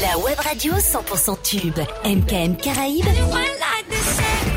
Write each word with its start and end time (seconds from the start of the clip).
La 0.00 0.16
web 0.18 0.38
radio 0.38 0.74
100% 0.74 1.42
tube. 1.42 1.78
MKM 2.04 2.56
Caraïbes. 2.56 3.04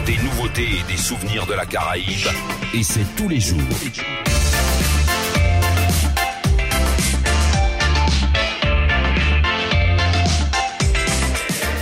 Des 0.05 0.15
nouveautés 0.17 0.61
et 0.63 0.91
des 0.91 0.97
souvenirs 0.97 1.45
de 1.45 1.53
la 1.53 1.65
Caraïbe. 1.65 2.27
Et 2.73 2.83
c'est 2.83 3.05
tous 3.17 3.27
les 3.27 3.41
jours. 3.41 3.59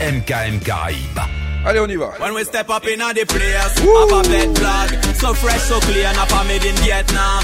MKM 0.01 0.59
Caraïbes. 0.59 1.19
Allez, 1.63 1.79
on 1.79 1.87
y 1.87 1.95
va. 1.95 2.13
When 2.19 2.33
we 2.33 2.43
step 2.43 2.69
up 2.69 2.85
in 2.87 2.97
the 3.13 3.25
place, 3.25 3.77
have 3.77 4.11
a 4.11 4.21
bed 4.27 4.57
flag. 4.57 5.15
So 5.15 5.33
fresh, 5.35 5.61
so 5.61 5.79
clean, 5.81 6.05
up 6.17 6.47
made 6.47 6.65
in 6.65 6.75
Vietnam. 6.77 7.43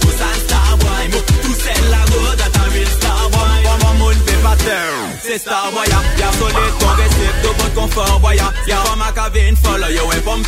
Pousan 0.00 0.34
Starboy 0.44 1.04
Mou 1.12 1.22
tousen 1.42 1.90
la 1.90 2.02
road 2.12 2.40
atan 2.46 2.68
real 2.72 2.90
Starboy 2.98 3.60
want 7.74 7.90
comfort, 7.92 8.22
boy, 8.22 8.34
yeah. 8.34 8.50
Yeah, 8.66 8.82
for 8.84 8.96
my 8.96 9.10
follow 9.56 9.88
you, 9.88 10.10
and 10.10 10.24
pump. 10.24 10.46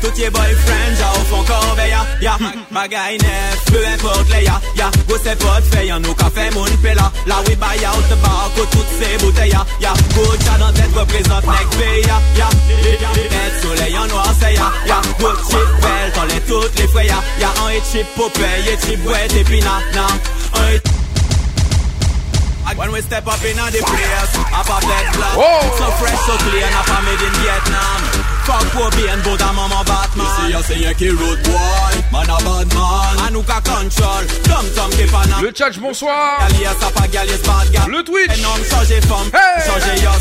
Tout 0.00 0.10
tes 0.10 0.30
boyfriends, 0.30 0.98
ja, 0.98 1.12
fond, 1.28 1.44
corbeille, 1.44 1.96
yeah. 2.20 2.38
Bagay 2.70 3.18
neuf, 3.18 3.64
peu 3.66 3.86
importe, 3.86 4.28
les, 4.30 4.44
yeah. 4.44 4.60
Yeah, 4.76 4.90
go 5.08 5.16
fait, 5.18 5.86
y'en 5.86 6.00
café, 6.14 6.50
moun, 6.52 6.70
pela. 6.82 7.12
We 7.46 7.56
buy 7.56 7.84
out 7.84 8.04
toutes 8.70 8.86
ces 8.98 9.16
bouteilles, 9.18 9.52
yeah. 9.80 9.94
Go, 10.14 10.22
ja, 10.44 10.58
dans 10.58 11.00
représente, 11.00 11.46
neck, 11.46 11.68
pay, 11.78 12.02
yeah. 12.02 12.20
Yeah, 12.36 12.50
les 13.14 13.62
soleil 13.62 13.98
en 13.98 14.06
noir, 14.06 14.32
c'est, 14.40 14.54
yeah. 14.54 14.72
Yeah, 14.86 15.00
go, 15.18 15.28
chip, 15.48 15.68
belle, 15.82 16.28
les 16.28 16.40
toutes 16.40 16.78
les 16.78 16.88
frais, 16.88 17.06
yeah. 17.06 17.22
Yeah, 17.38 17.52
un 17.64 17.70
hit 17.72 17.84
chip, 17.90 18.06
popeye, 18.16 18.78
chip, 18.84 19.06
ouais, 19.06 19.28
t'es 19.28 19.44
pina, 19.44 19.80
when 22.76 22.92
we 22.92 23.00
step 23.00 23.26
up 23.26 23.42
in 23.44 23.56
the 23.56 23.82
place, 23.82 24.32
up 24.52 24.68
a 24.68 24.76
black. 24.84 25.34
Whoa. 25.34 25.60
So 25.78 25.86
fresh, 25.98 26.20
so 26.26 26.34
clean, 26.44 26.74
up 26.74 26.90
a 26.90 26.98
made 27.02 27.22
in 27.22 27.34
Vietnam. 27.42 28.00
Fuck 28.46 28.66
Kobe 28.74 29.04
and 29.08 29.22
Buddha 29.22 29.52
Mama 29.52 29.82
Batman. 29.86 30.50
You 30.50 30.62
see, 30.62 31.10
road 31.10 31.40
boy, 31.44 31.92
man 32.12 32.30
a 32.30 32.38
bad 32.42 32.68
man. 32.74 33.14
And 33.26 33.34
who 33.36 33.42
can 33.42 33.62
control, 33.62 34.22
tom 34.48 34.66
tom 34.74 34.90
keep 34.92 35.12
an 35.14 35.42
Le 35.42 35.52
chat, 35.52 35.78
bonsoir. 35.80 36.40
Alias, 36.46 36.82
up 36.82 36.96
a 36.96 37.08
gal, 37.08 37.26
yes, 37.26 37.42
bad. 37.46 37.88
Le 37.88 38.02
Twitch. 38.02 38.30
Et 38.30 38.40
non, 38.42 38.58
changer 38.68 39.00
femme, 39.02 39.30
Hey. 39.32 39.66
changer 39.66 40.02
your. 40.02 40.20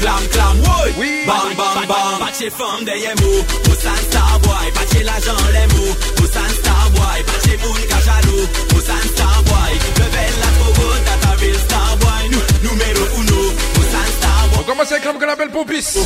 Clam, 0.00 0.22
clam, 0.32 0.56
woy. 0.64 0.94
Oui. 0.98 1.24
Bang, 1.26 1.54
bang, 1.56 1.86
bang. 1.86 2.18
Pas 2.18 2.32
chez 2.32 2.48
femme, 2.48 2.84
des 2.84 3.14
mou. 3.20 3.44
Star 3.80 4.38
Boy, 4.40 4.72
l'agent, 5.04 5.36
les 5.52 5.68
Star 6.26 6.90
Boy, 6.90 7.24
Star 9.12 9.42
Boy, 9.44 10.49
on 14.58 14.62
commence 14.62 14.92
avec 14.92 15.04
l'homme 15.04 15.18
qu'on 15.18 15.28
appelle 15.28 15.50
Pompis. 15.50 15.96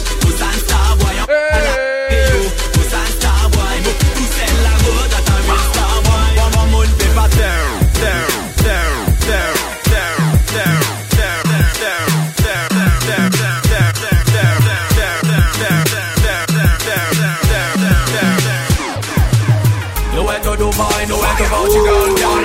To 20.44 20.56
do 20.58 20.70
boy, 20.72 21.06
nowhere 21.08 21.36
to 21.38 21.44
Portugal, 21.48 22.16
girl. 22.16 22.44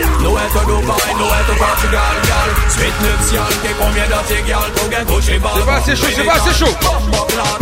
To 0.50 0.66
do 0.66 0.82
boy, 0.88 0.98
to 1.48 1.54
Portugal, 1.60 2.29
gal. 2.90 3.00
Suite 3.00 3.02
nuptiale, 3.02 3.54
qu'est 3.62 3.78
combien 3.80 5.06
pour 5.06 5.16
coucher 5.16 5.40
bas. 5.40 5.50
C'est 5.56 5.66
pas 5.66 5.76
assez 5.76 5.96
chaud, 5.96 6.08
c'est 6.16 6.24
pas 6.24 6.34
assez 6.34 6.54
chaud. 6.54 6.74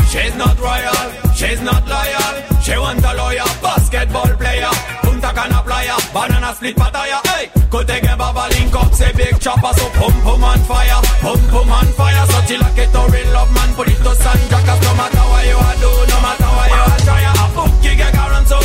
She's 0.09 0.35
not 0.35 0.55
royal, 0.59 1.11
she's 1.35 1.61
not 1.61 1.83
loyal. 1.87 2.33
She 2.63 2.77
want 2.77 3.03
a 3.03 3.13
lawyer, 3.13 3.43
basketball 3.61 4.35
player. 4.37 4.69
Punta 5.01 5.31
Cana 5.33 5.61
playa, 5.65 5.95
banana 6.13 6.53
split 6.53 6.75
pataya. 6.75 7.21
Hey, 7.25 7.49
côté 7.69 8.01
baba 8.17 8.47
link 8.51 8.75
up, 8.75 8.93
c'est 8.93 9.15
big 9.15 9.37
chopper, 9.41 9.73
so 9.77 9.89
pum 9.99 10.13
pum 10.23 10.43
on 10.43 10.59
fire, 10.65 11.01
pum 11.21 11.39
pum 11.49 11.71
on 11.71 11.87
fire. 11.93 12.25
So 12.27 12.41
till 12.47 12.63
I 12.63 12.71
get 12.75 12.95
a 12.95 13.11
real 13.11 13.33
love 13.33 13.51
man, 13.53 13.73
put 13.75 13.87
it 13.87 13.97
to 13.97 14.15
sun 14.15 14.39
jackers. 14.49 14.81
No 14.81 14.93
matter 14.95 15.25
what 15.31 15.45
you 15.45 15.57
a 15.57 15.75
do, 15.81 15.91
no 16.11 16.21
matter 16.21 16.51
what 16.55 16.69
you 16.71 16.83
a 16.83 16.97
try. 17.05 17.23
A 17.27 17.55
book 17.55 17.83
you 17.83 17.95
get 17.95 18.13
current 18.13 18.47
so 18.47 18.59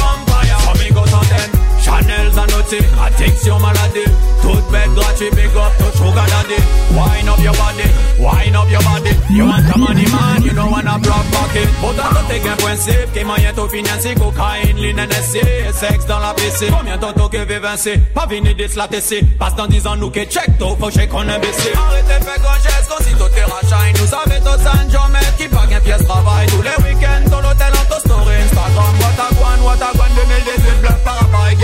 Chanel 2.33 2.49
Zanotti, 2.49 2.79
addiction 3.01 3.59
maladie. 3.59 4.11
Toute 4.43 4.71
bête 4.71 4.93
gratuit, 4.95 5.31
big 5.31 5.57
up 5.57 5.73
to 5.79 5.97
sugar 5.97 6.27
daddy. 6.27 6.61
Wine 6.93 7.29
up 7.29 7.39
your 7.39 7.53
body, 7.53 7.89
wine 8.19 8.57
up 8.57 8.71
your 8.71 8.83
body. 8.83 9.11
You 9.31 9.47
want 9.47 9.63
the 9.67 9.79
money 9.79 10.05
man, 10.11 10.43
you 10.43 10.53
don't 10.53 10.71
wanna 10.71 10.99
block 10.99 11.25
pocket. 11.31 11.69
À 11.99 12.15
côté 12.15 12.41
gain 12.41 12.57
principe, 12.57 13.13
qui 13.13 13.25
moyen 13.25 13.53
tout 13.55 13.69
financer, 13.69 14.15
cocaïne, 14.15 14.77
lean 14.79 15.07
NSC, 15.07 15.41
sexe 15.73 16.07
dans 16.07 16.19
la 16.19 16.35
PC. 16.35 16.69
Combien 16.71 16.99
temps 16.99 17.29
que 17.29 17.39
veut 17.39 17.61
vincer, 17.61 17.99
pas 18.15 18.27
venir 18.27 18.55
de 18.57 18.67
la 18.77 18.89
TC. 18.89 19.23
Passe 19.39 19.55
dans 19.55 19.67
10 19.67 19.87
ans, 19.87 19.97
nous 19.97 20.11
que 20.11 20.25
check, 20.25 20.59
tout 20.59 20.77
faut 20.79 20.91
check 20.91 21.11
on 21.15 21.21
imbécile. 21.21 21.73
Arrêtez 21.77 22.25
fait 22.25 22.41
grand 22.41 22.61
geste, 22.63 22.89
comme 22.89 23.07
si 23.07 23.15
tout 23.15 23.31
est 23.37 23.45
rachine. 23.45 23.97
Nous 24.01 24.07
savez 24.07 24.41
tout 24.41 24.63
ça, 24.63 24.73
jamais 24.91 25.27
qui 25.39 25.49
pas 25.49 25.67
qu'un 25.67 25.81
pièce 25.81 26.05
travail. 26.05 26.47
Tous 26.49 26.63
les 26.63 26.85
week-ends, 26.85 27.31
dans 27.31 27.41
l'hôtel, 27.41 27.73
en 27.73 27.99
story, 28.01 28.35
Instagram, 28.43 28.95
what 29.01 29.23
a 29.23 29.35
guan, 29.35 29.65
what 29.65 29.87
a 29.87 29.97
guan, 29.97 30.09
2018, 30.15 30.81
bluff 30.81 31.05
par 31.05 31.23
appareil, 31.23 31.57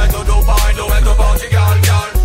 When 0.00 0.10
no 0.12 0.24
dope, 0.24 0.48
I 0.48 0.72
know 0.72 0.86
when 0.86 1.04
no 1.04 1.14
party, 1.14 1.48
girl, 1.50 1.80
girl? 1.82 2.19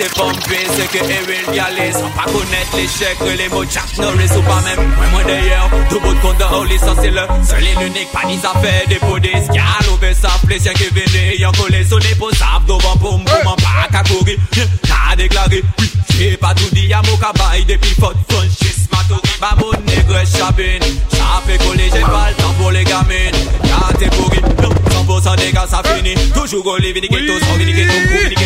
C'est 0.00 0.14
pompé, 0.14 0.56
c'est 0.76 0.98
que 0.98 1.04
Eril 1.04 1.54
Galley. 1.54 1.92
Sans 1.92 2.10
pas 2.10 2.24
connaître 2.24 2.76
l'échec, 2.76 3.16
les 3.36 3.48
mots 3.48 3.64
Jack 3.64 3.98
Norris 3.98 4.30
ou 4.36 4.42
pas 4.42 4.60
même. 4.62 4.88
Moi, 4.96 5.06
moi, 5.12 5.22
d'ailleurs, 5.24 5.70
tout 5.88 6.00
bout 6.00 6.14
de 6.14 6.20
compte 6.20 6.38
de 6.38 6.78
ça, 6.78 6.94
c'est 7.00 7.10
le 7.10 7.22
seul 7.46 7.64
et 7.64 7.74
l'unique. 7.80 8.10
Pas 8.12 8.26
des 8.26 8.38
affaires, 8.38 8.86
des 8.88 8.96
pots, 8.96 9.18
des 9.18 9.30
scales, 9.30 9.88
au 9.88 9.98
sa 10.14 10.46
plaisir 10.46 10.72
qui 10.74 11.40
y'en 11.40 11.52
collé, 11.52 11.84
son 11.84 11.98
épaule, 11.98 12.34
sable, 12.34 12.66
devant, 12.66 12.96
poum, 12.96 13.24
poum, 13.24 13.46
en 13.46 13.56
pas 13.56 13.88
qu'à 13.90 14.02
courir. 14.02 14.36
T'as 14.82 15.16
déclaré, 15.16 15.62
oui, 15.78 15.90
j'ai 16.18 16.36
pas 16.36 16.54
tout 16.54 16.68
dit, 16.72 16.86
y'a 16.86 17.02
mon 17.02 17.16
cabaye, 17.16 17.64
depuis 17.64 17.94
faute, 18.00 18.16
franchise, 18.28 18.88
ma 18.90 18.98
tour. 19.04 19.22
Bah, 19.40 19.54
mon 19.58 19.72
nègre, 19.84 20.20
chabine, 20.26 20.82
ça 21.10 21.42
fait 21.46 21.58
coller, 21.58 21.90
j'ai 21.92 22.00
pas 22.00 22.30
le 22.30 22.42
temps 22.42 22.54
pour 22.58 22.70
les. 22.70 22.80
Y'a 22.82 23.98
t'es 23.98 24.06
pourri, 24.06 24.40
non, 24.62 24.70
100% 25.20 25.36
des 25.36 25.52
gars, 25.52 25.66
ça 25.68 25.82
finit. 25.84 26.14
Toujours 26.34 26.62
tout, 26.64 26.70
sans 26.70 27.56
viniquer 27.56 27.86
tout, 27.86 28.08
pour 28.08 28.18
viniquer 28.18 28.34
tout. 28.34 28.39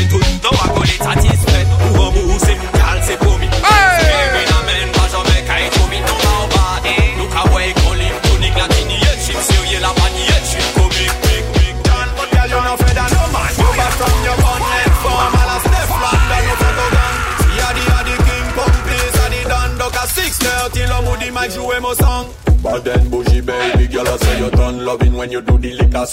when 25.16 25.30
you 25.30 25.40
do 25.40 25.58
the 25.58 25.72
liquor 25.74 26.06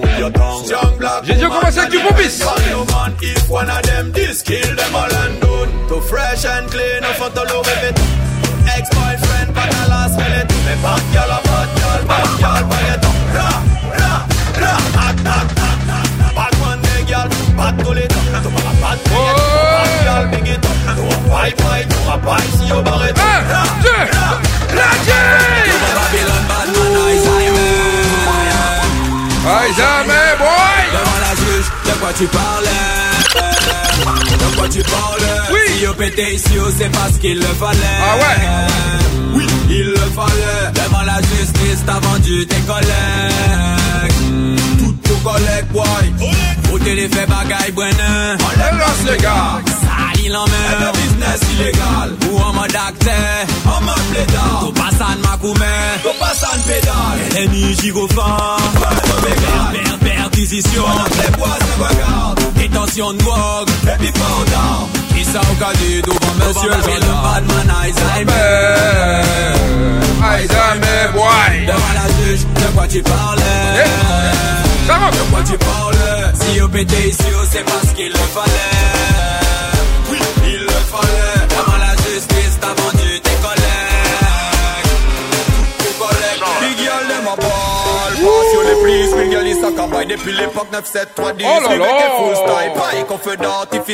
with 0.00 0.18
your 0.18 0.30
tongue. 0.30 0.64
Black 0.98 1.24
J'ai 1.24 1.34
dit 1.34 1.42
commencé 1.42 1.78
avec 1.78 1.90
du 1.90 1.98
pompis. 1.98 2.42
Of 2.42 3.82
them 3.82 4.12
this 4.12 4.42
kill 4.42 4.74
them 4.76 4.94
all 4.94 5.14
and 5.14 5.40
done. 5.40 6.00
Fresh 6.08 6.44
and 6.44 6.68
clean, 6.70 7.04
off 7.04 7.32
the 7.34 7.44
low 7.44 7.60
with 7.60 7.82
Ex-boyfriend, 8.76 9.54
bad 9.54 9.72
y'all, 9.72 9.92
y'all, 11.14 11.42
bad 12.04 12.40
y'all, 12.40 12.92
see 22.52 22.66
you. 22.68 22.92
Un, 24.74 25.71
Devant 29.82 31.20
la 31.20 31.34
juge, 31.34 31.66
de 31.84 31.90
quoi 31.98 32.12
tu 32.16 32.26
parlais? 32.26 32.68
De 34.30 34.56
quoi 34.56 34.68
tu 34.68 34.82
parlais? 34.82 35.40
Oui! 35.52 35.78
Si 35.78 35.86
au 35.86 35.94
pété 35.94 36.34
ici, 36.34 36.52
oh, 36.58 36.70
c'est 36.76 36.90
parce 36.90 37.18
qu'il 37.18 37.38
le 37.38 37.46
fallait. 37.46 37.78
Ah 38.00 38.16
ouais? 38.16 38.40
Oui! 39.34 39.46
Il 39.70 39.86
le 39.90 39.96
fallait. 39.96 40.72
Devant 40.74 41.02
la 41.02 41.20
justice, 41.20 41.82
t'as 41.86 42.00
vendu 42.00 42.46
tes 42.46 42.60
collègues. 42.60 44.12
Toutes 44.78 45.02
tes 45.02 45.18
collègues, 45.24 45.66
boy. 45.72 46.32
Au 46.72 46.78
télé 46.78 47.08
fait 47.08 47.26
bagaille, 47.26 47.72
bueno. 47.72 47.96
On 48.40 48.50
les 48.58 48.78
lance, 48.78 49.02
les 49.10 49.18
gars! 49.18 49.60
Sali 50.22 50.28
l'emmerde 50.28 50.80
Le 50.80 50.92
business 51.00 51.40
illégal. 51.54 52.16
Ou 52.30 52.38
en 52.38 52.52
mode 52.52 52.74
acteur. 52.74 53.46
En 53.66 53.80
mode 53.82 53.94
plaidard 54.12 54.60
Tout 54.60 54.72
passe 54.72 55.00
en 55.00 55.28
macoumé. 55.28 55.66
Tout 56.02 56.18
passe 56.20 56.44
en 56.44 56.58
pédale 56.60 57.42
Ennemi 57.44 57.74
gyrophare 57.80 58.58
Per- 59.22 59.98
Perquisition. 60.08 60.84
Les 61.20 61.36
bois 61.36 61.56
se 61.58 61.82
regardent. 61.82 62.54
Détention 62.54 63.12
de 63.12 63.18
drogue. 63.18 63.68
Et 63.84 63.98
puis 63.98 64.12
pardon 64.12 64.88
Qui 65.14 65.24
ça 65.24 65.40
au 65.40 65.54
cas 65.56 65.72
dit 65.78 66.02
devant 66.02 66.34
monsieur 66.50 66.70
le 66.70 67.22
Badman 67.22 67.72
Alzheimer. 67.82 68.32
Alzheimer, 70.24 71.12
boy. 71.14 71.66
Devant 71.66 71.94
la 71.94 72.24
juge, 72.24 72.40
de 72.40 72.66
quoi 72.74 72.86
tu 72.88 73.02
parlais 73.02 73.84
Ça 74.86 74.94
rentre. 74.98 75.18
De 75.18 75.30
quoi 75.30 75.40
tu 75.44 75.58
parlais 75.58 76.32
Si 76.54 76.60
au 76.60 76.68
pété 76.68 77.08
ici, 77.08 77.18
oh, 77.34 77.44
c'est 77.50 77.64
parce 77.64 77.92
qu'il 77.96 78.08
le 78.08 78.18
fallait 78.34 79.11
Devant 81.00 81.78
la 81.78 81.94
justice, 81.96 82.58
t'as 82.60 82.74
vendu 82.82 83.20
tes 83.20 83.36
collègues. 83.40 84.88
Tes 85.78 85.92
Big 86.60 86.76
big 86.76 86.88
Depuis 90.08 90.32
l'époque 90.32 90.68
9-7, 90.72 91.06
3 91.14 91.32
10 91.32 91.44
Oh 91.46 91.60
là 91.68 91.76
là. 91.76 91.84
full 92.18 92.36
style. 92.36 92.72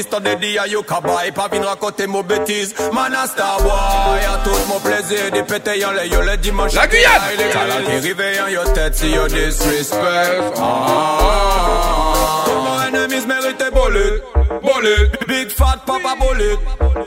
T'en 0.09 0.21
à 0.59 0.67
Pas 1.33 1.49
raconter 1.65 2.07
Man 2.93 3.15
boy 3.63 4.25
A 4.25 4.39
tout 4.45 4.57
mon 4.69 4.81
plaisir. 4.81 5.31
De 5.33 5.43
péter 5.43 5.79
yon 5.79 5.91
le 5.93 6.07
yo 6.07 6.21
le 6.23 6.37
dimanche. 6.37 6.73
La 6.75 6.87
Guyane. 6.87 7.23
Les 7.37 7.51
talents 7.51 7.85
qui 7.87 8.01
yo 8.53 8.65
tête 8.73 8.95
Si 8.95 9.11
yo 9.11 9.27
disrespect. 9.29 10.53
Ah, 10.57 12.45
Mon 12.49 12.79
bullet 13.89 14.23
Bullet 14.63 15.27
Big 15.27 15.51
fat 15.51 15.81
papa 15.87 16.15
bullet 16.21 16.59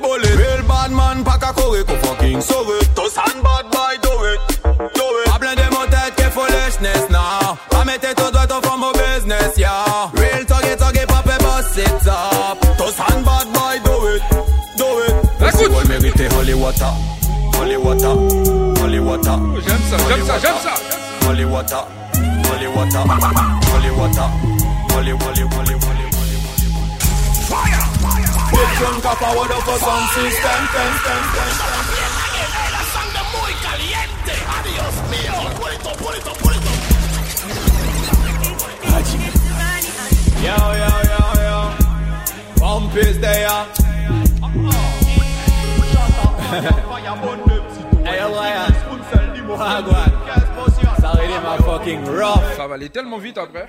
Bullet 0.02 0.36
Real 0.36 0.62
bad 0.68 0.92
man 0.92 1.24
pas 1.24 1.38
qu'à 1.38 1.54
courir 1.54 1.86
Qu'on 1.86 1.96
fucking 2.08 2.42
sauve 2.42 2.80
Tous 2.96 3.18
and 3.18 3.42
bad 3.44 3.66
boy 3.72 3.98
do 4.02 4.12
it 4.26 4.40
Do 4.96 5.04
it 5.22 5.32
Pas 5.32 5.40
blindé 5.40 5.64
mon 5.72 5.86
tête 5.90 6.16
que 6.16 6.30
foolishness 6.30 7.10
now 7.10 7.58
mettre 7.86 8.14
tout 8.16 8.32
droit 8.32 8.58
au 8.58 8.62
fond 8.66 8.78
mon 8.78 8.92
business 8.92 9.58
yeah 9.58 10.10
Real 10.16 10.46
tuggy 10.46 10.76
tuggy 10.78 11.06
papa 11.08 11.38
boss 11.40 11.78
it 11.78 12.08
up 12.08 12.58
Tous 12.78 13.00
and 13.10 13.24
bad 13.26 13.48
boy 13.54 13.80
do 13.84 14.08
it 14.16 14.24
Do 14.78 14.86
it 15.08 15.12
Écoute. 15.12 15.40
Festival 15.40 15.88
mérité 15.88 16.28
holy 16.38 16.54
water 16.54 16.94
Holy 17.60 17.78
water 17.78 18.16
Holy 18.82 19.00
water 19.00 19.38
J'aime 19.68 19.78
ça, 19.90 19.98
j'aime 20.10 20.26
ça, 20.26 20.40
j'aime 20.42 20.56
ça. 20.64 20.74
Holy 21.30 21.46
water, 21.46 21.86
holy 22.14 22.68
water, 22.76 23.04
holy 23.72 23.92
water, 23.92 24.28
holy, 24.92 25.12
holy, 25.12 25.44
holy. 25.44 25.82
Fire! 25.84 26.01
system, 28.82 29.02
capa 29.02 29.30
what 29.36 29.52
up 29.52 29.62
for 29.64 29.78
some 29.78 30.06
system, 30.10 30.60
ten, 30.74 30.92
ten, 31.06 31.22
ten, 31.36 31.52
ten. 31.62 32.12
Sangre 32.94 33.22
muy 33.34 33.54
caliente, 33.66 34.36
adiós 34.58 34.96
mío. 35.12 35.36
Purito, 35.60 35.92
purito, 36.02 36.32
purito. 36.42 36.72
Yo, 40.42 40.58
yo, 40.82 40.92
yo, 41.12 41.24
yo. 41.50 41.60
Pump 42.60 42.96
is 42.98 43.20
there. 43.20 43.66
Hey, 48.04 48.20
Elias. 48.20 48.76
Agora. 49.60 50.31
Wagwan. 51.42 51.58
Ça 51.58 51.58
my 51.58 51.58
fucking 51.66 52.06
rough. 52.06 52.56
Ça 52.58 52.68
va 52.68 52.76
aller 52.76 52.90
tellement 52.90 53.18
vite 53.18 53.38
après. 53.38 53.68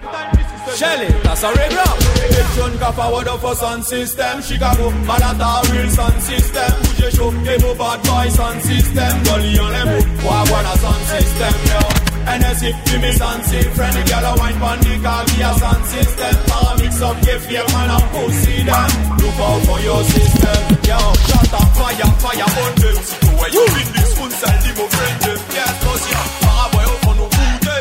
Shelly, 0.76 1.06
that's 1.22 1.42
a 1.42 1.48
regular. 1.48 1.96
Egyptian 2.28 2.78
ka 2.78 2.92
forward 2.92 3.28
up 3.28 3.40
for 3.40 3.54
sound 3.54 3.84
system. 3.84 4.42
Chicago, 4.42 4.90
Malata, 5.06 5.60
real 5.72 5.88
sound 5.90 6.20
system. 6.22 6.72
Bouge 6.82 7.10
chaud, 7.16 7.34
Kemo 7.44 7.74
bad 7.76 8.02
boy 8.02 8.28
sound 8.30 8.60
system. 8.62 9.22
Dolly 9.24 9.58
on 9.58 9.70
les 9.70 9.84
mots, 9.84 10.06
Wagwan 10.24 10.66
a 10.66 10.78
sound 10.78 11.04
system, 11.12 11.54
yo. 11.72 11.82
NSC, 12.22 12.62
give 12.86 13.00
me 13.02 13.12
sound 13.12 13.44
system. 13.44 13.72
Friend, 13.74 13.94
the 13.94 14.02
girl 14.08 14.24
a 14.24 14.32
wine 14.38 14.58
pon 14.60 14.78
the 14.78 14.94
car, 15.02 15.24
be 15.26 15.42
a 15.42 15.50
sound 15.58 15.84
system. 15.86 16.34
Para 16.46 16.78
mix 16.78 17.02
up, 17.02 17.16
give 17.22 17.42
fear, 17.46 17.64
man, 17.72 17.90
a 17.90 17.98
pussy 18.12 18.62
them. 18.62 18.90
Look 19.18 19.38
out 19.42 19.60
for 19.66 19.80
your 19.80 20.02
system, 20.04 20.62
yo. 20.86 20.98
Shut 21.26 21.52
up, 21.52 21.68
fire, 21.74 22.10
fire, 22.22 22.48
on 22.62 22.74
them. 22.78 22.96
Si 23.02 23.16
tu 23.18 23.26
vois, 23.34 23.48
you 23.50 23.64
win 23.74 23.88
this 23.92 24.20
one, 24.20 24.30
sell 24.30 24.56
the 24.62 24.70
mo 24.78 24.86
friend, 24.86 25.20
them. 25.22 25.38
Yes, 25.52 25.84
boss, 25.84 26.10
yeah. 26.10 26.41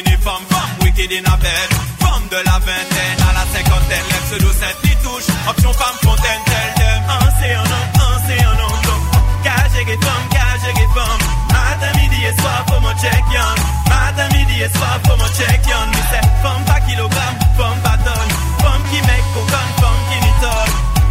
ni 0.00 0.16
femme, 0.24 0.46
femme 0.48 0.72
in 0.80 1.24
a 1.26 1.36
bed, 1.36 1.68
femme 2.00 2.28
de 2.30 2.36
la 2.36 2.58
vingtaine 2.64 3.20
à 3.28 3.32
la 3.36 3.44
cinquantaine, 3.52 4.06
lève 4.08 4.26
ce 4.30 4.38
cette 4.58 4.76
petite 4.80 5.02
touche, 5.02 5.28
option 5.48 5.72
femme 5.74 5.98
fontaine, 6.02 6.42
telle 6.46 6.74
dem, 6.78 7.02
un 7.08 7.28
c'est 7.38 7.52
un 7.52 7.60
homme, 7.60 7.92
un 8.00 8.16
c'est 8.26 8.42
un 8.42 8.56
homme, 8.64 8.82
donc, 8.88 9.02
cage 9.44 9.76
et 9.80 9.98
femme, 10.00 10.26
cage 10.30 10.66
et 10.70 10.88
femme, 10.96 11.22
matin, 11.52 11.98
midi 12.00 12.24
et 12.24 12.40
soir, 12.40 12.64
pour 12.66 12.80
mon 12.80 12.94
check 12.96 13.24
yon, 13.34 13.54
matin, 13.90 14.28
midi 14.36 14.62
et 14.62 14.78
soir, 14.78 14.98
pour 15.04 15.16
mon 15.18 15.28
check 15.36 15.60
yon, 15.66 15.86
mais 15.92 16.04
c'est 16.10 16.26
femme 16.42 16.64
pas 16.64 16.80
kilogramme, 16.80 17.36
femme 17.58 17.80
pas 17.84 17.98
tonne, 17.98 18.32
femme 18.62 18.82
qui 18.90 19.00
make 19.06 19.26
coconne, 19.34 19.72
femme 19.76 20.02
qui 20.08 20.22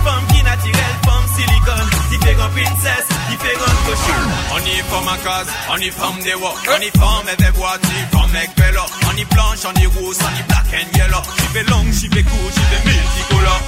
femme 0.03 0.25
qui 0.33 0.43
naturelle, 0.43 0.97
femme 1.05 1.27
silicone, 1.35 1.89
qui 2.09 2.17
fait 2.17 2.33
grand 2.33 2.49
princesse, 2.49 3.07
qui 3.29 3.35
fait 3.37 3.55
grand 3.55 3.77
cochon. 3.85 4.21
On 4.55 4.59
y 4.65 4.77
forme 4.89 5.07
à 5.07 5.17
case, 5.17 5.47
on 5.71 5.77
y 5.77 5.89
forme 5.89 6.21
des 6.23 6.35
walks, 6.35 6.69
on 6.75 6.81
y 6.81 6.99
forme 6.99 7.29
des 7.37 7.51
voitures, 7.51 8.07
vélo, 8.61 8.81
on 9.09 9.17
y 9.17 9.25
blanche, 9.25 9.59
on 9.65 9.73
y 9.79 9.85
rouge, 9.87 10.17
on 10.21 10.33
y 10.39 10.43
black 10.47 10.67
and 10.73 10.97
yellow, 10.97 11.21
j'y 11.37 11.47
fais 11.53 11.63
long, 11.63 11.83
j'y 11.91 12.07
fais 12.09 12.23
court, 12.23 12.51
j'y 12.53 12.61
fais 12.69 12.83
multicolore. 12.85 13.61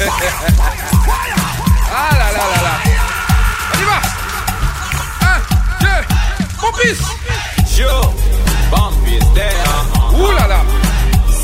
Ah 1.94 2.08
là 2.12 2.28
là 2.32 2.44
là 2.52 2.60
là. 2.66 2.74
On 3.74 3.78
y 3.78 3.84
va. 3.84 3.98
Un, 5.28 5.38
deux, 5.82 6.02
Pompis. 6.60 7.00
Yo, 7.78 7.94
bump 8.70 9.06
is 9.06 9.26
there, 9.34 9.66
Ouh 10.14 10.32
là 10.32 10.46
là. 10.46 10.60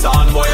sound 0.01 0.33
boy 0.33 0.49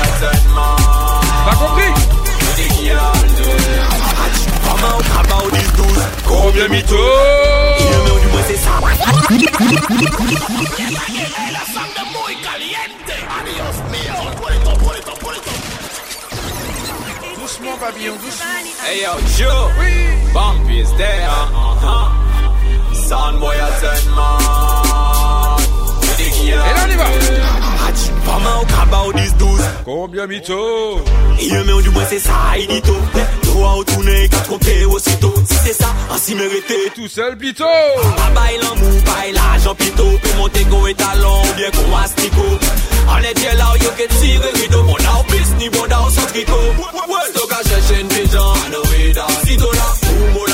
compris 4.74 6.00
Combien 6.26 6.68
mytho? 6.68 6.96
Doucement. 17.44 17.78
Hey 18.84 19.02
yo, 19.02 19.12
Joe, 19.36 19.70
bump 20.32 20.70
is 20.70 20.90
there. 20.96 21.28
Uh-huh. 21.28 22.10
Man. 24.14 24.34
Et 26.46 26.52
là, 26.52 26.84
on 26.84 26.90
y 26.90 26.96
va. 26.96 27.04
Vraiment 28.24 28.62
au 28.62 28.64
cabao 28.66 29.12
10-12 29.12 29.60
Combien 29.84 30.26
mytho 30.26 31.04
Il 31.40 31.52
met 31.52 31.82
du 31.82 31.90
moins 31.90 32.04
c'est 32.08 32.18
ça, 32.18 32.32
il 32.58 32.66
dit 32.66 32.82
tout 32.82 32.94
Droit 33.44 33.74
au 33.78 33.84
tourner, 33.84 34.28
4 34.28 34.48
comptés 34.48 34.84
aussitôt 34.84 35.34
Si 35.48 35.56
c'est 35.64 35.72
ça, 35.72 35.94
ah, 36.10 36.14
ainsi 36.14 36.34
mérité. 36.34 36.74
Tout 36.94 37.08
seul, 37.08 37.36
plutôt 37.36 37.64
A 37.64 37.68
ah, 38.18 38.30
bail 38.34 38.58
en 38.70 38.76
mou, 38.76 38.90
bail 39.04 39.32
l'argent 39.32 39.74
pito. 39.74 40.04
Peut 40.22 40.36
monter 40.38 40.64
qu'on 40.64 40.86
est 40.86 40.94
talon, 40.94 41.42
ou 41.42 41.54
bien 41.56 41.70
qu'on 41.70 41.96
astico 41.96 42.42
On 43.08 43.18
est 43.18 43.34
bien 43.34 43.54
là, 43.54 43.72
yo 43.80 43.90
que 43.96 44.14
tire 44.14 44.40
rideau. 44.54 44.82
Bon 44.82 44.96
là, 44.96 45.20
au 45.20 45.22
piste, 45.32 45.54
ni 45.58 45.68
bon 45.68 45.84
là, 45.84 46.00
au 46.06 46.10
sans 46.10 46.26
tricot. 46.26 46.54
Stock 47.30 47.52
à 47.52 47.68
chercher 47.68 48.00
une 48.00 48.08
pigeon, 48.08 48.54
I 48.54 48.70
know 48.70 48.82
it 49.08 49.18
all 49.18 49.46
Si 49.46 49.56
t'en 49.56 49.70
as, 49.70 50.00
ou 50.08 50.38
mon 50.38 50.43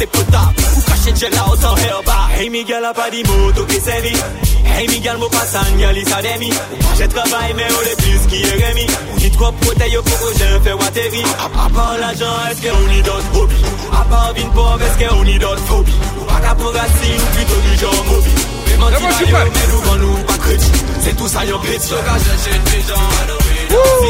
te 0.00 0.06
puta. 0.06 0.42
Ukashe 0.78 1.12
jela 1.20 1.44
o 1.52 1.56
san 1.56 1.76
herba. 1.76 2.28
Hey 2.36 2.48
Miguel 2.48 2.84
a 2.84 2.94
pas 2.94 3.10
dit 3.10 3.22
mot, 3.24 3.50
ok 3.60 3.72
c'est 3.84 4.00
lui 4.00 4.16
Hey 4.64 4.88
Miguel 4.88 5.18
mo 5.18 5.28
pas 5.28 5.46
san 5.46 5.76
gali 5.78 6.04
demi 6.04 6.50
J'ai 6.96 7.08
travail 7.08 7.52
mais 7.54 7.68
on 7.78 7.82
est 7.90 7.96
plus 8.02 8.26
qui 8.28 8.42
est 8.42 8.66
remi 8.66 8.86
On 9.12 9.18
y 9.18 9.30
trop 9.30 9.52
protège 9.52 9.96
au 9.96 10.02
coco 10.02 10.28
j'ai 10.38 10.60
fait 10.64 10.72
waterie 10.72 11.24
À 11.44 11.68
part 11.68 11.98
l'argent 12.00 12.36
est-ce 12.50 12.62
qu'on 12.62 12.90
y 12.92 13.02
d'autres 13.02 13.30
hobbies 13.34 13.64
À 13.92 14.04
part 14.04 14.32
vin 14.34 14.48
pauvre 14.54 14.80
est-ce 14.80 14.98
qu'on 15.06 15.24
y 15.24 15.38
d'autres 15.38 15.66
phobies 15.66 16.00
Pas 16.28 16.40
qu'à 16.40 16.54
pour 16.54 16.70
assis 16.70 17.14
ou 17.18 17.36
plutôt 17.36 17.60
du 17.60 17.76
genre 17.78 18.04
mobile. 18.06 18.60
Mwen 18.80 18.96
ti 19.18 19.26
bayo 19.28 19.50
men 19.52 19.70
ou 19.76 19.80
van 19.84 19.98
nou 20.00 20.16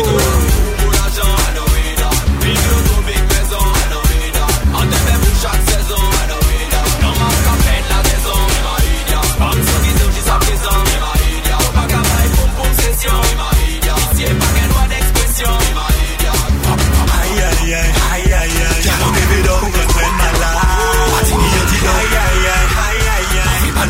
yon 0.06 0.59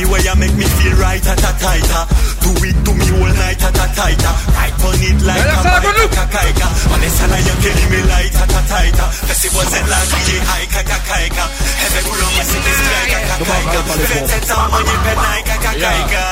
Anyway, 0.00 0.24
you 0.24 0.32
make 0.40 0.56
me 0.56 0.64
feel 0.64 0.96
right 0.96 1.20
at 1.20 1.44
a 1.44 1.52
tighter. 1.60 2.02
Do 2.40 2.48
it 2.64 2.72
to 2.72 2.92
me 2.96 3.04
all 3.20 3.28
night 3.36 3.60
at 3.60 3.76
a 3.76 3.86
tighter. 3.92 4.32
Right 4.56 4.72
on 4.80 4.96
it 4.96 5.20
like 5.28 5.44
a 5.44 5.60
bike 5.60 6.00
at 6.00 6.16
a 6.16 6.24
kaika. 6.24 6.66
Honestly, 6.88 7.40
you're 7.44 7.60
killing 7.60 7.90
me 7.92 8.00
light 8.08 8.32
at 8.32 8.48
a 8.48 8.60
tighter. 8.64 9.08
Cause 9.28 9.44
it 9.44 9.52
wasn't 9.52 9.84
like 9.92 10.08
a 10.08 10.40
hike 10.48 10.72
at 10.72 10.88
a 10.88 10.98
kaika. 11.04 11.44
Heaven 11.84 12.00
good 12.08 12.16
on 12.16 12.32
my 12.32 12.44
city 12.48 12.72
strike 12.80 13.12
at 13.12 13.28
a 13.28 13.44
kaika. 13.44 13.76
Spend 13.92 14.24
it 14.24 14.48
down 14.48 14.72
on 14.72 14.88
your 14.88 15.00
pen 15.04 15.20
like 15.20 15.52
a 15.52 15.56
kaika. 15.68 16.24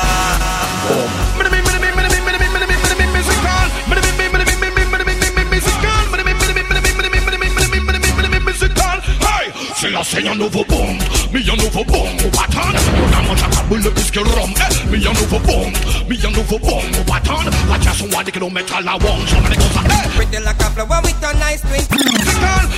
C'est 9.76 9.90
la 9.90 10.02
seigneur 10.02 10.34
nouveau 10.34 10.64
bombe 10.64 10.98
me 11.30 11.40
a 11.40 11.56
nouveau 11.56 11.84
bon, 11.84 12.06
batan 12.32 12.72
Kama 13.12 13.36
chaka 13.36 13.62
bule 13.68 13.90
piske 13.90 14.16
rom 14.16 14.50
eh. 14.56 14.90
Me 14.90 14.96
a 14.96 15.12
nouveau 15.12 15.38
bon, 15.40 15.70
me 16.08 16.16
a 16.16 16.30
nouveau 16.30 16.58
bon, 16.58 16.80
batan 17.06 17.44
La 17.68 17.80
chasse 17.84 18.02
va 18.08 18.24
des 18.24 18.32
kilomètres 18.32 18.74
à 18.74 18.80
la 18.80 18.92
wong 18.92 19.26
J'en 19.26 19.36
ai 19.36 19.56
comme 19.56 19.72
ça 19.74 19.82
eh. 19.84 20.08
Pretty 20.16 20.42
like 20.42 20.60
a 20.60 20.70
flower 20.70 21.02
with 21.02 21.22
a 21.22 21.34
nice 21.34 21.60
twin 21.60 21.84
Musical 22.08 22.68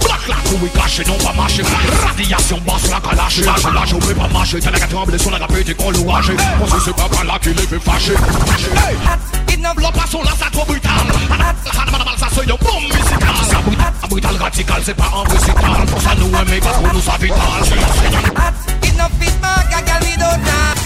Black 0.00 0.28
la 0.28 0.82
caché, 0.82 1.04
non 1.06 1.14
pas 1.14 1.32
marché 1.32 1.62
Radiation 2.06 2.60
basse, 2.66 2.90
la 2.90 3.00
calage 3.00 3.40
Là 3.40 3.54
je, 3.56 3.68
là 3.68 3.82
je 3.86 4.14
pas 4.14 4.28
marcher 4.28 4.60
T'as 4.60 4.70
la 4.70 4.78
gâteau 4.78 5.04
blessure, 5.06 5.30
la 5.30 5.38
rapide 5.38 5.68
et 5.68 5.74
qu'on 5.74 5.90
louage 5.90 6.32
On 6.60 6.66
se 6.66 6.90
pas 6.90 7.08
par 7.08 7.24
là 7.24 7.38
qu'il 7.40 7.52
est 7.52 7.66
fait 7.66 7.80
fâcher 7.80 8.12
Hey 8.12 9.45
Sinne 9.56 9.72
blotta 9.74 10.06
sou 10.06 10.22
la 10.22 10.36
sa 10.36 10.50
tro 10.52 10.66
brutal 10.68 11.08
at 11.40 11.56
sa 11.64 11.72
kan 11.72 12.44
yo 12.46 12.56
bom 12.60 12.84
Sa 13.48 14.06
brutal, 14.06 14.84
se 14.84 14.92
pa 14.92 15.08
an 15.16 15.24
sa 15.96 16.12
nou 16.20 16.28
eme 16.28 16.60
pou 16.60 16.92
nou 16.92 17.00
sa 17.00 17.16
vital 17.16 17.64
fit 19.16 19.36
ma 19.40 19.56
gagal 19.72 20.00
we 20.04 20.12
don't 20.20 20.44
have 20.44 20.76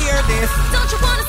hear 0.00 0.22
this 0.24 0.50
Don't 0.72 0.90
you 0.90 0.98
wanna 1.02 1.27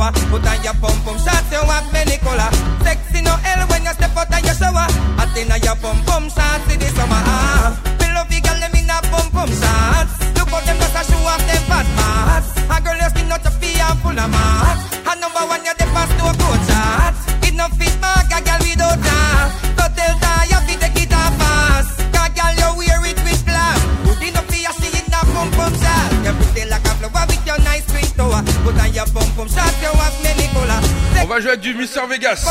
tower. 0.00 0.12
Put 0.30 0.46
on 0.46 0.62
your 0.64 0.74
pum 0.80 0.96
pum 1.04 1.16
shots, 1.18 1.52
you 1.52 1.60
have 1.60 1.92
many 1.92 2.16
color. 2.18 2.50
Sexy 2.82 3.22
no 3.22 3.36
hell 3.36 3.66
when 3.68 3.84
you 3.84 3.92
step 3.92 4.16
out 4.16 4.32
of 4.32 4.44
your 4.44 4.54
shower. 4.54 4.88
Hot 5.20 5.36
in 5.36 5.52
your 5.62 5.76
pum 5.76 5.98
pum 6.04 6.24
shots 6.30 6.72
in 6.72 6.80
the 6.80 6.88
summer. 6.96 7.20
Ah, 7.28 7.76
me 8.00 8.06
love 8.14 8.28
the 8.28 8.40
girl 8.40 8.58
them 8.60 8.74
in 8.74 8.90
a 8.90 8.98
pum 9.12 9.26
pum 9.30 9.50
shots. 9.52 10.12
Look 10.36 10.48
how 10.48 10.60
them 10.64 10.78
just 10.80 10.96
a 10.96 11.02
show 11.04 11.20
off 11.28 11.42
them 11.44 11.62
fat 11.68 11.88
mass. 11.96 12.46
A 12.64 12.76
girl 12.80 12.96
your 12.96 13.10
skin 13.10 13.32
out 13.32 13.44
your 13.44 13.54
feet 13.60 13.80
and 13.80 13.98
full 14.00 14.18
of 14.18 14.30
mass. 14.30 14.80
And 15.04 15.20
number 15.20 15.44
one 15.44 15.64
you 15.64 15.74
the 15.76 15.86
pass 15.92 16.10
to 16.18 16.39
du 31.56 31.74
Mr. 31.74 32.06
Vegas. 32.08 32.44
Oh. 32.46 32.50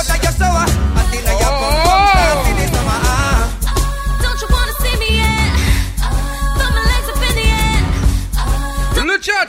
Le 9.06 9.18
chat. 9.22 9.48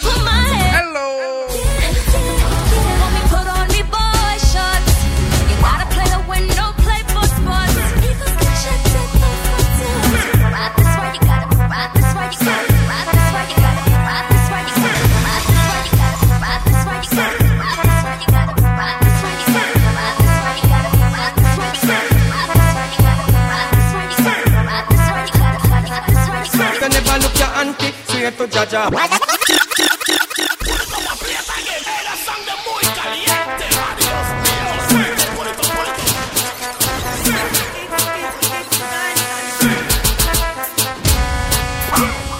Jaja. 28.66 28.90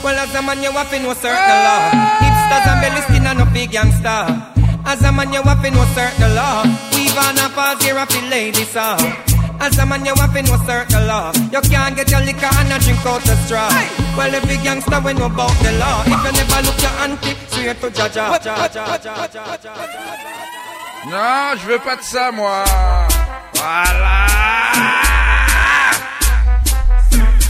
Well, 0.02 0.18
as 0.18 0.34
a 0.34 0.42
man, 0.42 0.62
you 0.62 0.70
have 0.72 0.90
to 0.90 0.98
know 1.00 1.14
certain 1.14 1.32
law. 1.32 1.90
Hipsters 2.20 2.66
and 2.68 2.80
belly 2.82 3.00
skin 3.02 3.26
and 3.26 3.38
no 3.38 3.46
big 3.54 3.70
gangster. 3.70 4.52
As 4.84 5.02
a 5.02 5.12
man, 5.12 5.32
you 5.32 5.42
have 5.42 5.62
to 5.62 5.70
know 5.70 5.84
certain 5.94 6.34
law. 6.34 6.64
Weave 6.92 7.16
on 7.16 7.38
a 7.38 7.48
pause 7.54 7.82
here, 7.82 7.96
I 7.96 8.04
feel 8.04 8.28
lady 8.28 8.64
saw. 8.64 8.96
Uh. 8.98 9.29
As 9.60 9.76
a 9.76 9.84
man, 9.84 10.06
you 10.06 10.14
have 10.14 10.32
know 10.32 10.56
certain 10.64 11.06
law. 11.06 11.32
You 11.52 11.60
can't 11.60 11.94
get 11.94 12.10
your 12.10 12.20
liquor 12.20 12.48
and 12.48 12.68
not 12.70 12.80
drink 12.80 13.04
out 13.04 13.22
the 13.22 13.36
straw. 13.44 13.68
Well, 14.16 14.30
the 14.30 14.40
big 14.46 14.62
gangster 14.62 15.00
when 15.00 15.18
you 15.18 15.24
about 15.24 15.52
the 15.62 15.72
law. 15.76 16.02
If 16.06 16.24
you 16.24 16.32
never 16.32 16.62
look 16.64 16.80
your 16.80 16.90
auntie, 17.04 17.36
swear 17.48 17.74
to 17.74 17.90
Jaja. 17.90 18.24
Non, 21.06 21.56
je 21.56 21.66
veux 21.66 21.78
pas 21.78 21.96
de 21.96 22.02
ça, 22.02 22.32
moi. 22.32 22.64
Voilà. 23.54 24.26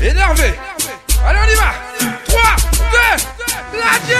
Énervé. 0.02 0.54
Allez, 1.24 1.38
on 1.38 1.48
y 1.48 1.54
va. 1.54 1.74
3, 2.26 2.56
2, 2.90 3.78
la 3.78 3.92
J. 4.08 4.14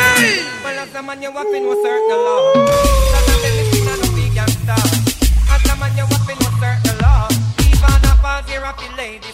Well, 0.63 0.79
as 0.79 0.95
a 0.95 1.03
man, 1.03 1.23
you 1.23 1.33
have 1.33 1.47
know 1.61 1.75
certain 1.83 2.19
law. 2.25 3.10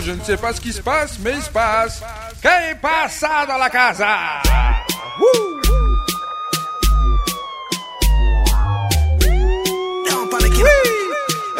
Je 0.00 0.12
ne 0.12 0.22
sais 0.22 0.36
pas 0.36 0.52
ce 0.52 0.60
qui 0.60 0.72
se 0.72 0.82
passe, 0.82 1.18
mais 1.20 1.32
il 1.36 1.42
se 1.42 1.48
passe. 1.48 2.02
Qu'est 2.42 2.78
passa 2.82 3.46
dans 3.46 3.56
la 3.56 3.70
casa? 3.70 4.42
Oui! 5.18 5.54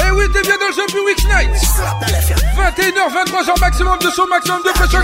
Eh 0.01 0.11
oui, 0.12 0.25
t'es 0.33 0.43
bien 0.43 0.57
dans 0.59 0.67
le 0.67 0.73
jeu 0.73 1.05
Week 1.07 1.25
Night! 1.25 1.51
21h, 2.57 3.11
23h 3.11 3.61
maximum 3.61 3.99
de 3.99 4.11
son 4.11 4.27
maximum 4.27 4.62
de 4.62 4.71
pression 4.71 5.01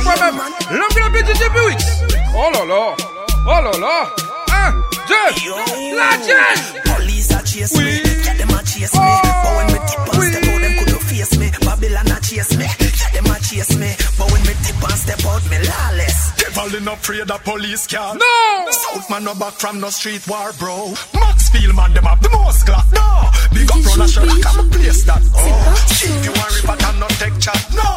afraid 17.00 17.30
of 17.30 17.44
police 17.44 17.86
car. 17.86 18.14
No! 18.14 18.70
South 18.70 19.08
man 19.10 19.24
no 19.24 19.34
back 19.34 19.54
from 19.54 19.80
no 19.80 19.88
street 19.90 20.26
war, 20.28 20.52
bro. 20.58 20.92
Maxfield 21.14 21.74
man 21.74 21.92
them 21.94 22.04
have 22.04 22.22
the 22.22 22.30
most 22.30 22.66
glock. 22.66 22.86
No, 22.92 23.08
big 23.54 23.70
up 23.72 23.80
run 23.86 24.04
a 24.04 24.08
show 24.08 24.22
like 24.22 24.44
I'm 24.46 24.60
a 24.60 24.70
place 24.70 25.02
that. 25.08 25.22
Oh, 25.34 25.86
cheap 25.88 26.20
you 26.24 26.32
want 26.36 26.52
rip 26.54 26.68
and 26.68 27.00
no 27.00 27.08
take 27.16 27.36
chat. 27.40 27.60
No, 27.72 27.89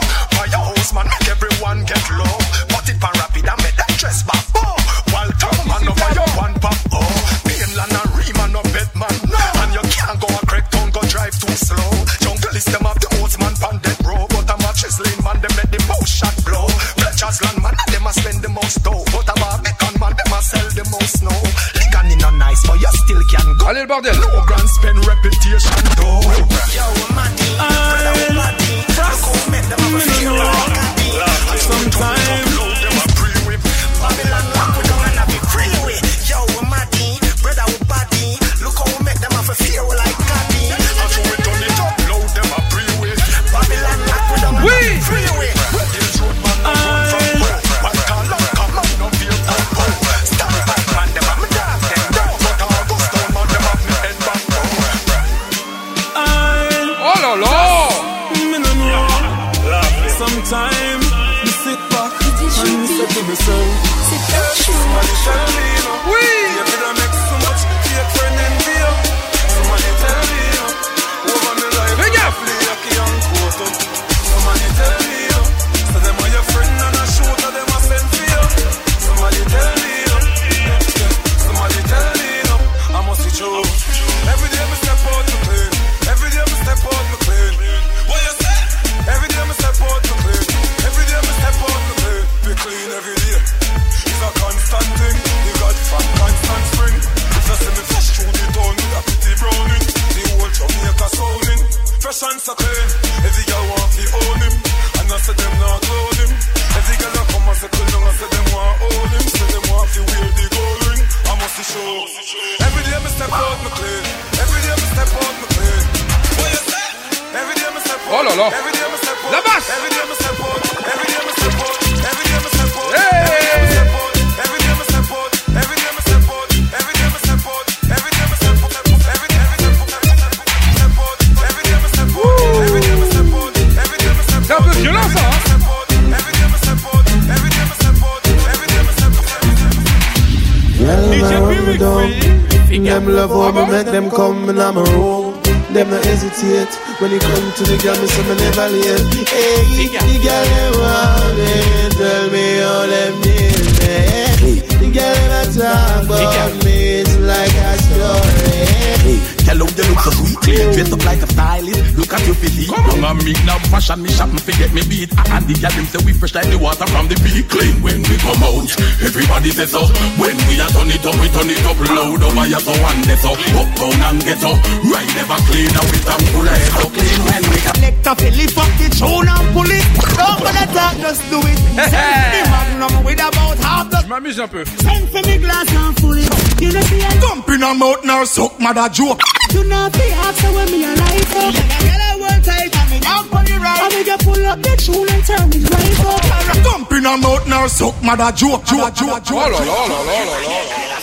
them 143.93 144.09
come 144.09 144.49
in 144.49 144.55
my 144.55 144.71
room. 144.71 145.39
Them 145.71 145.89
no 145.91 146.01
hesitate 146.01 146.73
when 146.99 147.11
it 147.11 147.21
come 147.21 147.51
to 147.53 147.63
the 147.63 147.77
girl, 147.77 147.95
me 148.01 148.07
say 148.07 148.23
me 148.27 148.35
never 148.41 148.69
late. 148.73 149.27
Hey, 149.29 149.85
the 149.85 150.17
girl 150.25 150.45
them 150.49 150.73
want 150.81 151.37
me, 151.37 151.49
tell 151.97 152.25
me 152.33 152.45
how 152.57 152.85
them 152.89 153.13
need 153.21 153.69
me. 153.81 154.59
The 154.81 154.89
girl 154.91 155.13
them 155.13 155.31
a 155.31 155.53
talk 155.53 156.05
about 156.05 156.65
me, 156.65 157.01
it's 157.01 157.17
like 157.17 157.53
a 157.53 157.77
story. 157.77 159.32
Hello, 159.53 159.69
you 159.69 159.85
look 159.85 160.01
so 160.01 160.09
sweet. 160.09 160.33
Dress 160.73 160.89
up 160.89 161.05
like 161.05 161.21
a 161.21 161.29
stylist. 161.29 161.93
Look 161.93 162.09
at 162.09 162.25
your 162.25 162.33
physique. 162.33 162.73
Come 162.73 163.05
on, 163.05 163.21
me 163.21 163.37
now 163.45 163.61
fashion 163.69 164.01
me 164.01 164.09
shop 164.09 164.33
and 164.33 164.41
forget 164.41 164.73
me 164.73 164.81
beat. 164.89 165.13
And 165.29 165.45
the 165.45 165.53
gyal 165.53 165.69
them 165.77 165.85
say 165.93 166.01
we 166.01 166.09
fresh 166.09 166.33
like 166.33 166.49
the 166.49 166.57
water 166.57 166.89
from 166.89 167.05
the 167.05 167.13
beach. 167.21 167.45
Clean 167.53 167.77
when 167.85 168.01
we 168.01 168.17
come 168.17 168.41
out. 168.41 168.65
Everybody 168.97 169.53
say 169.53 169.69
so. 169.69 169.85
When 170.17 170.33
we 170.49 170.57
a 170.57 170.65
turn 170.73 170.89
it 170.89 171.05
up, 171.05 171.13
we 171.21 171.29
turn 171.29 171.53
it 171.53 171.61
up 171.69 171.77
loud 171.85 172.25
oh, 172.25 172.33
over 172.33 172.45
here 172.49 172.57
so 172.65 172.73
one 172.81 173.01
day 173.05 173.13
so. 173.21 173.29
Uptown 173.37 174.01
and 174.01 174.19
ghetto. 174.25 174.57
Right 174.89 175.11
never 175.21 175.37
clean 175.45 175.69
now 175.69 175.85
with 175.85 176.01
them 176.01 176.21
full 176.33 176.49
of 176.49 176.57
head 176.57 176.73
so 176.73 176.85
clean 176.89 177.19
when 177.21 177.43
we 177.53 177.57
come. 177.61 177.77
Select 177.77 178.09
a 178.09 178.13
Philly 178.17 178.47
fuck 178.49 178.73
the 178.81 178.87
tune 178.89 179.29
and 179.29 179.47
pull 179.53 179.69
it. 179.69 179.85
Don't 180.17 180.39
wanna 180.41 180.65
talk, 180.73 180.97
just 180.97 181.21
do 181.29 181.37
it. 181.45 181.59
Send 181.93 182.25
me 182.33 182.41
magnum 182.49 182.93
with 183.05 183.21
about 183.21 183.61
half 183.61 183.85
the 183.93 184.01
Je 184.01 184.09
m'amuse 184.09 184.41
un 184.41 184.49
peu. 184.49 184.65
Send 184.81 185.05
for 185.13 185.21
me 185.29 185.37
glass 185.37 185.69
and 185.77 185.93
full 186.01 186.17
it. 186.17 186.52
You 186.61 186.71
know 186.71 186.81
see 186.81 187.01
I 187.01 187.19
Dump 187.19 187.49
in 187.49 187.61
her 187.61 187.73
mouth 187.75 188.03
now, 188.05 188.23
suck 188.25 188.59
mother 188.59 188.87
joke. 188.89 189.21
You 189.53 189.63
know 189.65 189.89
be 189.91 190.05
after 190.11 190.51
when 190.53 190.71
me 190.71 190.83
a 190.85 190.91
life 190.95 191.35
up. 191.35 191.53
Girl 191.53 192.01
I 192.01 192.17
work 192.19 192.43
tight 192.43 192.75
and 192.75 192.89
me 192.91 192.99
down 192.99 193.23
for 193.29 193.43
the 193.43 193.55
right. 193.59 193.79
I 193.81 193.89
make 193.89 194.07
you 194.07 194.17
pull 194.23 194.45
up 194.45 194.59
the 194.61 194.73
tune 194.77 195.09
and 195.09 195.23
turn 195.25 195.49
it 195.51 195.69
right 195.69 195.99
up. 196.05 196.63
Dump 196.63 196.91
in 196.91 197.03
her 197.03 197.17
mouth 197.17 197.47
now, 197.47 197.67
suck 197.67 197.95
mother 198.03 198.31
joke. 198.31 198.63
Joke, 198.65 198.93
joke, 198.95 199.21
Oh 199.31 199.35
là 199.35 199.49
là 199.49 199.87
là 199.87 199.99
là 200.03 200.23
là. 200.41 200.93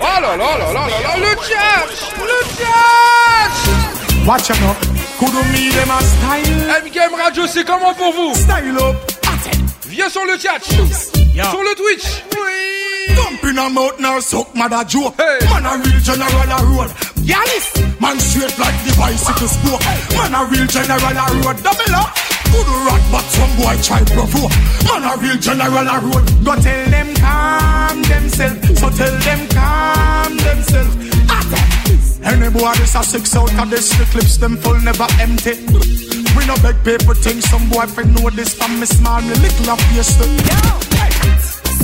Oh 0.00 0.20
là 0.20 0.36
là 0.36 0.36
là 0.36 0.72
là 0.72 0.88
là 0.88 1.00
là, 1.00 1.16
le 1.16 1.32
chat 1.46 1.86
Le 2.18 2.38
chat 2.58 4.26
Watch 4.26 4.50
out 4.50 4.60
now. 4.60 4.74
Could 5.18 5.34
me 5.52 5.70
them 5.70 5.90
a 5.90 6.02
style. 6.02 6.58
MKM 6.84 7.14
Radio, 7.14 7.46
c'est 7.46 7.64
comment 7.64 7.94
pour 7.94 8.12
vous? 8.12 8.34
Style 8.34 8.76
up. 8.80 8.96
Viens 9.86 10.08
sur 10.08 10.24
le 10.24 10.38
chat 10.38 10.58
Sur 10.64 11.62
le 11.62 11.74
Twitch 11.74 12.24
Oui 12.32 12.91
Dump 13.16 13.44
in 13.44 13.56
her 13.56 13.70
mouth 13.70 13.98
now, 14.00 14.20
suck 14.20 14.54
mother 14.54 14.84
joke. 14.84 15.14
Hey. 15.16 15.38
Man 15.50 15.66
a 15.66 15.72
real 15.82 16.00
general 16.00 16.52
a 16.52 16.58
road. 16.70 16.90
Yalis. 17.26 17.66
Man 18.00 18.18
straight 18.20 18.56
like 18.58 18.78
the 18.84 18.92
bicycle 18.98 19.48
spoke. 19.48 19.82
Man 20.14 20.34
a 20.34 20.40
real 20.50 20.66
general 20.66 21.18
a 21.18 21.26
road. 21.42 21.56
Double 21.62 21.94
up. 21.94 22.10
Good 22.52 22.68
rat, 22.68 23.02
but 23.10 23.26
some 23.32 23.52
boy 23.56 23.76
try 23.82 24.02
provoke. 24.04 24.52
Man 24.86 25.04
a 25.04 25.12
real 25.20 25.38
general 25.38 25.88
a 25.88 25.96
road. 26.00 26.24
Go 26.44 26.52
tell 26.60 26.82
them 26.90 27.14
calm 27.16 28.02
themselves. 28.02 28.80
So 28.80 28.90
tell 28.90 29.16
them 29.18 29.48
calm 29.48 30.36
themselves. 30.36 31.02
Any 32.24 32.50
boy 32.50 32.72
this 32.78 32.94
a 32.94 33.02
six 33.02 33.34
out 33.34 33.52
of 33.58 33.68
this, 33.68 33.90
the 33.98 34.04
clips 34.04 34.36
them 34.36 34.56
full 34.56 34.78
never 34.80 35.08
empty. 35.18 35.58
We 36.38 36.46
no 36.46 36.54
beg 36.62 36.78
paper 36.84 37.14
things, 37.14 37.50
some 37.50 37.68
boy 37.68 37.86
friend 37.86 38.14
know 38.14 38.30
this 38.30 38.54
from 38.54 38.78
me 38.78 38.86
small, 38.86 39.20
me 39.20 39.34
little 39.34 39.70
of 39.70 39.80
fiesta 39.90 40.24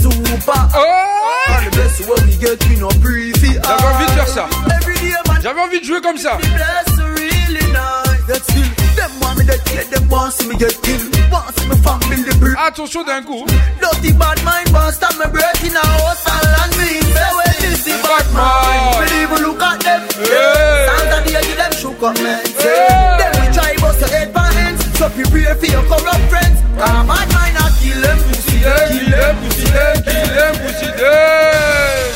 super. 0.00 0.68
Oh 0.74 0.84
ah, 1.48 1.68
best 1.72 2.00
way 2.08 2.18
we 2.26 2.36
get 2.36 2.62
in 2.70 2.82
a 2.82 2.88
briefy. 3.00 3.54
J'avais 3.54 3.84
envie 3.84 4.06
de 4.06 4.10
faire 4.10 4.28
ça. 4.28 4.46
J'avais 5.42 5.60
envie 5.60 5.80
de 5.80 5.84
jouer 5.84 6.00
comme 6.00 6.18
ça. 6.18 6.38
Attention 12.66 13.02
d'un 13.02 13.22
coup. 13.22 13.46
Dirty 13.80 14.12
bad 14.12 14.38
mind 14.44 14.68
wants 14.74 14.98
to 14.98 15.08
me 15.18 15.26
breath 15.32 15.64
in 15.64 15.74
a 15.74 15.82
land 16.52 16.72
the 19.30 19.42
look 19.42 19.62
at 19.62 19.80
them. 19.80 20.02
Yeah. 20.20 20.98
Them 23.18 23.32
we 23.40 23.52
try 23.54 23.74
bust. 24.32 24.47
So 24.98 25.08
prepare 25.10 25.54
for 25.54 25.66
your 25.66 25.84
corrupt 25.84 26.26
friends. 26.28 26.58
Come 26.76 27.06
kill 27.78 28.02
them, 28.02 28.18
pussy 28.18 28.58
them, 28.58 28.88
kill 28.90 29.10
them, 29.14 29.36
pussy 29.38 29.70
them, 29.70 30.02
kill 30.02 30.26
them, 30.34 30.54
pussy 30.58 30.90
them. 30.98 32.14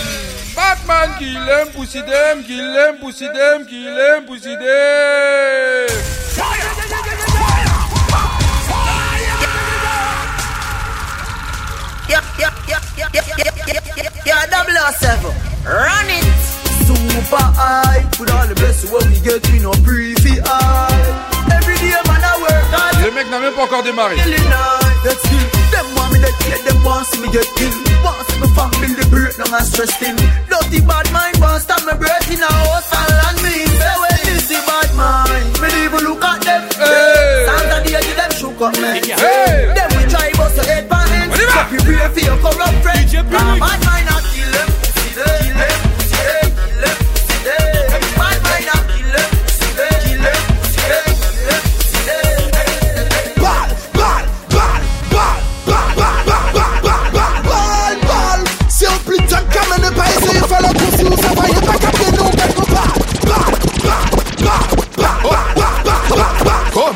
Batman 0.56 1.08
kill 1.16 1.46
them, 1.46 1.68
pussy 1.68 2.00
them, 2.00 2.42
kill 2.42 2.74
them, 2.74 2.98
pussy 2.98 3.28
them, 3.28 3.66
kill 3.66 3.94
them, 3.94 4.26
pussy 4.26 4.56
them. 4.56 5.88
Fire! 6.34 6.72
Yeah, 14.26 14.46
double 14.46 14.92
seven. 14.98 15.30
Run 15.64 16.10
it. 16.10 16.24
Super 16.84 17.46
high. 17.54 18.02
Put 18.18 18.30
all 18.32 18.48
the 18.48 18.56
best 18.56 18.92
when 18.92 19.08
we 19.08 19.20
get, 19.20 19.48
we 19.52 19.60
no 19.60 19.70
pretty 19.84 20.40
high. 20.40 21.31
Le 23.02 23.10
mec 23.10 23.28
n'a 23.30 23.40
même 23.40 23.52
pas 23.52 23.62
encore 23.62 23.82
démarré. 23.82 24.14
Them 24.16 24.24
want 25.96 26.12
me 26.12 26.18
dead, 26.20 26.34
yeah, 26.46 26.58
them 26.62 26.84
want 26.84 27.04
see 27.06 27.20
me 27.20 27.28
get. 27.32 27.46
Want 28.04 28.22
see 28.28 28.38
me 28.38 28.94
the 28.94 29.06
break, 29.10 29.36
no 29.38 29.44
man 29.50 29.64
stressed 29.64 30.02
in. 30.02 30.14
Dirty 30.46 30.80
bad 30.86 31.10
mind, 31.10 31.36
want 31.40 31.62
stop 31.62 31.82
me 31.84 31.94
breath 31.98 32.30
in 32.30 32.40
a 32.40 32.46
house 32.46 32.92
and 32.94 33.10
land 33.18 33.42
me. 33.42 33.66
Say, 33.66 33.96
well, 33.98 34.18
this 34.22 34.50
is 34.50 34.62
bad 34.66 34.94
mind. 34.94 35.50
Me 35.58 35.68
even 35.82 36.04
look 36.06 36.22
at 36.22 36.42
them. 36.42 36.62
Hey. 36.78 37.50
The 37.72 38.00
give 38.06 38.16
them 38.16 38.30
shook 38.30 38.60
up, 38.60 38.78
man. 38.80 39.02
Hey. 39.02 39.74
Them 39.74 39.90
we 39.98 40.04
try 40.06 40.30
bust 40.38 40.56
your 40.56 40.66
head 40.66 40.88
by 40.88 41.02
hands. 41.08 41.34
On 41.34 41.40
y 41.40 41.46
va. 41.50 41.52
So 41.58 41.74
prepare 41.74 42.10
for 42.10 42.20
your 42.20 42.38
corrupt 42.38 42.84
bad 42.84 43.58
mind 43.58 44.11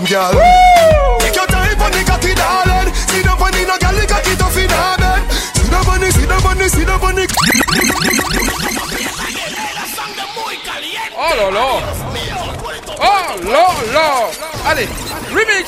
girl. 0.06 0.32
Take 1.18 1.34
your 1.34 1.46
time 1.46 1.82
on 1.82 1.90
the 1.90 2.02
cocky, 2.06 2.34
darling. 2.34 2.94
See 3.10 3.22
the 3.22 3.34
money, 3.34 3.64
no 3.66 3.76
girl, 3.78 3.94
the 3.94 4.06
cocky 4.06 4.36
tough 4.38 4.56
in 4.56 4.70
her 4.70 4.96
bed. 5.02 5.22
See 5.58 5.68
the 5.68 5.80
money, 5.86 6.10
see 6.10 6.26
the 6.26 6.38
money, 6.46 6.68
see 6.68 6.84
the 6.84 6.96
money. 6.98 7.26
Oh 11.18 11.50
là! 11.50 11.82
Oh 13.00 13.34
là 13.42 13.66
là! 13.94 14.08
Allez, 14.70 14.88
remix! 15.34 15.66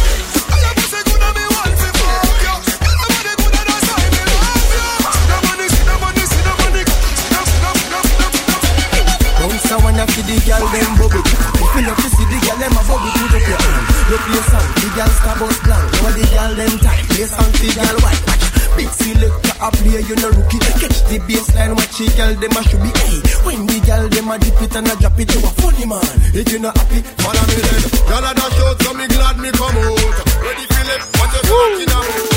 play 14.27 14.43
song, 14.45 14.67
the 14.81 14.87
girl 14.95 15.11
star 15.17 15.35
bus 15.39 15.57
blank. 15.65 15.85
Now 16.01 16.11
the 16.13 16.25
girl 16.29 16.51
them 16.55 16.73
time, 16.79 17.05
play 17.11 17.25
song, 17.25 17.51
the 17.57 17.69
girl 17.73 17.97
white. 18.03 18.23
Watch. 18.27 18.45
Big 18.77 18.89
selector 18.89 19.55
a 19.59 19.67
play, 19.71 20.01
you 20.07 20.15
no 20.15 20.29
rookie. 20.31 20.59
Catch 20.59 20.99
the 21.09 21.17
baseline, 21.27 21.73
watch 21.75 21.97
the 21.97 22.07
girl 22.15 22.33
them 22.39 22.55
a 22.55 22.61
should 22.63 22.81
be. 22.81 22.91
Hey, 23.03 23.19
when 23.43 23.65
the 23.67 23.77
girl 23.85 24.05
them 24.07 24.31
a 24.31 24.35
dip 24.39 24.61
it 24.61 24.75
and 24.75 24.87
a 24.87 24.93
drop 24.95 25.19
it, 25.19 25.29
you 25.33 25.41
a 25.41 25.51
funny 25.59 25.85
man. 25.85 26.05
If 26.33 26.51
you 26.51 26.59
not 26.59 26.77
happy, 26.77 27.01
follow 27.19 27.45
me 27.51 27.59
then. 27.59 27.83
Girl, 28.07 28.25
I 28.25 28.33
dash 28.33 28.59
out, 28.61 28.81
so 28.81 28.93
me 28.93 29.05
glad 29.07 29.37
me 29.39 29.49
come 29.51 29.77
out. 29.77 30.17
Ready 30.41 30.65
it, 30.65 31.01
what 31.19 31.29
you 31.35 31.41
talking 31.45 31.91
about? 31.91 32.30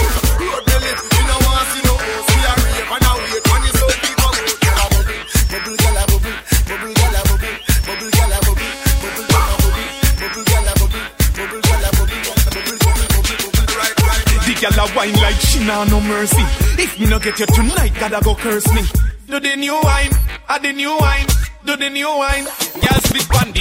Wine 15.05 15.23
like 15.23 15.41
she 15.41 15.65
nah 15.65 15.85
no 15.85 16.01
mercy. 16.01 16.43
If 16.83 16.99
me 16.99 17.07
no 17.07 17.19
get 17.19 17.39
you 17.39 17.47
tonight, 17.47 17.93
God 18.01 18.13
a 18.13 18.21
go 18.23 18.35
curse 18.35 18.67
me. 18.73 18.83
Do 19.27 19.41
the 19.41 19.57
new 19.57 19.79
wine, 19.83 20.13
a 20.49 20.61
the 20.61 20.73
new 20.73 20.97
wine, 20.99 21.27
do 21.65 21.77
the 21.77 21.91
new 21.91 22.09
wine. 22.09 22.45
Girl 22.45 23.01
split 23.05 23.29
bandy. 23.29 23.61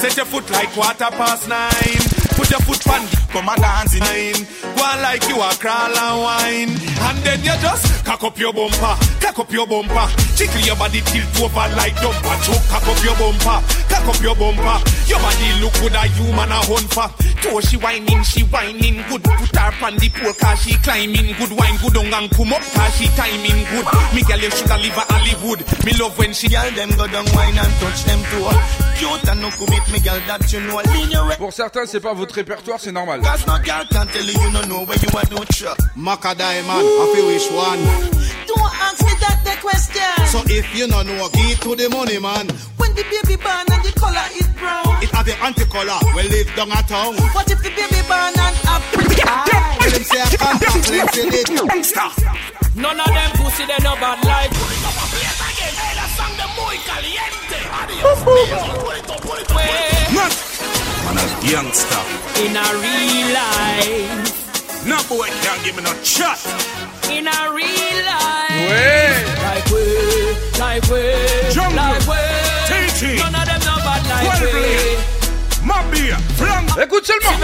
Set 0.00 0.16
your 0.16 0.26
foot 0.26 0.48
like 0.50 0.70
quarter 0.70 1.10
past 1.16 1.48
nine. 1.48 2.00
Put 2.38 2.50
your 2.50 2.60
foot 2.60 2.88
on 2.88 3.04
the 3.04 3.16
come 3.28 3.48
and 3.48 3.60
dance 3.60 3.94
in 3.94 4.00
nine. 4.00 4.46
Go 4.76 4.82
on 4.82 5.02
like 5.02 5.28
you 5.28 5.36
a 5.36 5.50
crawl 5.60 5.98
and 5.98 6.20
wine. 6.22 6.70
And 6.70 7.18
then 7.24 7.40
you 7.40 7.54
just 7.60 7.99
cock 8.10 8.24
up 8.24 8.38
your 8.40 8.52
bumper, 8.52 8.94
cock 9.22 9.38
up 9.38 9.52
your 9.52 9.66
bumper. 9.66 10.06
Tickle 10.34 10.60
your 10.66 10.74
body 10.74 11.00
tilt 11.06 11.30
over 11.38 11.66
like 11.78 11.94
dumper. 12.02 12.36
Choke, 12.42 12.66
cock 12.66 12.82
up 12.82 12.98
your 13.04 13.14
bumper, 13.14 13.58
cock 13.86 14.06
up 14.10 14.20
your 14.20 14.34
bumper. 14.34 14.78
Your 15.06 15.20
body 15.22 15.48
look 15.62 15.74
good 15.78 15.94
a 15.94 16.02
human 16.18 16.50
a 16.50 16.58
hunt 16.66 16.90
for. 16.90 17.06
Toe 17.40 17.60
she 17.60 17.76
whining, 17.76 18.22
she 18.24 18.42
whining 18.50 18.98
good. 19.08 19.22
Put 19.22 19.54
her 19.54 19.86
on 19.86 19.94
the 19.96 20.08
pole 20.10 20.34
cause 20.34 20.58
she 20.58 20.74
climbing 20.82 21.34
good. 21.38 21.52
Wine 21.54 21.78
good 21.78 21.96
on 21.98 22.14
and 22.14 22.30
come 22.34 22.52
up 22.52 22.62
cause 22.74 22.94
she 22.98 23.06
timing 23.14 23.62
good. 23.70 23.86
Me 24.14 24.22
girl 24.26 24.42
you 24.42 24.50
shoulda 24.50 24.76
live 24.82 24.98
a 24.98 25.04
Hollywood. 25.06 25.60
Me 25.86 25.92
love 25.94 26.18
when 26.18 26.32
she 26.34 26.50
Girl 26.50 26.68
them 26.72 26.90
go 26.98 27.06
down 27.06 27.26
wine 27.32 27.56
and 27.56 27.72
touch 27.78 28.02
them 28.04 28.18
too. 28.26 28.42
Cute 28.98 29.28
and 29.30 29.40
no 29.40 29.50
commit 29.54 29.86
me 29.92 30.00
girl 30.00 30.18
that 30.26 30.52
you 30.52 30.60
know. 30.60 30.82
Lean 30.92 31.10
your 31.10 31.28
way. 31.28 31.36
Pour 31.38 31.52
certains, 31.52 31.86
c'est 31.86 32.00
pas 32.00 32.12
votre 32.12 32.34
répertoire, 32.34 32.78
c'est 32.80 32.92
normal. 32.92 33.20
Cause 33.22 33.46
no 33.46 33.56
girl 33.62 33.86
can 33.88 34.06
tell 34.06 34.24
you 34.24 34.32
you 34.32 34.50
no 34.50 34.62
know 34.62 34.84
where 34.84 34.98
you 34.98 35.08
are 35.16 35.24
do 35.24 35.44
true. 35.46 35.68
Maca 35.96 36.34
diamond, 36.36 36.84
I 36.84 37.12
feel 37.14 37.26
which 37.26 37.50
one. 37.52 37.99
Don't 38.46 38.72
ask 38.86 39.02
me 39.04 39.12
that 39.20 39.40
the 39.44 39.54
question. 39.60 40.26
So 40.32 40.40
if 40.46 40.66
you 40.74 40.86
no 40.88 41.02
know, 41.02 41.28
give 41.32 41.60
to 41.60 41.76
the 41.76 41.88
money 41.90 42.18
man. 42.18 42.48
When 42.76 42.94
the 42.94 43.04
baby 43.08 43.36
born 43.36 43.66
and 43.68 43.82
the 43.84 43.92
color 43.98 44.26
is 44.36 44.48
brown. 44.56 45.02
It 45.02 45.10
have 45.10 45.28
a 45.28 45.34
anti-color, 45.44 46.00
we 46.14 46.22
live 46.28 46.48
down 46.56 46.72
a 46.72 46.82
town. 46.84 47.14
What 47.34 47.50
if 47.50 47.62
the 47.62 47.70
baby 47.70 48.00
born 48.08 48.34
and 48.36 48.56
a 48.68 48.74
pretty 48.92 49.22
eye? 49.22 49.76
Well, 49.80 49.90
them 49.90 50.04
say 50.04 50.20
a 50.20 50.26
contact 50.38 50.90
lens 50.90 51.16
in 51.18 51.32
it. 51.32 51.84
Stop. 51.84 52.14
None 52.74 53.00
of 53.00 53.06
them 53.06 53.30
pussy 53.36 53.66
they 53.66 53.78
no 53.82 53.94
bad 53.96 54.24
like. 54.24 54.50
Man 60.14 60.30
a 61.16 61.26
gangster. 61.42 62.02
In 62.42 62.56
a 62.56 62.66
real 62.80 63.34
life. 63.34 64.39
No 64.90 64.98
boy 65.08 65.28
can't 65.44 65.62
give 65.64 65.76
me 65.76 65.82
no 65.84 65.92
shot. 66.02 66.38
In 67.14 67.26
a 67.28 67.38
real 67.54 67.98
life. 68.10 68.66
Way. 68.66 69.14
Like 69.46 69.66
we, 69.70 69.84
like 70.58 70.84
we, 70.90 71.02
Jungle. 71.54 71.76
like 71.76 72.06
we. 72.10 72.18
TT. 72.66 73.00
None 73.22 73.34
of 73.38 73.46
them 73.46 73.60
no 73.70 73.76
bad 73.86 74.02
like 74.10 74.26
well 74.26 74.52
we. 74.52 74.60
Mabia, 75.62 76.16
Mafia, 76.16 76.16
flang. 76.38 76.66
Écoute 76.82 77.06
seulement. 77.06 77.38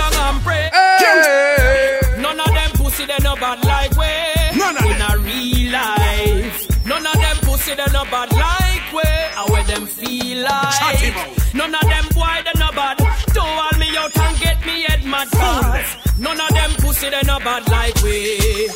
Hey. 0.45 2.01
None 2.19 2.41
of 2.41 2.47
them 2.47 2.71
pussy 2.75 3.05
they 3.07 3.19
no 3.23 3.37
bad 3.37 3.65
like 3.65 3.95
we. 3.97 4.59
None 4.59 4.77
of 4.77 4.85
In 4.85 4.99
them. 4.99 5.11
a 5.11 5.19
real 5.19 5.71
life. 5.71 6.85
None 6.85 7.07
of 7.07 7.13
them 7.15 7.37
pussy 7.43 7.75
they 7.75 7.87
no 7.93 8.03
bad 8.11 8.33
like 8.33 8.93
we. 8.93 9.07
I 9.39 9.47
we 9.53 9.63
them 9.71 9.87
feel 9.87 10.43
like. 10.43 11.55
None 11.55 11.75
of 11.75 11.83
them 11.83 12.07
boy 12.13 12.43
they 12.45 12.59
no 12.59 12.73
bad. 12.73 12.99
Throw 13.31 13.45
all 13.45 13.79
me 13.79 13.97
out 13.97 14.17
and 14.19 14.39
get 14.41 14.67
me 14.67 14.83
head 14.83 15.05
mad 15.05 15.29
fast. 15.29 16.06
None 16.19 16.41
of 16.41 16.49
them 16.49 16.71
pussy, 16.79 17.11
they 17.11 17.23
no 17.27 17.39
bad 17.41 17.69
like 17.69 18.03
we. 18.03 18.69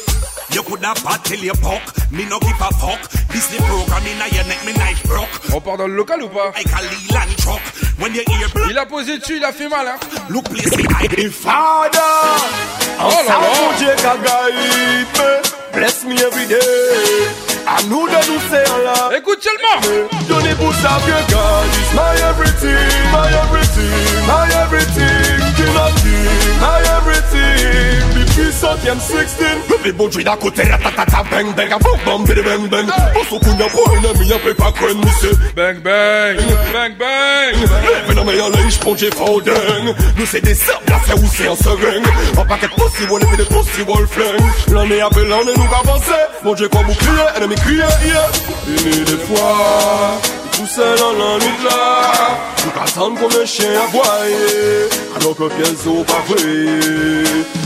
You 0.53 0.63
could 0.65 0.83
have 0.85 1.03
bad 1.05 1.25
till 1.25 1.39
you 1.41 1.53
poke. 1.55 2.11
Me 2.11 2.25
no 2.27 2.39
give 2.41 2.61
a 2.61 2.71
fuck. 2.75 3.01
This 3.31 3.47
the 3.49 3.63
program 3.63 4.03
in 4.07 4.19
your 4.35 4.45
neck, 4.45 4.65
me 4.67 4.73
knife 4.73 5.03
broke. 5.05 5.29
Oh, 5.53 5.57
On 5.57 5.61
part 5.61 5.77
dans 5.79 5.87
le 5.87 5.95
local 5.95 6.23
ou 6.23 6.29
ah. 6.35 6.51
pas 6.53 6.59
Like 6.59 6.73
a 6.73 6.83
Leland 6.83 7.37
truck. 7.39 7.63
When 7.99 8.15
you 8.15 8.23
hear 8.27 8.49
Il 8.71 8.79
a 8.79 8.87
posé 8.87 9.19
dessus, 9.19 9.37
il 9.37 9.45
a 9.45 9.53
fait 9.53 9.69
mal, 9.69 9.87
hein 9.87 9.99
Look, 10.29 10.49
please. 10.51 10.71
the 10.71 10.87
eye. 10.89 11.31
Father. 11.31 12.01
Oh 12.99 13.11
là 13.27 13.39
là. 13.39 13.51
Bless 15.73 16.05
me 16.05 16.15
every 16.21 16.47
day. 16.49 17.51
I 17.67 17.83
know 17.89 18.07
that 18.09 18.27
you 18.27 18.39
say 18.51 18.65
faire 18.65 18.79
là. 18.83 19.17
Écoute 19.17 19.41
seulement. 19.41 19.81
Johnny 20.29 20.53
Boots 20.59 20.83
of 20.85 21.07
your 21.07 21.23
God 21.31 21.67
is 21.79 21.95
my 21.95 22.17
everything, 22.27 22.91
my 23.13 23.31
everything, 23.31 24.27
my 24.27 24.51
everything. 24.63 25.39
King 25.55 25.77
I 26.63 26.83
everything 26.99 28.21
Depuis 28.21 28.51
5ème, 28.51 29.01
16 29.01 29.37
Leve 29.41 29.81
les 29.85 29.93
boujouis 29.93 30.25
d'un 30.25 30.37
côté, 30.37 30.63
ratatata, 30.63 31.23
bang 31.31 31.55
bang 31.55 31.73
Avant 31.73 31.97
bam, 32.05 32.25
bidi 32.25 32.43
bang 32.43 32.69
bang. 32.69 32.87
Bosso 33.15 33.39
kounya 33.41 33.67
pour 33.69 33.89
un 33.91 34.05
ami, 34.11 34.27
y'en 34.29 34.39
pas 34.57 34.73
qu'on 34.73 34.95
misse 34.95 35.39
Bang 35.57 35.81
bang, 35.81 36.37
bang 36.73 36.95
bang. 36.99 37.55
Leve 38.09 38.15
nan 38.15 38.27
meilleur 38.27 38.51
linge, 38.51 38.79
ponge 38.81 39.09
fonding 39.17 39.95
Nous 40.17 40.27
c'est 40.27 40.43
des 40.43 40.55
sables, 40.55 40.85
là 40.89 40.97
c'est 41.07 41.15
où 41.15 41.27
c'est 41.33 41.49
en 41.49 41.57
seringue. 41.57 42.07
En 42.37 42.45
paquet 42.45 42.69
possible, 42.69 43.21
leve 43.21 43.37
des 43.37 43.45
possible 43.45 44.09
flingue. 44.09 44.75
L'année 44.75 45.01
après 45.01 45.25
l'année, 45.25 45.53
nous 45.57 45.75
avancer 45.75 46.21
Mon 46.45 46.55
dieu, 46.55 46.69
quoi 46.69 46.83
bouclier, 46.83 47.27
ennemi 47.37 47.55
crier, 47.55 47.79
yeah. 47.79 48.29
Une 48.69 49.05
des 49.05 49.17
fois. 49.25 50.21
Tout 50.61 50.67
seul 50.67 50.99
la 50.99 51.39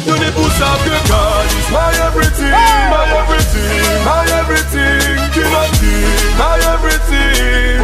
You 0.07 0.14
ne 0.14 0.30
pou 0.30 0.48
sa 0.59 0.70
God 1.09 1.46
is 1.59 1.68
my 1.74 1.90
everything 2.07 2.52
My 2.52 3.04
everything, 3.18 4.04
my 4.04 4.24
everything. 4.38 5.18
King 5.35 5.50
my 6.38 6.57
everything. 6.72 7.84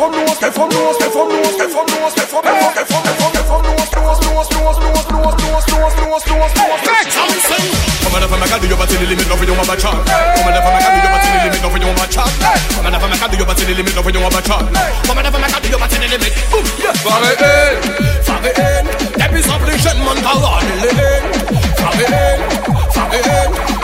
Stefan 0.01 0.71
you 0.71 0.81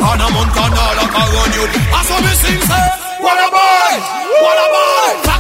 Don't 0.08 0.18
don't 0.18 0.34
Montana, 0.34 0.84
la 0.98 1.06
what 3.20 3.38
a 3.38 3.50
boy, 3.52 3.94
what 4.42 4.58
a 4.58 4.68
boy. 4.74 5.37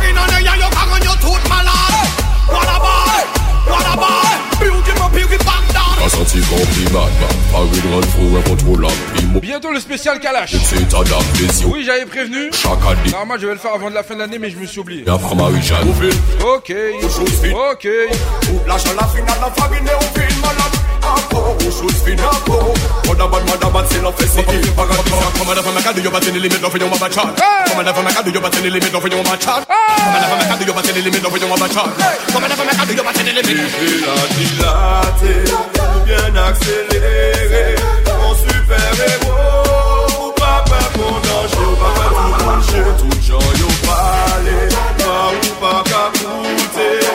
Bientôt 9.42 9.72
le 9.72 9.80
spécial 9.80 10.20
Kalash. 10.20 10.54
Oui, 11.68 11.84
j'avais 11.86 12.06
prévenu. 12.06 12.50
Chaque 12.54 12.80
année. 12.86 13.12
Normalement, 13.12 13.36
je 13.40 13.48
vais 13.48 13.54
le 13.54 13.60
faire 13.60 13.74
avant 13.74 13.90
de 13.90 13.96
la 13.96 14.04
fin 14.04 14.16
de 14.16 14.20
l'année, 14.20 14.40
mais 14.40 14.50
je 14.50 14.58
me 14.58 14.66
suis 14.66 14.80
oublié. 14.80 15.04
Ok. 16.56 16.74
Ok. 17.72 17.88
apple. 21.16 21.56
Shoes 21.72 22.00
fi 22.04 22.14
na 22.16 22.30
apple. 22.30 22.74
Mother 23.08 23.28
bad, 23.32 23.44
mother 23.48 23.72
bad, 23.72 23.86
still 23.88 24.08
a 24.08 24.12
fessy 24.12 24.42
ear. 24.44 24.74
Come 24.76 25.50
on, 25.50 25.58
if 25.58 25.68
I 25.68 25.72
make 25.74 25.86
a 25.88 25.92
do 25.94 26.02
your 26.02 26.12
body, 26.12 26.32
the 26.32 26.40
limit 26.40 26.64
of 26.64 26.76
your 26.76 26.90
mama 26.90 27.08
chat. 27.10 27.30
Come 27.38 27.80
on, 27.80 27.88
if 27.88 27.98
I 27.98 28.02
make 28.04 28.18
a 28.18 28.22
do 28.24 28.32
your 28.32 28.42
body, 28.42 28.60
the 28.62 28.70
limit 28.70 28.94
of 28.94 29.06
your 29.08 29.24
mama 29.24 29.38
chat. 29.38 29.64
On, 29.68 30.24
if 30.24 30.32
I 30.32 30.36
make 30.38 30.52
a 30.52 30.56
do 30.58 30.66
your 30.66 30.76
body, 30.76 30.92
the 30.92 31.02
limit 31.06 31.26
of 31.26 31.38
your 31.38 31.50
mama 31.50 31.68
chat. 31.70 31.88
On, 31.88 32.44
if 32.44 32.60
I 32.60 32.64
make 32.68 32.82
a 32.82 32.86
do 32.88 32.94
your 32.98 33.06
body, 33.08 33.22
the 33.24 33.34
limit. 33.38 33.58
Dilate, 33.88 34.32
dilate, 34.38 35.34
bien 36.06 36.36
accéléré, 36.36 37.76
mon 38.20 38.34
super 38.36 38.92
héros. 39.00 40.34
Papa 40.38 40.80
mon 40.98 41.16
danger, 41.28 41.70
papa 41.82 42.06
tout 42.16 42.36
danger, 42.44 42.88
tout 43.00 43.18
joyeux 43.22 43.76
palais, 43.86 44.68
pas 45.00 45.28
ou 45.34 45.50
pas 45.62 45.82
qu'à 45.90 46.06
coûter. 46.20 47.07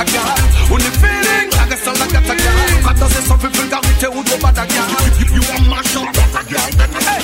a 0.00 0.04
girl. 0.08 0.72
Only 0.72 0.90
feeling, 0.96 1.48
I 1.60 1.68
guess 1.68 1.86
I 1.86 2.06
got 2.08 2.24
a 2.24 2.34
girl. 2.34 2.88
I 2.88 2.92
you, 2.96 4.10
who 4.12 4.22
don't. 4.24 4.40
You, 5.20 5.26
you, 5.36 5.42
mash 5.68 5.96
up. 5.96 6.16
Hey, 7.04 7.22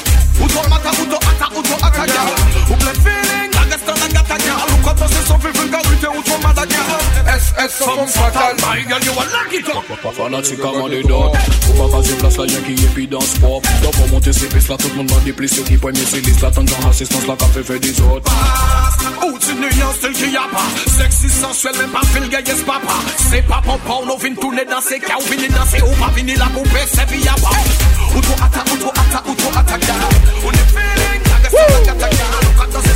don't. 0.48 0.85
SS 7.56 7.84
sans 7.84 8.06
fatal. 8.06 8.54
My 8.56 8.82
girl, 8.84 9.00
you 9.02 9.12
are 9.12 9.26
lucky, 9.32 9.62
top. 9.62 9.84
Fanatique 10.16 10.60
à 10.60 10.78
mon 10.78 10.88
dedans 10.88 11.32
Faut 11.62 11.88
pas 11.88 11.96
passer 11.96 12.14
place 12.16 12.38
là, 12.38 12.44
y'a 12.46 12.60
qui 12.60 12.72
est 12.72 12.88
puis 12.94 13.06
dans 13.06 13.20
sport 13.20 13.60
Donc 13.82 13.92
pour 13.92 14.08
monter 14.08 14.32
ces 14.32 14.46
pistes 14.46 14.68
là, 14.68 14.76
tout 14.78 14.88
le 14.88 14.94
monde 14.94 15.10
va 15.10 15.20
déplier 15.20 15.48
Ceux 15.48 15.62
qui 15.62 15.76
premier 15.76 16.00
c'est 16.06 16.20
liste 16.20 16.40
là, 16.40 16.50
tant 16.50 16.64
qu'en 16.64 16.88
assistance 16.88 17.26
là, 17.26 17.34
qu'a 17.38 17.46
fait 17.46 17.62
fait 17.62 17.78
des 17.78 18.00
autres 18.00 18.32
Ou 19.26 19.38
tu 19.38 19.54
n'es 19.54 19.68
rien, 19.68 19.86
style 19.94 20.12
qui 20.12 20.30
y 20.30 20.36
a 20.36 20.48
pas 20.50 20.90
Sexy, 20.90 21.28
sensuel, 21.28 21.76
même 21.76 21.90
pas 21.90 22.00
fil, 22.06 22.28
gay, 22.30 22.42
yes, 22.46 22.62
papa. 22.62 22.94
C'est 23.30 23.42
pas 23.42 23.60
pour 23.62 23.78
pas, 23.78 23.98
on 24.10 24.16
vient 24.16 24.34
tourner 24.34 24.64
dans 24.64 24.80
ces 24.80 25.00
cas 25.00 25.16
Ou 25.18 25.22
venir 25.24 25.50
danser, 25.52 25.82
ou 25.82 25.92
pas 26.00 26.10
venir 26.14 26.38
la 26.38 26.46
couper, 26.46 26.84
c'est 26.90 27.08
via 27.10 27.32
pas 27.32 28.16
Auto 28.16 28.32
attaque, 28.42 28.72
auto 28.72 28.88
attaque, 28.88 29.28
auto 29.28 29.58
attaque 29.58 29.84
On 30.44 30.50
est 30.50 30.68
feeling, 30.72 31.22
la 31.28 31.36
reste 31.42 31.86
la 31.86 31.92
gata, 31.92 32.08
Quand 32.56 32.72
danser 32.72 32.95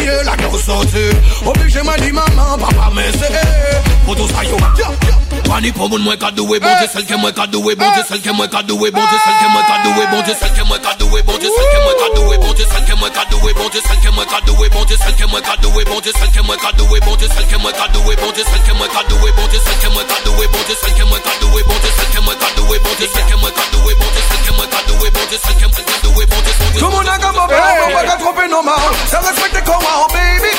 oublié 0.00 0.24
la 0.24 0.36
grosse 0.36 0.64
sortie 0.64 1.10
Obligé 1.44 1.82
m'a 1.82 1.96
dit 1.96 2.12
maman, 2.12 2.58
papa 2.58 2.90
mè 2.94 3.10
se 3.12 4.04
Pour 4.04 4.16
tout 4.16 4.28
ça 4.28 4.44
yo 4.44 4.56
Pani 5.44 5.72
pou 5.72 5.88
moun 5.88 6.02
mwen 6.02 6.18
ka 6.18 6.30
douwe 6.30 6.60
bon 6.60 6.68
Dieu 6.78 6.88
celle 6.92 7.06
ke 7.06 7.16
mwen 7.18 7.32
qu'à 7.32 7.46
douwe 7.46 7.74
bon 7.74 7.90
Dieu 7.94 8.04
Sel 8.08 8.20
ke 8.22 8.30
mwen 8.30 8.48
ka 8.48 8.62
douwe 8.62 8.90
bon 8.90 9.02
Dieu 9.02 9.18
celle 9.24 9.38
ke 9.40 9.48
mwen 9.50 9.64
qu'à 9.66 9.82
douwe 9.82 10.06
bon 10.10 10.22
Dieu 10.22 10.34
Sel 10.38 10.52
ke 10.54 10.62
mwen 10.62 10.80
ka 10.82 10.94
douwe 11.00 11.22
bon 11.22 11.34
Dieu 11.38 11.50
celle 11.50 11.66
ke 11.66 11.78
mwen 11.82 11.96
qu'à 11.98 12.14
douwe 12.14 12.38
bon 12.38 12.54
Dieu 12.54 12.66
Sel 12.70 12.84
ke 12.86 12.94
mwen 12.94 13.10
ka 13.10 13.24
douwe 13.26 13.54
bon 13.58 13.66
Dieu 13.66 13.82
celle 13.82 13.98
ke 13.98 14.06
mwen 14.06 14.22
qu'à 14.30 14.46
douwe 14.46 14.70
bon 14.70 14.86
Dieu 14.86 14.96
Sel 15.02 15.18
ke 15.18 15.26
mwen 15.26 15.42
ka 15.42 15.56
douwe 15.60 15.84
bon 15.90 16.00
Dieu 16.00 16.14
celle 16.14 16.30
ke 16.30 16.38
mwen 16.38 16.62
qu'à 16.62 16.76
douwe 16.76 17.00
bon 17.00 17.02
Dieu 17.02 17.02
Sel 17.02 17.02
ke 17.02 17.02
mwen 17.02 17.02
ka 17.02 17.02
douwe 17.02 17.02
bon 17.02 17.16
Dieu 17.16 17.28
celle 17.28 17.46
ke 17.50 17.58
mwen 17.58 17.72
qu'à 17.74 17.92
douwe 17.98 18.16
bon 18.16 18.30
Dieu 18.30 18.46
Sel 18.46 18.62
ke 18.62 18.76
mwen 18.78 18.94
ka 18.94 19.04
douwe 19.10 19.30
bon 19.36 19.46
Dieu 19.50 19.60
celle 19.60 19.82
ke 19.82 19.92
mwen 19.92 20.06
qu'à 20.06 20.22
douwe 20.30 20.46
bon 20.46 20.64
Dieu 20.64 20.76
Sel 20.80 20.94
ke 20.94 21.04
mwen 21.10 21.20
ka 21.20 21.34
douwe 21.42 21.62
bon 21.66 21.78
Dieu 21.82 21.90
celle 21.96 22.10
ke 22.14 22.20
mwen 22.20 22.38
qu'à 22.38 22.48
douwe 22.56 22.78
bon 22.78 22.94
Dieu 22.98 23.08
Sel 23.12 23.24
ke 23.26 23.36
mwen 23.36 23.52
ka 23.52 23.64
douwe 23.72 23.94
bon 23.94 24.10
Dieu 24.14 24.49
celle 24.60 25.56
que 25.56 25.64
moi 25.64 25.82
ka 25.86 25.96
doué, 26.02 26.26
bon 26.26 26.36
Dieu, 26.44 26.52
Tout 26.78 26.86
le 26.86 26.90
monde 26.90 27.08
a 27.08 27.18
comme 27.18 27.38
un 27.38 27.42
on 27.42 27.94
va 27.94 28.02
pas 28.04 28.16
tromper 28.16 28.48
nos 28.48 28.62
mains. 28.62 28.72
Ça 29.10 29.20
respecte 29.20 29.62
comment, 29.64 30.06
baby. 30.12 30.52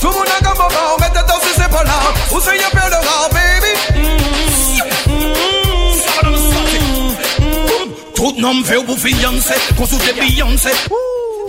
Tout 0.00 0.08
le 0.08 0.14
monde 0.14 0.26
a 0.28 0.44
comme 0.44 0.60
un 0.60 0.66
on 0.94 1.00
met 1.00 1.10
tête 1.10 1.26
dans 1.26 1.40
ses 1.40 1.60
épaules 1.62 1.86
là. 1.86 2.00
Où 2.32 2.40
c'est 2.40 2.58
y'a 2.58 2.70
peur 2.70 2.88
de 2.88 3.06
rare, 3.06 3.28
baby. 3.30 3.72
Tout 8.14 8.34
nom 8.38 8.62
fait 8.64 8.84
pour 8.84 8.98
fiancé, 8.98 9.54
consulter 9.76 10.12
Beyoncé. 10.12 10.70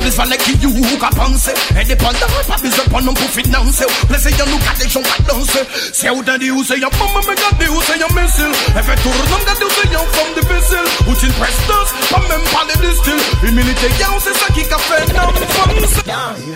Plus 0.04 0.12
fallait 0.12 0.38
qu'il 0.38 0.62
y 0.62 0.66
ou 0.66 0.98
qu'à 1.00 1.08
penser 1.16 1.54
Indépendant, 1.80 2.28
pas 2.46 2.58
besoin 2.62 3.00
de 3.00 3.06
nom 3.06 3.14
pour 3.14 3.30
financer 3.30 3.86
Plaisir 4.10 4.46
nous 4.48 4.60
garder, 4.60 4.90
j'en 4.90 5.02
pas 5.02 5.34
danser 5.34 5.64
C'est 5.94 6.10
où 6.10 6.22
t'as 6.22 6.38
dit 6.38 6.52
où 6.52 6.62
c'est 6.62 6.78
y'a 6.78 6.90
maman, 6.92 7.22
mais 7.26 7.36
gardez 7.36 7.70
où 7.70 7.82
c'est 7.82 7.98
y'a 7.98 8.22
missile 8.22 8.52
Elle 8.76 8.84
fait 8.84 9.02
tourner, 9.02 9.46
gardez 9.46 9.64
où 9.64 9.70
c'est 9.70 9.92
y'a 9.92 10.00
femme 10.00 10.34
difficile 10.36 11.08
Ou 11.08 11.16
tu 11.16 11.28
prestance, 11.40 11.90
pas 12.12 12.20
même 12.28 12.44
parler 12.52 12.74
de 12.86 12.94
style 12.98 13.48
Humilité, 13.48 13.88
y'a 13.98 14.08
c'est 14.20 14.36
ça 14.36 14.48
qui 14.54 14.68
qu'a 14.68 14.78
fait 14.78 15.08
non 15.14 15.32
femme 15.32 16.04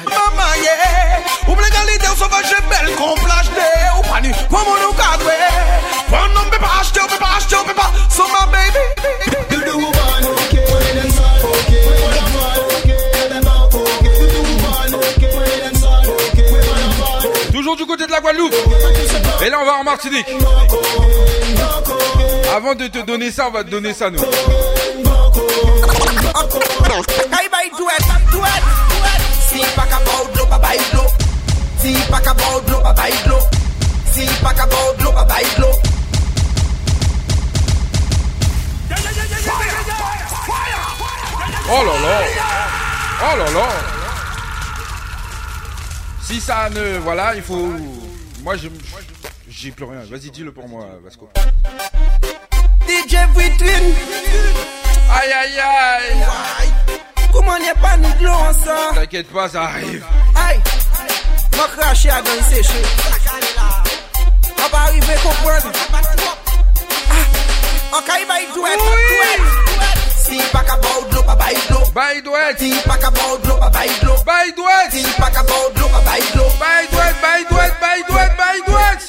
Maman, 0.06 0.54
yeah. 0.62 1.08
Ou 1.48 1.56
l'égalité, 1.56 2.08
on 2.12 2.16
sauvage, 2.18 2.54
belle, 2.70 2.96
qu'on 2.96 3.16
flash 3.16 3.50
day. 3.56 3.88
Ou 3.98 4.02
pas 4.02 4.20
ni, 4.20 4.32
pour 4.50 4.60
mon 4.60 4.76
nous 4.76 4.94
cadre. 4.94 5.32
Pour 6.10 6.18
un 6.18 6.36
homme, 6.36 6.50
peut 6.52 6.60
pas 6.60 6.82
acheter, 6.82 7.00
peut 7.08 7.18
pas 7.18 7.38
acheter, 7.38 7.56
peut 7.66 7.74
pas. 7.74 7.92
So, 8.10 8.24
my 8.24 8.46
baby. 8.52 8.84
You 9.52 9.64
do 9.64 9.78
one, 9.78 10.26
okay. 10.26 10.57
du 17.78 17.86
côté 17.86 18.06
de 18.08 18.12
la 18.12 18.20
Guadeloupe. 18.20 18.56
Et 19.46 19.50
là, 19.50 19.60
on 19.62 19.66
va 19.66 19.76
en 19.78 19.84
Martinique. 19.84 20.26
Avant 22.56 22.76
de 22.76 22.88
te 22.88 23.00
donner 23.06 23.32
ça, 23.32 23.48
on 23.48 23.52
va 23.52 23.63
te 23.63 23.70
donner 23.70 23.94
ça, 23.94 24.10
nous. 24.10 24.20
Oh 41.70 41.84
là 41.84 42.00
là 42.00 42.22
Oh 43.22 43.38
là 43.38 43.52
là 43.52 43.97
si 46.28 46.42
ça 46.42 46.70
ne... 46.70 46.98
Voilà, 46.98 47.36
il 47.36 47.42
faut... 47.42 47.72
Moi, 48.44 48.58
je... 48.58 48.68
J'ai 49.50 49.71
plus 49.71 49.86
rien. 49.86 50.02
Vas-y, 50.10 50.30
dis-le 50.30 50.52
pour 50.52 50.67
moi, 50.67 50.86
Vasco. 51.02 51.30
DJ 52.86 53.15
Witwin. 53.34 53.94
Aïe, 55.10 55.32
aïe, 55.32 55.60
aïe 55.60 56.25
Comment 57.32 57.58
n'y 57.58 57.69
a 57.69 57.75
pas 57.75 57.96
de 57.96 58.25
l'eau 58.25 58.32
en 58.32 58.54
ça? 58.54 58.90
T'inquiète 58.94 59.32
pas, 59.32 59.48
ça 59.48 59.63
arrive. 59.63 60.06
Aïe. 60.36 60.60
M'a 61.56 61.67
craché 61.82 62.10
à 62.10 62.21
dans 62.21 62.44
séché. 62.50 62.82
On 64.58 64.69
va 64.69 64.80
arriver 64.84 65.15
comprendre. 65.23 65.71
Ah. 65.94 66.02
Ok, 68.00 68.08
bye, 68.28 68.46
duet, 68.54 68.75
duet. 68.75 69.67
Ti 70.28 70.40
pakabou 70.52 71.08
dlo 71.10 71.21
pa 71.23 71.36
bay 71.36 71.56
dlo 71.69 71.80
Bay 71.96 72.21
dwet 72.21 72.58
Ti 72.60 72.69
pakabou 72.84 73.38
dlo 73.44 73.56
pa 73.63 73.69
bay 73.69 73.88
dlo 74.02 74.13
Bay 74.28 74.52
dwet 74.52 74.92
Ti 74.92 75.04
pakabou 75.15 75.71
dlo 75.75 75.88
pa 75.88 76.02
bay 76.04 76.21
dlo 76.34 76.46
Bay 76.60 76.84
dwet, 76.92 77.15
bay 77.23 77.42
dwet, 77.50 77.73
bay 77.80 78.00
dwet, 78.10 78.32
bay 78.36 78.58
dwet 78.67 79.00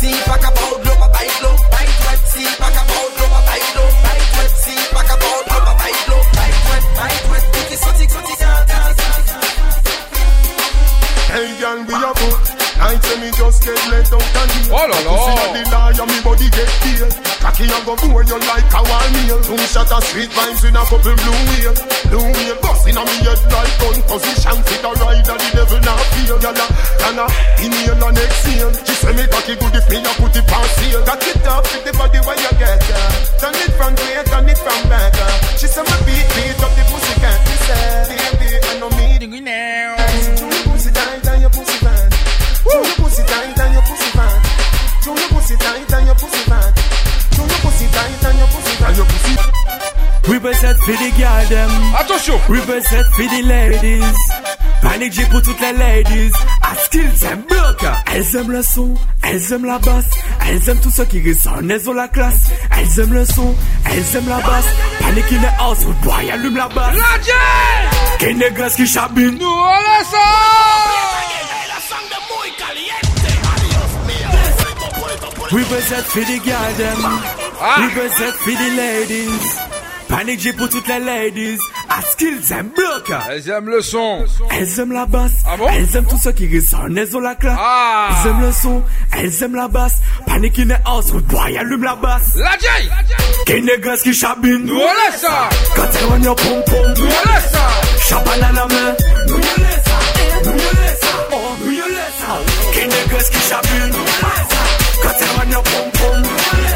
Ti 0.00 0.10
pakabou 0.30 0.78
dlo 0.82 0.94
pa 1.02 1.08
bay 1.14 1.28
dlo 1.40 1.50
Bay 1.74 1.88
dwet 2.00 2.20
Ti 2.32 2.44
pakabou 2.62 3.06
dlo 3.18 3.26
pa 3.34 3.40
bay 3.48 3.62
dlo 3.74 3.84
Bay 4.04 4.20
dwet 4.30 4.52
Ti 4.64 4.74
pakabou 4.94 5.38
dlo 5.48 5.58
pa 5.66 5.72
bay 5.80 5.94
dlo 6.06 6.18
Bay 6.38 6.50
dwet, 6.62 6.84
bay 6.98 7.14
dwet 7.26 7.44
Ti 7.52 7.60
ki 7.68 7.76
soti, 7.82 8.06
soti, 8.14 8.34
soti, 8.38 8.64
Hey, 11.34 11.46
young, 11.60 11.86
we 11.86 11.94
are 11.94 12.14
good 12.14 12.39
Night 12.80 12.96
say 13.04 13.20
me 13.20 13.30
just 13.36 13.60
get 13.62 13.76
let 13.92 14.08
out 14.08 14.24
and 14.24 14.50
deal. 14.56 14.72
Oh 14.72 14.88
la 14.88 14.98
la. 15.04 15.12
You 15.12 15.20
see 15.20 15.48
the 15.52 15.62
liar, 15.68 16.06
me 16.08 16.18
body 16.24 16.48
get 16.48 16.70
peeled. 16.80 17.12
Cocky 17.44 17.64
a 17.68 17.78
go 17.84 17.92
bore 18.00 18.24
you 18.24 18.38
like 18.40 18.72
a 18.72 18.80
wild 18.80 19.10
meal. 19.14 19.38
Two 19.44 19.60
shot 19.68 19.92
of 19.92 20.02
sweet 20.10 20.32
vibes 20.32 20.64
in 20.64 20.74
a 20.74 20.82
couple 20.88 21.14
blue 21.14 21.40
wheel. 21.54 21.74
Blue 22.08 22.24
wheel 22.24 22.56
bust 22.64 22.88
in 22.88 22.96
a 22.96 23.02
me 23.04 23.16
head 23.20 23.40
like 23.52 23.74
gun 23.78 23.98
position. 24.08 24.56
Fit 24.64 24.80
a 24.80 24.90
rider, 24.96 25.36
the 25.36 25.48
devil 25.54 25.80
not 25.84 26.02
feel. 26.16 26.36
Gyal 26.40 26.56
a, 26.56 26.66
and 27.04 27.20
a 27.20 27.26
inhale 27.60 28.00
and 28.00 28.18
exhale. 28.18 28.72
She 28.88 28.94
say 28.96 29.12
me 29.12 29.24
cocky 29.28 29.54
good 29.60 29.76
if 29.76 29.86
me 29.92 29.98
a 30.00 30.12
put 30.16 30.34
it 30.40 30.48
on 30.48 30.66
sale. 30.80 31.02
Cock 31.04 31.24
it 31.28 31.46
up 31.46 31.62
with 31.68 31.84
the 31.84 31.92
body 31.94 32.20
where 32.24 32.38
you 32.42 32.52
get 32.58 32.80
ya. 32.88 33.00
Turn 33.38 33.54
it 33.60 33.72
from 33.76 33.92
way, 33.92 34.24
turn 34.24 34.48
it 34.48 34.56
from 34.56 34.80
back. 34.88 35.14
She 35.60 35.68
say 35.68 35.84
me 35.84 35.96
beat, 36.08 36.26
beat 36.32 36.58
up 36.64 36.72
the 36.74 36.82
pussy 36.88 37.14
cat. 37.20 37.38
Me 37.44 37.56
say, 37.68 38.39
and 48.90 48.96
your 48.96 49.06
pussy. 49.06 49.36
Represent 50.28 50.78
for 50.78 50.92
the 50.92 51.10
girl 51.18 51.44
them. 51.48 51.70
Attention. 52.00 52.38
Represent 52.48 53.06
for 53.14 53.26
the 53.34 53.42
ladies. 53.42 54.18
Panic 54.82 55.12
J 55.12 55.24
pour 55.30 55.42
toutes 55.42 55.60
les 55.60 55.72
ladies. 55.72 56.32
À 56.62 56.74
skills 56.84 57.24
aiment 57.30 57.44
bloc. 57.48 57.84
Elles 58.12 58.36
aiment 58.36 58.50
le 58.50 58.62
son, 58.62 58.94
elles 59.22 59.52
aiment 59.52 59.66
la 59.66 59.78
basse. 59.78 60.10
Elles 60.46 60.68
aiment 60.68 60.80
tout 60.80 60.90
ce 60.90 61.02
qui 61.02 61.20
résonne, 61.20 61.70
elles 61.70 61.88
ont 61.88 61.94
la 61.94 62.08
classe. 62.08 62.50
Elles 62.76 63.00
aiment 63.00 63.14
le 63.14 63.24
son, 63.24 63.54
elles 63.86 64.16
aiment 64.16 64.28
la 64.28 64.40
basse. 64.40 64.66
Panic 65.00 65.32
in 65.32 65.42
the 65.42 65.52
house, 65.58 65.84
wood 65.84 66.00
boy, 66.02 66.30
allume 66.30 66.56
la 66.56 66.68
basse. 66.68 66.96
La 66.96 67.22
J! 67.22 67.30
Qu'est 68.18 68.34
négresque 68.34 68.76
qui 68.76 68.86
chabine. 68.86 69.38
Nous, 69.38 69.46
on 69.46 69.66
la 69.66 70.00
Represent 75.50 76.04
for 76.04 76.20
the 76.20 77.39
them. 77.60 77.88
Represent 77.88 78.34
for 78.34 78.50
the 78.50 78.70
ladies. 78.76 79.58
Panic 80.08 80.56
pour 80.56 80.68
toutes 80.68 80.88
les 80.88 80.98
ladies. 80.98 81.58
À 81.88 82.02
skills 82.02 82.52
aiment 82.52 82.70
bloc. 82.74 83.12
Elles 83.30 83.48
aiment 83.48 83.68
le 83.68 83.80
son. 83.80 84.24
Elles 84.50 84.80
aiment 84.80 84.92
la 84.92 85.06
basse. 85.06 85.32
Ah 85.46 85.56
bon? 85.56 85.68
Elles 85.68 85.96
aiment 85.96 86.06
tout 86.06 86.18
ce 86.20 86.30
qui 86.30 86.48
résonne, 86.48 86.98
elles 86.98 87.16
ont 87.16 87.20
la 87.20 87.36
classe. 87.36 87.58
Ah. 87.60 88.08
Elles 88.10 88.30
aiment 88.30 88.40
le 88.40 88.52
son, 88.52 88.82
elles 89.16 89.42
aiment 89.42 89.54
la 89.54 89.68
basse. 89.68 89.98
Panic 90.26 90.58
in 90.58 90.66
the 90.66 90.78
house, 90.84 91.12
wood 91.12 91.24
boy, 91.26 91.56
allume 91.56 91.84
la 91.84 91.94
basse. 91.94 92.34
La 92.36 92.58
J! 92.58 92.66
Qu'est 93.46 93.60
négresse 93.60 94.02
qui 94.02 94.12
chabine. 94.12 94.64
Nous, 94.64 94.74
on 94.74 94.78
laisse 94.78 95.20
ça. 95.20 95.48
Quand 95.76 95.88
elle 95.98 96.06
rend 96.06 96.22
your 96.22 96.36
pom 96.36 96.62
pom. 96.66 96.94
Nous, 96.96 97.04
on 97.04 97.32
laisse 97.32 97.50
ça. 97.52 97.68
Champagne 98.08 98.42
à 98.42 98.52
la 98.52 98.66
main. 98.66 98.96
Nous 99.28 99.38
y 99.38 99.60
laisse 99.60 99.84
ça. 99.84 100.44
Nous 100.44 100.50
y 100.50 100.54
laisse 100.56 101.00
ça. 101.00 101.28
Oh, 101.32 101.36
nous 101.64 101.70
y 101.70 101.76
laisse 101.76 102.16
ça. 102.18 102.38
Qu'est 102.74 102.86
négresse 102.86 103.30
qui 103.30 103.38
chabine. 103.48 103.92
Quand 105.02 105.10
elle 105.20 105.40
rend 105.40 105.50
your 105.52 105.62
pom 105.62 105.90
pom. 105.92 106.22
Champagne 106.22 106.69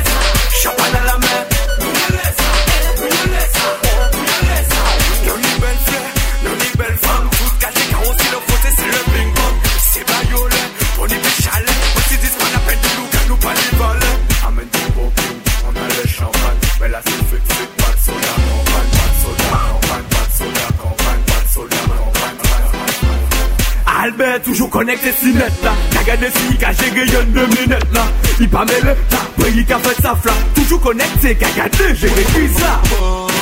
Konekte 24.74 25.12
si 25.20 25.32
net 25.32 25.52
la 25.62 25.70
Kagade 25.94 26.28
si 26.34 26.56
ka 26.58 26.72
jere 26.74 27.04
yon 27.06 27.28
de 27.32 27.44
menet 27.52 27.84
la 27.94 28.02
I 28.42 28.48
pa 28.50 28.64
mele 28.66 28.96
ta 29.08 29.20
Pre 29.36 29.52
yi 29.54 29.62
ka 29.64 29.78
fet 29.78 30.00
saf 30.02 30.24
la 30.26 30.32
Toujou 30.56 30.80
konekte 30.82 31.34
kagade 31.38 31.92
jere 32.00 32.24
kriz 32.32 32.58
la 32.58 32.72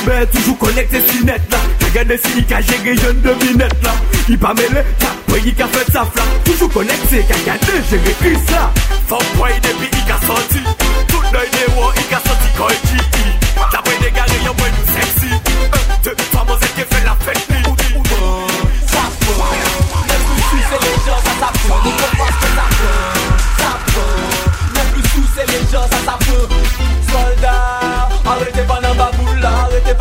Men 0.05 0.27
toujou 0.29 0.53
konekte 0.61 1.01
si 1.07 1.23
net 1.25 1.41
la 1.49 1.63
Kagade 1.81 2.19
si 2.27 2.45
ka 2.45 2.61
jere 2.61 2.93
yon 3.01 3.25
de 3.25 3.33
menet 3.41 3.73
la 3.81 3.95
I 4.29 4.37
pa 4.37 4.53
mele 4.59 4.85
ta 5.01 5.09
Pre 5.25 5.41
yi 5.41 5.55
ka 5.57 5.65
fet 5.73 5.89
saf 5.97 6.13
la 6.21 6.29
Toujou 6.45 6.69
konekte 6.77 7.25
kagade 7.33 7.81
jere 7.89 8.13
kriz 8.21 8.53
la 8.53 8.69
Fon 9.09 9.25
pwoy 9.33 9.57
depi 9.65 9.89
yi 9.89 10.05
ka 10.05 10.21
santi 10.27 10.61
Tout 11.09 11.33
doy 11.33 11.49
de 11.57 11.65
wou 11.73 11.89
yi 11.97 12.09
ka 12.13 12.21
santi 12.29 12.57
koy 12.61 12.77
chi 12.85 13.01
Tapwe 13.73 13.97
de 14.05 14.13
gare 14.13 14.43
yon 14.45 14.53
pwoy 14.61 14.82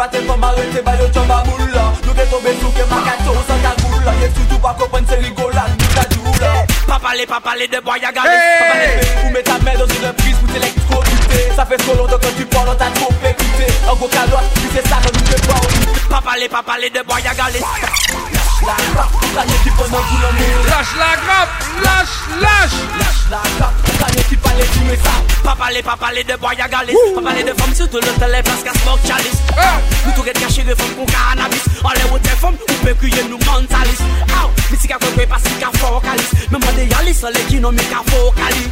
Pate 0.02 0.18
fom 0.26 0.42
arete 0.42 0.82
bayo 0.82 1.06
chamba 1.14 1.44
moula 1.46 1.82
Nou 2.02 2.12
ke 2.12 2.24
tobe 2.26 2.50
sou 2.58 2.72
ke 2.74 2.82
makato 2.90 3.38
ta 5.94 6.02
djoula 6.10 6.50
Pa 6.88 6.98
pale, 6.98 7.24
pa 7.24 7.38
de 7.70 7.80
boya 7.80 8.10
ou 8.10 9.42
ta 9.44 9.58
dans 9.78 9.86
une 9.86 10.12
prise 10.14 10.36
pou 10.38 10.46
t'électrocuter. 10.48 11.54
Ça 11.54 11.64
fait 11.64 11.76
trop 11.76 11.94
longtemps 11.94 12.18
que 12.18 12.36
tu 12.36 12.44
parles, 12.46 12.70
on 12.70 12.74
t'a 12.74 12.86
En 13.88 13.94
gros 13.94 14.08
calotte, 14.08 14.50
tu 14.56 14.76
sais 14.76 14.88
ça, 14.88 14.98
nous 15.04 15.20
te 15.20 15.46
pas 15.46 16.16
Pas 16.16 16.20
parler, 16.20 16.48
pas 16.48 16.62
de 16.62 17.06
boya 17.06 17.32
gale 17.34 17.62
la 18.62 18.76
grappe, 18.94 19.10
tout 19.12 19.82
le 19.82 19.90
monde. 19.90 20.02
Lâche 20.68 20.94
la 20.96 21.16
grappe, 21.16 21.50
lâche, 21.82 22.40
lâche. 22.40 22.78
Lâche 22.98 23.30
la 23.30 23.42
grappe, 23.58 23.74
plus 24.28 24.36
pas 24.36 24.52
les 24.56 24.62
parler, 25.62 25.82
pas 25.82 25.96
parler 25.96 26.24
de 26.24 26.34
boy 26.36 26.56
à 26.60 26.68
Pas 26.68 27.22
parler 27.22 27.44
de 27.44 27.52
femmes 27.54 27.74
surtout 27.74 27.98
le 27.98 28.12
télé 28.18 28.42
parce 28.44 28.62
qu'à 28.62 28.72
smoke 28.72 29.00
chalice 29.06 29.38
Nous 30.04 30.12
tout 30.12 30.22
caché 30.22 30.62
de 30.64 30.74
femmes 30.74 30.94
qu'on 30.96 31.06
cannabis 31.06 31.62
En 31.84 31.90
les 31.90 32.10
hautes 32.12 32.26
femmes, 32.26 32.54
ou 32.54 32.84
peut 32.84 32.94
crier 32.94 33.22
nous 33.30 33.38
mentalis 33.38 33.98
Aou, 34.42 34.50
mais 34.70 34.76
si 34.76 34.88
qu'a 34.88 34.98
quoi 34.98 35.08
pas 35.26 35.38
si 35.38 35.54
qu'a 35.60 35.70
focalis 35.78 36.50
Même 36.50 36.60
pas 36.60 36.72
des 36.72 36.86
yalis, 36.86 37.20
les 37.34 37.44
qui 37.46 37.60
n'ont 37.60 37.70
mis 37.70 37.84
qu'à 37.84 38.02
focalis 38.10 38.68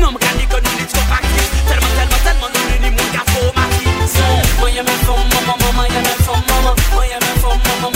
Non, 0.00 0.12
canne 0.14 0.46
que 0.48 0.56
nous 0.56 0.76
n'y 0.78 0.86
Tellement, 0.86 1.92
tellement, 1.96 2.20
tellement, 2.24 2.48
nous 2.54 2.88
n'y 2.88 2.96
qu'à 3.12 3.24
focalis 3.32 3.86
Moi 4.58 4.70
y'a 4.70 4.82
mes 4.82 4.98
femmes, 5.04 5.28
maman, 5.34 5.56
maman, 5.60 5.84
y'a 5.84 6.00
mes 6.00 6.24
femmes, 6.24 6.44
maman 6.48 6.74
Moi 6.94 7.06
y'a 7.06 7.18
mes 7.20 7.40
femmes, 7.40 7.60
maman, 7.82 7.95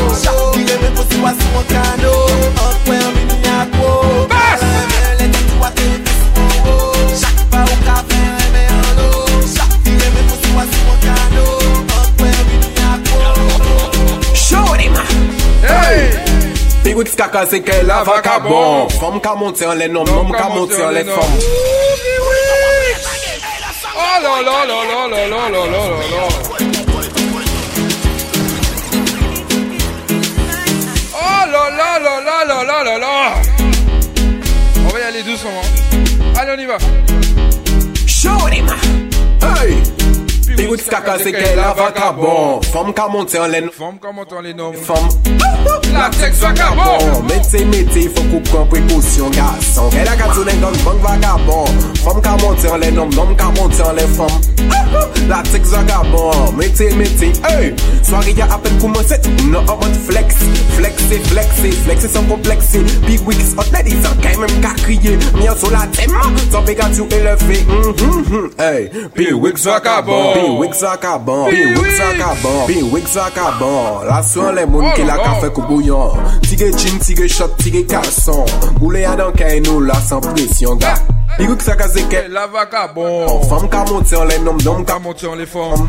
me 0.79 0.89
pussy 0.95 1.19
was 1.21 1.37
so 1.37 1.51
Up 1.51 2.81
Show 14.35 14.75
them! 14.77 14.95
Hey! 15.61 16.11
Pigout 16.83 17.07
skaka 17.07 17.45
se 17.45 17.59
ke 17.59 17.83
la 17.83 18.03
vakabon 18.03 18.89
Fom 18.99 19.19
ka 19.19 19.35
monte 19.35 19.65
le 19.75 19.87
nom, 19.87 20.05
nom 20.05 20.31
ka 20.31 20.49
monte 20.49 20.81
an 20.81 20.91
le 20.93 21.03
fom 21.03 21.31
Oh 23.93 24.17
la 24.23 24.41
la 24.41 24.63
la 24.65 24.79
la 24.89 25.05
la 25.07 25.27
la 25.27 25.43
la 25.49 25.63
la 25.73 25.91
la 26.11 26.70
là 31.69 31.99
là 31.99 32.19
là 32.21 32.45
là 32.45 32.63
là 32.63 32.83
là 32.83 32.97
là 32.97 33.33
On 34.85 34.89
va 34.89 34.99
y 34.99 35.03
aller 35.03 35.23
doucement. 35.23 35.61
Allez, 36.37 36.53
on 36.55 36.59
y 36.59 36.65
va. 36.65 36.77
Show 38.07 38.47
him. 38.47 38.67
Hey 39.41 40.00
Pi 40.47 40.67
wout 40.67 40.83
kaka 40.89 41.17
se 41.19 41.31
ke 41.31 41.55
la 41.55 41.73
vakabon 41.73 42.21
bon. 42.21 42.61
Fom 42.73 42.93
ka 42.93 43.07
monte 43.07 43.37
an 43.39 43.51
len 43.51 43.69
Fom 43.71 43.97
ka 44.01 44.11
monte 44.11 44.35
an 44.37 44.43
len 44.43 44.59
om 44.59 44.75
Fom 44.75 45.07
La 45.95 46.07
teks 46.15 46.41
vakabon 46.43 47.25
Mete 47.29 47.63
mete 47.71 48.07
fok 48.15 48.33
ou 48.35 48.41
pran 48.49 48.67
prekosyon 48.71 49.33
gason. 49.35 49.91
E 49.95 50.05
la 50.07 50.15
katounen 50.19 50.61
gang 50.63 50.79
bang 50.85 51.01
vakabon 51.05 51.81
Fom 52.01 52.21
ka 52.25 52.35
monte 52.41 52.71
an 52.71 52.81
len 52.83 52.99
om 53.03 53.13
Nom 53.15 53.35
ka 53.39 53.51
monte 53.57 53.83
an 53.85 53.95
len 53.99 54.11
fom. 54.17 54.33
La 55.31 55.41
teks 55.51 55.75
vakabon 55.75 56.57
Mete 56.59 56.89
mete 56.99 57.31
Hey! 57.45 57.71
Soari 58.07 58.35
ya 58.37 58.49
apen 58.55 58.79
kouman 58.81 59.05
set 59.07 59.27
Mna 59.45 59.63
an 59.63 59.79
mot 59.83 59.99
flex. 60.07 60.41
Flexi 60.77 61.21
flexi 61.31 61.71
Flexi 61.85 62.11
san 62.11 62.27
kompleksi 62.31 62.83
Big 63.07 63.21
wigs 63.27 63.53
hot 63.55 63.71
ladies 63.75 64.03
An 64.09 64.17
kay 64.25 64.35
men 64.41 64.57
ka 64.65 64.73
kriye. 64.83 65.15
Myan 65.37 65.55
sou 65.59 65.71
la 65.71 65.85
tema 65.95 66.25
Temperature 66.51 67.07
eleve. 67.15 67.61
Hey! 68.57 68.89
Big 69.15 69.35
wigs 69.35 69.65
vakabon 69.67 70.40
Pinwik 70.41 70.69
oh. 70.69 70.73
zakaban, 70.73 71.49
pinwik 71.51 71.91
zakaban, 71.97 72.67
pinwik 72.67 73.07
zakaban 73.07 74.05
La 74.07 74.23
swan 74.23 74.55
le 74.55 74.65
moun 74.65 74.89
ki 74.95 75.03
la 75.05 75.17
kafe 75.17 75.49
kouboyan 75.53 76.17
Tige 76.41 76.71
jim, 76.77 76.99
tige 76.99 77.27
shot, 77.29 77.53
tige 77.57 77.83
kalson 77.85 78.45
Goule 78.79 79.05
adan 79.05 79.33
kay 79.37 79.59
nou 79.61 79.83
la 79.85 79.99
san 80.01 80.21
presyon 80.25 80.81
ga 80.81 80.95
Pinwik 81.37 81.61
zakazeke, 81.61 82.25
eh, 82.25 82.29
la 82.33 82.47
vakabon 82.49 83.45
Fom 83.49 83.69
ka 83.69 83.85
monte 83.91 84.17
an 84.17 84.25
le 84.31 84.39
nom, 84.41 84.57
nom 84.65 84.85
ka 84.85 84.97
monte 84.99 85.29
an 85.29 85.37
le 85.37 85.45
fom 85.45 85.85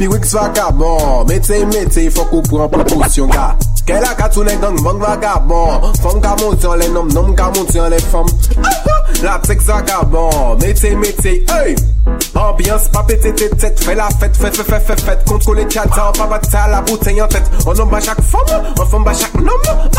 Pinwik 0.00 0.24
zakabon, 0.24 1.26
mete 1.28 1.60
mete 1.74 2.08
fok 2.16 2.32
ou 2.38 2.48
pran 2.48 2.72
proposyon 2.72 3.28
ga 3.34 3.52
Kè 3.90 3.96
la 3.98 4.12
katou 4.14 4.44
nèk 4.46 4.60
dan 4.62 4.76
bang 4.84 5.00
vagabon 5.02 5.88
Fom 5.98 6.20
ka 6.22 6.36
montyon 6.38 6.78
lè 6.78 6.86
nom, 6.94 7.08
nom 7.10 7.32
ka 7.34 7.48
montyon 7.56 7.90
lè 7.90 7.98
fom. 8.12 8.28
La 9.24 9.34
psek 9.42 9.64
vagabon 9.66 10.60
Mete, 10.62 10.92
mete, 10.94 11.32
hey! 11.50 11.74
Ambyans, 12.38 12.86
pa 12.94 13.02
pete 13.08 13.34
te 13.34 13.48
tet 13.58 13.82
Fè 13.82 13.96
la 13.98 14.06
fèt, 14.14 14.38
fèt, 14.38 14.62
fèt, 14.62 14.86
fèt, 14.92 15.02
fèt 15.08 15.26
Kontrole 15.26 15.66
tchatan, 15.66 16.14
pa 16.14 16.28
bata 16.30 16.68
la 16.70 16.84
bouteille 16.86 17.26
an 17.26 17.34
tèt 17.34 17.50
An 17.66 17.82
nom 17.82 17.90
ba 17.90 17.98
chak 18.06 18.22
fom, 18.30 18.54
an 18.70 18.86
fom 18.94 19.02
ba 19.10 19.16
chak 19.18 19.34
nom. 19.42 19.98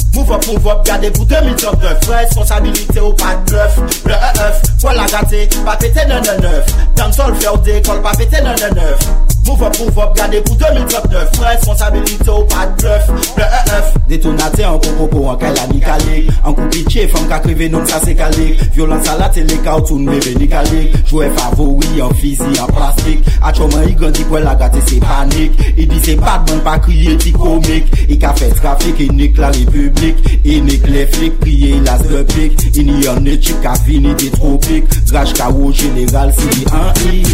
Move 0.13 0.31
up, 0.31 0.47
move 0.47 0.67
up, 0.67 0.85
gade 0.85 1.11
pou 1.15 1.25
2039 1.25 2.09
Responsabilite 2.09 2.99
ou 2.99 3.13
pa 3.13 3.35
d'bluff 3.35 3.77
Le 4.05 4.13
EF, 4.13 4.61
kwa 4.81 4.93
la 4.93 5.05
gate, 5.07 5.47
pa 5.65 5.77
pete 5.79 6.07
999 6.07 6.73
Dansol 6.99 7.35
fè 7.39 7.51
ou 7.51 7.61
dekol, 7.65 8.01
pa 8.03 8.15
pete 8.19 8.43
999 8.43 9.40
Move 9.45 9.63
up, 9.63 9.79
move 9.79 9.97
up, 9.99 10.15
gade 10.15 10.41
pou 10.43 10.55
2039 10.55 11.39
Responsabilite 11.39 12.29
ou 12.29 12.45
pa 12.45 12.65
de 12.67 12.81
bluff, 12.81 13.33
ble 13.35 13.45
e 13.45 13.61
ef 13.77 13.97
Detonate 14.11 14.63
an 14.67 14.77
kon 14.83 14.97
koko 14.99 15.23
an 15.31 15.37
kalani 15.41 15.79
kalik 15.81 16.29
An 16.43 16.55
kon 16.57 16.69
piche 16.73 17.07
fam 17.11 17.27
ka 17.29 17.39
krive 17.43 17.69
non 17.71 17.85
sa 17.87 17.99
se 18.03 18.13
kalik 18.17 18.61
Violans 18.75 19.09
a 19.09 19.17
la 19.17 19.29
tele 19.33 19.57
ka 19.65 19.77
ou 19.79 19.85
toun 19.87 20.05
mebe 20.09 20.35
ni 20.37 20.47
kalik 20.51 20.97
Jwe 21.09 21.29
favori 21.37 22.01
an 22.05 22.13
fizi 22.21 22.51
an 22.61 22.69
plastik 22.75 23.25
A 23.41 23.53
choman 23.55 23.87
i 23.89 23.95
gandi 23.97 24.25
kwen 24.29 24.45
la 24.45 24.55
gate 24.59 24.81
se 24.89 24.99
panik 25.01 25.57
I 25.75 25.87
di 25.89 25.99
se 26.05 26.15
badman 26.21 26.61
pa 26.65 26.77
kriye 26.83 27.17
ti 27.21 27.33
komik 27.33 27.89
I 28.11 28.19
ka 28.21 28.33
fe 28.37 28.51
trafik, 28.59 28.99
i 28.99 29.09
nik 29.15 29.37
la 29.41 29.49
republik 29.55 30.21
I 30.43 30.59
nik 30.61 30.85
le 30.91 31.07
flik, 31.15 31.39
priye 31.41 31.81
las 31.87 32.05
de 32.09 32.23
pik 32.35 32.77
I 32.77 32.85
ni 32.85 33.07
an 33.09 33.23
ne 33.25 33.37
chik 33.39 33.61
ka 33.65 33.73
vini 33.87 34.13
de 34.21 34.29
tropik 34.37 34.89
Draj 35.09 35.33
ka 35.39 35.49
ou 35.55 35.71
general 35.73 36.33
si 36.37 36.49
ni 36.57 36.65
an 36.77 36.91
ik 37.09 37.25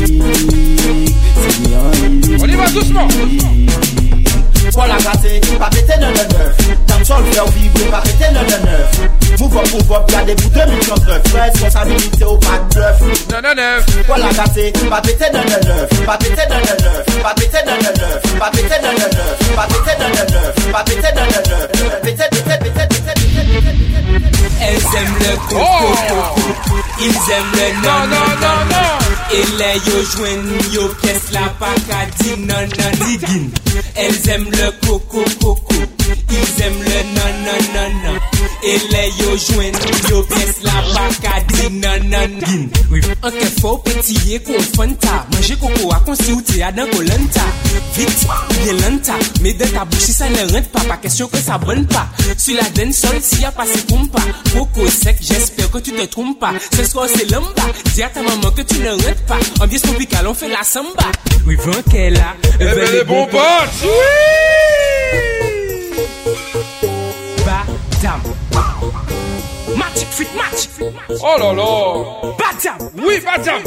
Si 1.37 1.61
ni 1.61 1.75
an 1.75 1.93
ik 1.93 1.96
On 2.39 2.47
y 2.47 2.55
va 2.55 2.67
doucement. 2.69 3.07
Pour 4.71 4.85
la 4.85 4.95
pas 4.95 5.69
péter 5.69 5.97
999. 5.99 6.57
Tam 6.85 7.03
sol 7.03 7.23
faire 7.31 7.45
pas 7.91 8.01
péter 8.01 8.31
999. 8.31 9.39
Move 9.39 9.57
up, 9.57 9.67
move 9.71 9.91
up, 9.91 10.11
gardez 10.11 10.35
pour 10.35 10.49
2039. 10.51 11.21
Responsabilité 11.33 12.23
au 12.25 12.37
pas 12.37 12.59
de 12.59 12.73
bluff. 12.73 13.29
La 13.29 14.41
rater, 14.41 14.73
pas 14.89 15.01
péter 15.01 15.25
999. 15.31 16.05
Pas 16.05 16.17
péter 16.17 16.35
999. 16.49 17.21
Pas 17.23 17.33
péter 17.33 17.57
999. 17.65 18.39
Pas 18.39 18.49
péter 18.51 18.81
999. 18.81 19.55
Pas 19.55 19.63
péter 19.65 19.97
999. 19.99 20.71
Pas 20.71 20.83
péter 20.83 21.01
999. 21.15 22.01
Péter, 22.01 22.23
péter, 22.29 22.57
péter, 22.59 22.87
péter, 22.87 23.13
péter, 23.15 24.19
péter. 24.19 24.36
Elles 24.59 24.87
aiment 24.97 25.17
le 25.19 25.35
coco, 25.49 25.63
coco. 26.07 26.75
Ils 26.99 27.31
aiment 27.31 27.53
le 27.53 27.67
non, 27.83 28.07
non, 28.07 28.29
non, 28.41 28.59
non. 28.71 28.97
Et 29.31 29.45
les 29.57 29.77
yo 29.85 30.03
joignent 30.15 30.73
yo 30.73 30.87
pièce 31.01 31.31
la 31.31 31.49
pacadi, 31.59 32.37
non, 32.39 32.67
non, 32.77 33.05
digin. 33.05 33.49
Elles 33.95 34.29
aiment 34.29 34.49
le 34.51 34.71
coco, 34.85 35.23
coco. 35.39 35.96
Ils 36.29 36.63
aiment 36.63 36.83
le 36.83 37.03
non, 37.15 37.31
non, 37.45 37.59
non, 37.73 38.11
non. 38.11 38.19
Et 38.63 38.79
les 38.91 39.23
yo 39.23 39.37
joignent 39.37 39.77
yo 40.09 40.23
pièce 40.23 40.61
la 40.63 40.71
pacadi, 40.93 41.69
non, 41.71 41.99
non, 42.05 42.27
digin. 42.39 42.67
Oui, 42.91 43.01
en 43.21 43.29
que 43.29 43.45
faut 43.61 43.77
pétiller 43.77 44.39
qu'on 44.39 44.59
fanta. 44.75 45.25
Manger 45.33 45.55
coco 45.55 45.93
à 45.93 45.99
consi 45.99 46.31
ou 46.31 46.41
t'es 46.41 46.61
à 46.61 46.71
dans 46.71 46.87
colanta. 46.87 47.41
Vite, 47.95 48.27
bien 48.63 48.73
lenta. 48.73 49.13
Mais 49.41 49.53
dans 49.53 49.69
ta 49.69 49.85
bouche, 49.85 49.99
si 49.99 50.13
ça 50.13 50.29
ne 50.29 50.51
rentre 50.51 50.69
pas, 50.69 50.81
pas 50.81 50.97
question 50.97 51.27
que 51.27 51.37
ça 51.37 51.57
bonne 51.57 51.85
pas. 51.87 52.07
Sur 52.37 52.55
la 52.55 52.69
denne 52.69 52.93
sol, 52.93 53.17
s'il 53.21 53.41
y 53.41 53.45
a 53.45 53.51
passé 53.51 53.79
compas. 53.89 54.21
Coco 54.53 54.87
sec, 54.89 55.17
j'espère 55.19 55.69
que 55.71 55.79
tu 55.79 55.91
te 55.91 56.05
trompes 56.05 56.39
pas. 56.39 56.53
Ce 56.75 56.83
soir, 56.83 57.07
c'est 57.13 57.29
lamba. 57.29 57.49
Dis 57.93 58.03
à 58.03 58.09
ta 58.09 58.21
maman 58.21 58.51
que 58.51 58.61
tu 58.61 58.79
ne 58.79 58.91
rentres 58.91 59.25
pas. 59.27 59.39
Ambiance 59.61 59.81
tropicale, 59.81 60.27
on 60.27 60.33
fait 60.33 60.49
la 60.49 60.63
samba. 60.63 61.11
Oui, 61.45 61.55
vent 61.55 61.81
qu'elle 61.91 62.17
a. 62.17 62.35
Eh 62.59 62.65
ben, 62.65 62.91
les 62.91 63.03
bons 63.03 63.25
potes. 63.27 63.87
Badam. 67.97 68.21
Matik 69.75 70.07
fit 70.13 70.29
matik 70.35 70.69
Oh 71.19 71.37
lolo 71.39 72.35
Badam. 72.37 72.77
Oui 72.93 73.19
badam. 73.25 73.61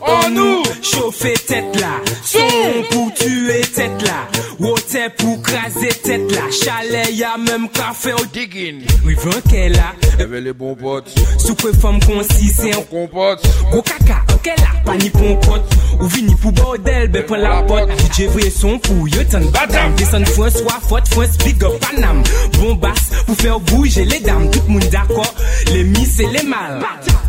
On 0.00 0.30
nou 0.34 0.62
Chofè 0.82 1.34
tèt 1.46 1.76
la 1.80 1.92
Son 2.26 2.82
pou 2.90 3.10
tue 3.18 3.60
tèt 3.74 4.02
la 4.06 4.24
Wote 4.58 5.04
pou 5.18 5.38
krasè 5.44 5.92
tèt 6.04 6.24
la 6.34 6.48
Chale 6.54 7.04
ya 7.14 7.34
mèm 7.40 7.68
kafe 7.74 8.14
ou 8.16 8.26
digin 8.34 8.82
Rivan 9.06 9.38
ke 9.48 9.68
la 9.74 9.92
Eve 10.22 10.42
le 10.42 10.54
bon 10.56 10.74
pot 10.78 11.08
Soupe 11.38 11.72
fòm 11.80 12.00
konsisen 12.06 12.82
Kon 12.90 13.08
pot 13.12 13.44
Gwo 13.70 13.82
kaka 13.86 14.20
anke 14.34 14.56
la 14.60 14.72
Pani 14.88 15.10
pon 15.14 15.38
pot 15.46 15.78
Ou 16.00 16.10
vini 16.12 16.34
pou 16.42 16.54
bordel 16.58 17.10
Be 17.14 17.24
pon 17.28 17.42
la 17.44 17.60
pot 17.68 17.90
DJ 18.04 18.28
vre 18.34 18.50
son 18.52 18.80
pou 18.84 19.08
yo 19.12 19.24
tan 19.30 19.46
badam. 19.54 19.94
Desan 20.00 20.26
François 20.34 20.80
Fort 20.88 21.06
France 21.12 21.38
Big 21.44 21.62
up 21.64 21.78
Panam. 21.84 22.22
Bon 22.58 22.74
bas 22.82 23.08
pou 23.24 23.38
fèr 23.38 23.60
bouje 23.70 24.06
le 24.10 24.20
dam 24.26 24.48
Tout 24.50 24.72
moun 24.72 24.90
d'akor 24.90 25.34
Le 25.72 25.84
mi 25.92 26.06
se 26.06 26.26
le 26.34 26.48
mal 26.48 26.82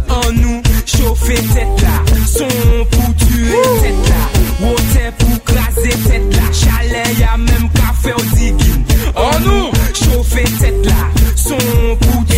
On 0.10 0.32
nou 0.34 0.65
nous, 0.86 1.04
chauffer 1.04 1.36
tête 1.36 1.82
là. 1.82 2.14
Son 2.26 2.48
pour 2.92 3.16
tuer 3.16 3.52
tête 3.82 4.10
là. 4.10 4.68
Water 4.68 5.12
pour 5.18 5.44
craser 5.44 5.90
tête 5.90 6.36
là. 6.36 6.42
Chalet, 6.52 7.20
y'a 7.20 7.38
même 7.38 7.70
café 7.74 8.14
au 8.14 8.36
digging. 8.36 8.86
En 9.16 9.40
nous, 9.40 9.72
chauffer 9.94 10.44
tête 10.60 10.86
là. 10.86 10.94
Son 11.36 11.58
pour 12.02 12.26
tuer 12.26 12.38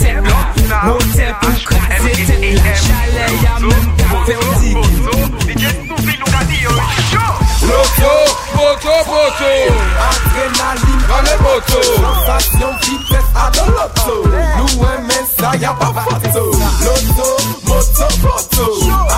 tête 0.00 0.24
là. 0.24 0.88
Water 0.88 1.38
pour 1.40 1.64
craser 1.64 2.24
tête 2.24 2.54
là. 2.54 2.74
Chalet, 2.74 3.32
y'a 3.42 3.58
même 3.60 3.96
café 3.96 4.36
au 4.36 4.58
poto, 8.58 8.94
poto 9.06 9.50
Adrenalin, 10.08 11.00
ane 11.16 11.34
poto 11.42 11.80
Sensasyon, 11.82 12.74
vites, 12.82 13.28
adan 13.44 13.68
loto 13.76 14.16
Nou 14.58 14.88
eme 14.90 15.18
sa, 15.36 15.54
ya 15.62 15.72
pa 15.78 15.92
foto 15.94 16.44
Loto, 16.84 17.28
moto, 17.68 18.06
poto 18.22 18.66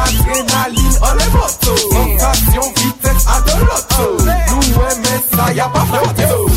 Adrenalin, 0.02 0.94
ane 1.08 1.26
poto 1.32 1.74
Sensasyon, 1.92 2.68
vites, 2.76 3.26
adan 3.36 3.60
loto 3.68 4.06
Nou 4.24 4.88
eme 4.92 5.14
sa, 5.32 5.52
ya 5.52 5.68
pa 5.68 5.84
foto 5.88 6.49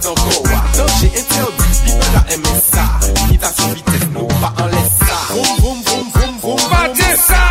à 0.00 0.04
dans 0.04 0.14
Goa. 0.14 0.62
Danger 0.76 1.10
interdit, 1.16 1.74
people 1.84 2.16
a 2.16 2.32
aimé 2.32 2.54
ça. 2.72 2.84
Limitation 3.26 3.68
vitesse, 3.74 4.08
non 4.12 4.26
pas 4.26 4.52
en 4.62 4.66
laisse 4.66 4.98
ça. 4.98 5.16
Vroom, 5.30 5.56
vroom, 5.58 5.82
vroom, 5.82 6.10
vroom, 6.14 6.34
vroom. 6.40 6.60
Battez 6.70 7.16
ça. 7.16 7.42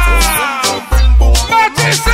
Battez 1.50 1.94
ça. 1.94 2.12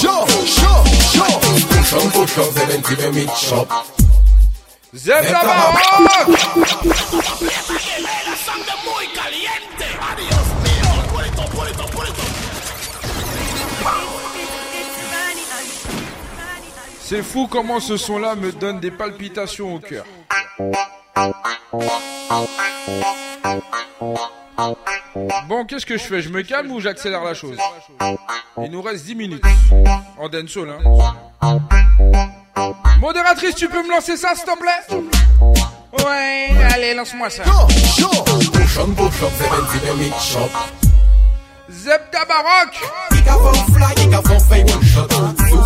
Show, 0.00 0.20
show, 0.46 0.78
show. 1.14 1.32
Push 1.68 1.92
on, 1.94 2.10
push 2.10 2.38
on, 2.38 2.52
seven 2.52 2.82
to 2.82 2.94
the 2.96 3.12
mid 3.12 3.30
shop. 3.36 3.68
Zeb 4.94 5.24
Tabarok. 5.24 6.30
C'est 17.10 17.24
fou 17.24 17.48
comment 17.50 17.80
ce 17.80 17.96
son-là 17.96 18.36
me 18.36 18.52
donne 18.52 18.78
des 18.78 18.92
palpitations 18.92 19.74
au 19.74 19.80
cœur. 19.80 20.04
Bon, 25.48 25.64
qu'est-ce 25.64 25.84
que 25.84 25.98
je 25.98 26.04
fais? 26.04 26.22
Je 26.22 26.28
me 26.28 26.42
calme 26.42 26.70
ou 26.70 26.78
j'accélère 26.78 27.24
la 27.24 27.34
chose? 27.34 27.56
Il 28.62 28.70
nous 28.70 28.80
reste 28.80 29.06
10 29.06 29.16
minutes. 29.16 29.42
En 30.18 30.28
dancehall, 30.28 30.70
hein. 30.70 31.58
Modératrice, 33.00 33.56
tu 33.56 33.68
peux 33.68 33.82
me 33.82 33.90
lancer 33.90 34.16
ça, 34.16 34.28
s'il 34.36 34.44
te 34.44 34.56
plaît? 34.56 35.02
Ouais, 36.06 36.50
allez, 36.72 36.94
lance-moi 36.94 37.28
ça. 37.28 37.42
Zeb 41.68 42.02
Tabarok 42.12 42.78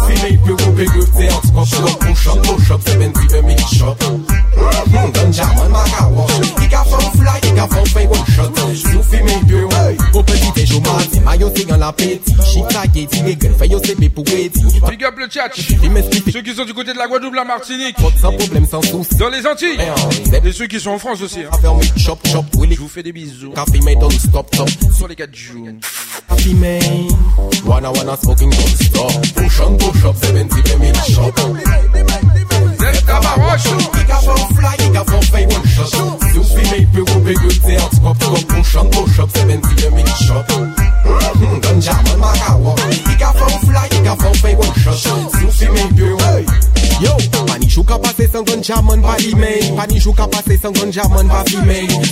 Philippe, 0.07 0.47
le 0.47 0.55
gros 0.55 0.73
pégueux, 0.73 1.07
t'es 1.17 1.29
un 1.29 1.49
sport, 1.49 1.65
je 1.65 1.75
suis 1.75 1.85
dans 1.85 1.95
ton 1.95 2.15
shop, 2.15 2.37
ton 2.43 2.59
shop, 2.59 2.79
c'est 2.87 2.99
Ben 2.99 3.13
Guy, 3.13 3.37
un 3.37 3.43
mini 3.43 3.63
shop. 3.73 3.97
Up 15.05 15.15
le. 15.19 15.27
Ceux 16.33 16.43
qui 16.43 16.55
sont 16.55 16.65
du 16.65 16.73
côté 16.75 16.93
de 16.93 16.99
la 16.99 17.07
Guadeloupe, 17.07 17.35
la 17.35 17.45
Martinique. 17.45 17.97
Sans 18.21 18.33
problème, 18.33 18.67
sans 18.67 18.81
souci. 18.83 19.17
Dans 19.17 19.29
les 19.29 19.47
Antilles. 19.47 19.79
Et 20.45 20.53
ceux 20.53 20.67
qui 20.67 20.81
sont 20.81 20.91
en 20.91 20.99
France 20.99 21.21
aussi. 21.23 21.41
hein. 21.41 21.51
Je 21.97 22.81
vous 22.81 22.89
fais 22.89 23.03
des 23.03 23.13
bisous. 23.13 23.51
Café, 23.51 23.81
mais 23.85 23.95
don't 23.97 24.11
stop, 24.11 24.49
stop. 24.55 24.69
Sur 24.97 25.09
les 25.09 25.17
4 25.17 25.35
jours. 25.35 25.69
Happy 26.31 26.55
man, 26.55 26.81
wanna 27.67 27.91
wanna 27.93 28.17
smoking 28.17 28.51
don't 28.51 28.83
stop. 28.83 29.13
Push 29.37 29.61
on, 29.61 29.77
push 29.77 30.05
up, 30.05 30.17
70 30.17 30.63
the 30.63 30.79
mid 30.79 30.95
fly, 34.55 34.75
ik 34.87 34.95
ga 34.95 35.05
van 35.05 35.23
fame 35.23 35.47
one 35.47 35.67
shot. 35.67 35.89
Sophie 36.35 36.71
mee, 36.71 36.87
plus 36.93 37.05
gros 37.05 37.23
big 37.23 37.37
up, 37.37 37.53
c'est 37.65 37.77
en 37.77 37.91
spot 37.91 38.23
shop. 38.23 38.47
Push 38.49 38.77
on, 38.77 38.91
push 38.91 39.19
up, 39.19 39.31
70 39.37 39.77
the 39.77 39.91
mid 39.91 40.09
shop. 40.09 40.49
Mhm, 40.49 41.61
Ganja 41.61 41.93
man, 42.03 42.19
ma 42.19 42.33
ga 42.33 42.57
wash. 42.59 42.97
Ik 42.97 43.19
ga 43.19 43.33
van 43.33 43.61
fly, 43.61 43.99
ik 43.99 44.07
ga 44.07 44.17
van 44.17 44.35
fame 44.35 44.57
one 44.57 44.75
shot. 44.81 44.99
Sophie 45.41 45.71
mee, 45.71 45.89
plus 45.95 46.23
hey. 46.23 46.45
Yo, 47.01 47.17
ka 47.85 47.99
pase 47.99 48.29
san 48.31 48.45
ganja 48.45 48.81
man 48.83 49.03
pa 49.03 49.17
di 49.17 49.35
men 49.35 49.77
Pani 49.77 49.99
chou 49.99 50.13
ka 50.15 50.27
pase 50.29 50.57
san 50.61 50.73
ganja 50.73 51.03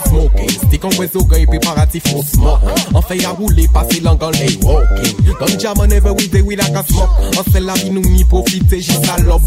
Smoking, 0.07 0.51
stick 0.51 0.85
an 0.85 0.91
kwezo 0.91 1.23
gay 1.31 1.47
preparatif 1.47 2.03
for 2.11 2.23
smoke 2.23 2.63
An 2.63 3.03
fey 3.03 3.23
a 3.25 3.33
roule, 3.35 3.67
pase 3.73 4.03
langan 4.03 4.33
le 4.33 4.49
walking 4.63 5.17
Ganja 5.39 5.77
man 5.77 5.93
every 5.93 6.27
day 6.29 6.43
we 6.43 6.57
like 6.57 6.75
a 6.75 6.83
smoke 6.85 7.11
An 7.39 7.45
sel 7.53 7.65
la 7.65 7.75
vi 7.75 7.91
nou 7.91 8.03
ni 8.03 8.25
profite 8.25 8.81
jist 8.83 9.07
a 9.07 9.23
lob 9.23 9.47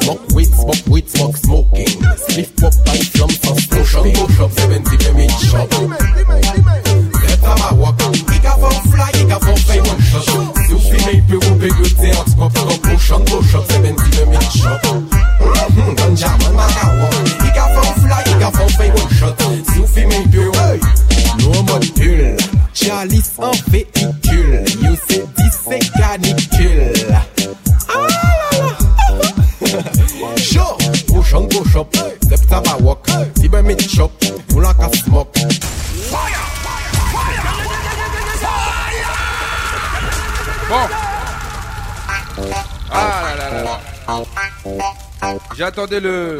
Smoke 0.00 0.34
weed, 0.34 0.48
smoke 0.48 0.79
weed, 0.88 1.08
smoke 1.08 1.36
smoking 1.36 1.86
Spliff 2.16 2.50
pop 2.56 2.72
and 2.88 3.02
push 3.70 3.94
up, 3.94 4.04
push 4.04 4.40
up, 4.40 4.50
70 4.52 4.96
the 4.96 5.12
mid 5.14 5.30
shop 5.30 5.70
Let 7.26 7.42
a 7.42 7.54
van 8.60 8.82
fly, 8.90 9.10
ik 9.20 9.28
ga 9.28 9.38
van 9.38 9.58
fey 9.58 9.80
one 9.80 10.00
shot 10.00 10.24
Sophie 10.68 11.04
mee, 11.06 11.22
plus 11.26 11.40
gros 11.40 11.58
big 11.58 11.72
up, 11.72 11.86
c'est 11.98 12.14
hot 12.14 12.28
spot 12.28 12.54
Go 12.54 12.76
push 12.82 13.10
on, 13.12 13.24
push 13.24 13.54
up, 13.54 13.64
70 13.70 14.10
the 14.10 14.26
mid 14.26 14.42
shop 14.52 14.80
Mhm, 15.70 15.94
Ganja 15.96 16.36
man, 16.38 16.54
ma 16.54 16.66
ga 16.68 16.86
walk 17.00 17.14
Ik 17.46 17.54
ga 17.54 17.66
van 17.74 17.94
fly, 18.02 18.20
ik 18.32 18.40
ga 18.42 18.50
van 18.50 18.70
fey 18.70 18.90
one 18.90 19.14
shot 19.14 19.40
Sophie 19.74 20.06
mee, 20.06 20.28
plus 20.28 20.56
hey 20.56 20.78
No 21.38 21.52
Chalice 22.72 23.30
en 23.38 23.70
véhicule 23.70 24.70
canicule 26.00 27.39
shop 31.30 31.86
Bon. 40.68 40.86
Ah 42.90 43.22
là 43.22 43.36
là 43.36 43.50
là 43.50 43.62
là. 43.62 45.36
J'attendais 45.56 46.00
le, 46.00 46.38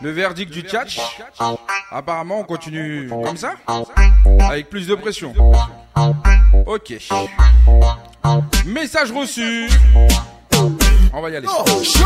le 0.00 0.10
verdict 0.10 0.52
du 0.52 0.60
tchatch. 0.62 1.00
Apparemment, 1.90 2.40
on 2.40 2.44
continue 2.44 3.08
comme 3.08 3.36
ça 3.36 3.54
Avec 4.40 4.70
plus 4.70 4.86
de 4.86 4.94
pression. 4.94 5.32
Ok. 6.66 6.94
Message 8.66 9.10
reçu. 9.12 9.68
On 11.16 11.22
va 11.22 11.30
y 11.30 11.36
aller. 11.36 11.46
Push 11.46 12.02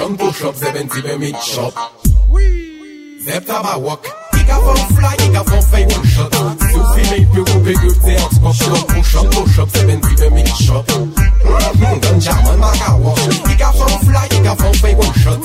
up, 0.00 0.16
push 0.16 0.42
up, 0.42 0.54
seven 0.54 0.88
to 0.88 1.18
me 1.18 1.34
shop. 1.34 1.74
Zep 3.20 3.44
tabawak. 3.44 4.33
Ika 4.44 4.60
van 4.60 4.76
fly, 4.76 5.16
shot. 10.60 10.84
Maka 12.58 12.94
wash. 13.00 13.24
Fly, 14.04 14.28
shot. 15.22 15.40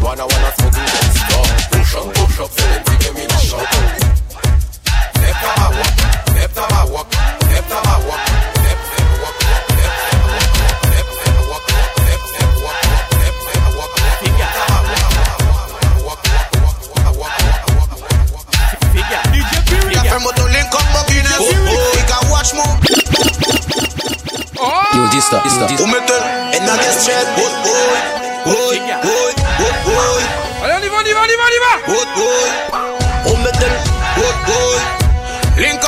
Wanna 0.02 0.26
wanna 0.26 0.52
smoking 0.58 0.86
don't 0.86 1.12
stop 1.18 1.48
Push 1.72 1.96
up, 1.96 2.06
push 2.14 2.40
up, 2.42 2.50
feel 2.52 2.72
it 2.76 2.82
taking 2.86 3.14
me 3.16 3.24
to 3.26 3.38
shop 3.42 3.66
Step 5.16 5.36
to 5.42 5.50
my 5.58 5.68
walk, 5.78 5.94
step 6.30 6.52
to 6.54 6.64
my 6.70 6.82
walk, 6.94 7.08
step 7.10 7.66
to 7.72 7.78
my 7.82 7.96
walk 8.08 8.22
Step, 8.62 8.80
step, 8.92 9.10
walk, 9.22 9.38
walk, 9.42 9.66
step, 9.72 9.94
step, 10.02 10.26
walk, 10.30 10.46
walk 11.50 11.66
Step, 11.98 12.22
step, 12.22 12.50
walk, 13.72 13.92
walk, 13.92 13.92
step, 13.92 13.92
walk, 13.92 13.92
walk 13.92 13.98
Step, 16.12 16.46
walk, 16.46 17.18
walk, 17.18 17.42
step, 18.82 19.12
Yo, 24.94 25.08
this 25.12 25.26
stuff, 25.26 25.44
this 25.44 25.54
stuff. 25.56 25.72
Who 25.72 25.88
metal 25.88 26.22
in 26.54 26.64
a 26.68 26.76
street? 26.94 27.28
Oh, 27.38 27.50
oh, 27.66 28.46
oh, 28.46 29.02
oh 29.06 29.21
boy. 29.86 30.24
Allez, 30.64 30.76
on 30.78 30.84
y 30.84 30.90
va, 30.90 30.98
on 30.98 31.08
y 31.08 31.14
va, 31.14 31.22
on 31.22 31.30
y 31.30 31.36
va, 31.36 31.46
on 31.46 31.54
y 31.54 31.60
va. 31.66 31.74
Boy, 31.88 32.06
boy. 32.16 32.50
Who 33.26 33.38
me 33.38 33.52
tell? 33.52 33.76
Boy, 34.16 34.34
boy. 34.48 34.80
Link 35.58 35.84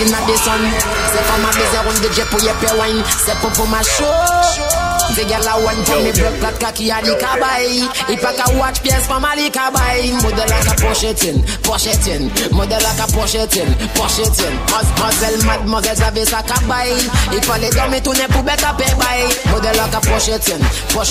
in 0.00 0.06
this 0.26 0.48
From 5.90 6.06
me 6.06 6.12
block 6.14 6.38
like 6.38 6.60
kaki 6.62 6.90
and 6.94 7.06
kabay. 7.18 7.82
If 8.06 8.22
I 8.22 8.30
can 8.38 8.58
watch 8.58 8.78
PS 8.86 9.10
from 9.10 9.24
Ali 9.26 9.50
kabay. 9.50 10.14
Mother 10.22 10.46
like 10.46 10.70
a 10.70 10.74
it 10.78 11.26
in, 11.26 12.22
Mother 12.54 12.78
like 12.78 13.02
a 13.02 13.06
pochetin, 13.10 13.66
pochetin. 13.98 14.54
Muzzle 14.70 15.42
mad, 15.42 15.66
muzzle 15.66 15.96
service 15.98 16.30
a 16.30 16.46
kabay. 16.46 16.94
If 17.34 17.50
I 17.50 17.58
lay 17.58 17.70
down 17.74 17.90
me 17.90 17.98
to 17.98 18.12
ne 18.14 18.26
pou 18.30 18.46
beka 18.46 18.70
pe 18.78 18.86
bay. 19.02 19.26
Mother 19.50 19.74
like 19.74 19.98
a 19.98 20.00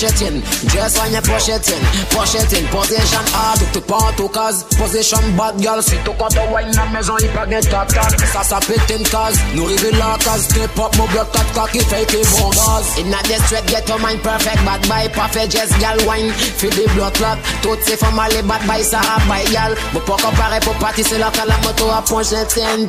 it 0.00 0.22
in. 0.24 0.40
Dress 0.72 0.96
on 0.96 1.12
your 1.12 1.20
it 1.28 1.68
in. 1.68 2.64
Position 2.72 3.26
hard, 3.36 3.60
to 3.76 3.80
pan 3.84 4.16
tu 4.16 4.28
kaz. 4.32 4.64
Position 4.80 5.36
bad 5.36 5.60
girl, 5.60 5.82
si 5.82 5.96
cut 6.00 6.32
the 6.32 6.42
wine 6.48 6.72
na 6.72 6.88
mezon, 6.88 7.20
i 7.20 7.28
pa 7.36 7.44
gen 7.44 7.62
tat 7.68 7.88
tat. 7.92 8.16
Sa 8.32 8.40
sa 8.42 8.58
petin 8.64 9.04
kaz, 9.12 9.36
nou 9.52 9.68
rive 9.68 9.92
la 10.00 10.16
kaz. 10.24 10.48
Te 10.48 10.64
pop 10.72 10.96
mo 10.96 11.04
block 11.12 11.28
tat 11.36 11.48
kaki, 11.52 11.80
fake 11.84 12.16
e 12.16 12.24
bon 12.32 12.50
gaz. 12.56 12.96
In 12.96 13.12
a 13.12 13.20
district, 13.28 13.68
get 13.68 13.88
your 13.88 13.98
mind 14.00 14.22
perfect, 14.22 14.64
bad 14.70 14.88
by 14.88 15.08
parfait 15.08 15.48
just 15.48 15.78
gal 15.80 15.96
wine. 16.06 16.30
Fait 16.32 16.70
the 16.70 16.86
blood 16.94 17.14
clot. 17.14 17.38
Tout 17.62 17.78
c'est 17.82 17.96
femme 17.96 18.18
aller 18.18 18.42
bad 18.42 18.62
boy, 18.66 18.82
ça 18.82 19.00
a 19.00 19.18
by 19.28 19.44
gal 19.52 19.74
Bon 19.92 20.00
pas 20.00 20.16
comparer 20.22 20.60
pour 20.60 20.74
partir 20.74 21.04
c'est 21.08 21.18
là 21.18 21.30
que 21.30 21.46
la 21.48 21.56
moto 21.58 21.90
a 21.90 22.02
pochetten 22.02 22.88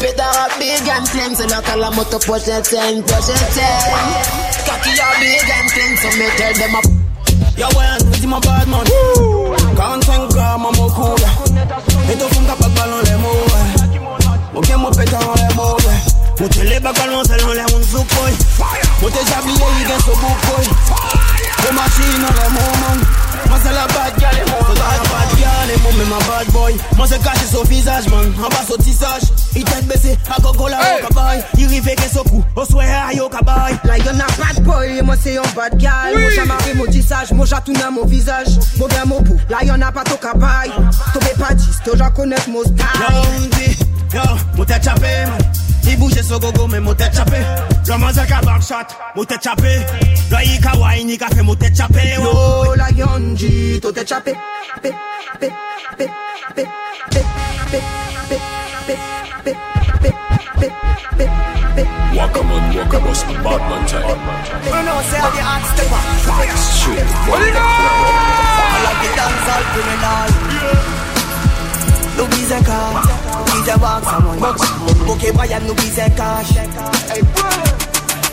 Pétard 0.00 0.34
a 0.34 0.58
big 0.58 0.88
and 0.88 1.06
flame, 1.06 1.34
C'est 1.36 1.48
là 1.48 1.60
que 1.60 1.78
la 1.78 1.90
moto 1.90 2.18
pochetten 2.18 2.62
ten. 2.62 3.02
Kaki 4.66 4.90
a 4.90 5.20
big 5.20 5.50
and 5.56 5.70
flame, 5.70 5.96
So 5.96 6.08
me 6.18 6.26
tell 6.36 6.54
them 6.54 6.76
a. 6.76 6.80
Yo 7.58 7.66
wine 7.74 8.10
with 8.10 8.26
my 8.26 8.40
bad 8.40 8.68
man. 8.68 8.86
Quand 9.76 10.08
on 10.08 10.28
gramme 10.28 10.62
mon 10.62 10.88
cool 10.90 11.16
Et 12.10 12.16
tout 12.16 12.28
fond 12.34 12.44
capable 12.46 12.74
dans 12.74 13.10
les 13.10 13.16
mots 13.16 13.46
Mon 14.54 14.60
game 14.60 14.80
mon 14.80 14.90
pétard 14.90 15.20
dans 15.20 15.34
les 15.34 15.54
mots 15.54 15.76
Motele 16.42 16.80
bakan 16.80 17.10
monsel 17.12 17.40
non 17.46 17.52
le 17.54 17.62
moun 17.70 17.84
soukoy 17.84 18.32
jabliye 19.30 19.66
yi 19.78 19.84
gen 19.86 20.00
sou 20.02 20.16
le 22.34 22.48
moun 22.50 22.80
moun 22.82 22.98
bad 23.94 24.18
gal 24.18 24.34
e 24.34 24.42
moun 24.50 24.74
bad 24.74 25.30
gal 25.38 25.70
e 25.70 25.76
moun 25.84 25.94
men 25.98 26.10
bad 26.26 26.50
boy. 26.50 26.74
Kache 27.22 27.46
sou 27.46 27.62
man, 28.10 28.34
an 28.42 28.50
sou 28.66 28.76
tisaj 28.82 29.22
I 29.54 29.62
tet 29.62 29.86
bese, 29.86 30.16
a 30.34 30.40
la 30.66 30.80
yo 30.82 31.06
kabay 31.06 31.44
I 31.62 31.68
rive 31.70 31.94
gen 31.94 32.10
sou 32.10 32.24
kou, 32.24 32.42
a 32.90 33.14
yo 33.14 33.28
kabay 33.28 33.78
La 33.84 34.02
yon 34.02 34.18
a 34.18 34.26
bad 34.34 34.64
boy, 34.66 34.98
yon 35.38 35.46
bad 35.54 35.78
gal 35.78 36.18
moun 36.74 36.90
tisaj, 36.90 37.30
nan 37.78 37.94
moun 37.94 38.10
vizaj 38.10 38.50
gen 38.90 39.06
moun 39.06 39.22
pou, 39.30 39.38
la 39.48 39.62
yon 39.62 39.86
a 39.86 39.94
pato 39.94 40.18
kabay 40.18 40.74
Tobe 41.14 41.38
pa 41.38 41.54
toja 41.86 42.10
konet 42.10 42.50
moun 42.50 42.66
di, 43.54 43.76
yo, 44.10 44.26
man. 44.98 45.51
Ti 45.82 45.96
bouje 45.96 46.22
so 46.22 46.38
gogo 46.38 46.66
men 46.68 46.82
chapè 47.12 47.40
chapè 49.42 49.72
chapè 51.70 52.02
Yo 52.14 52.74
la 52.76 52.88
yonji, 52.90 53.80
to 53.80 53.92
chapè 53.92 54.32
Pe, 54.82 54.90
pe, 55.38 55.48
pe, 55.96 56.06
a 63.24 63.42
bad 63.42 63.62
man 63.68 63.86
time 63.86 64.18
Mwen 64.70 64.84
nou 64.86 65.00
of 68.90 68.96
the 69.02 69.08
dance 69.16 69.54
criminal 69.72 70.28
Yeah 70.52 71.11
no 72.16 72.24
visa 72.26 72.58
card. 72.64 73.06
Visa 73.48 73.74
walk 73.78 74.04
someone. 74.04 74.38
Okay, 75.16 75.30
buy 75.32 75.46
no 75.46 75.72
visa 75.74 76.08
cash. 76.16 76.52
Hey, 77.08 77.22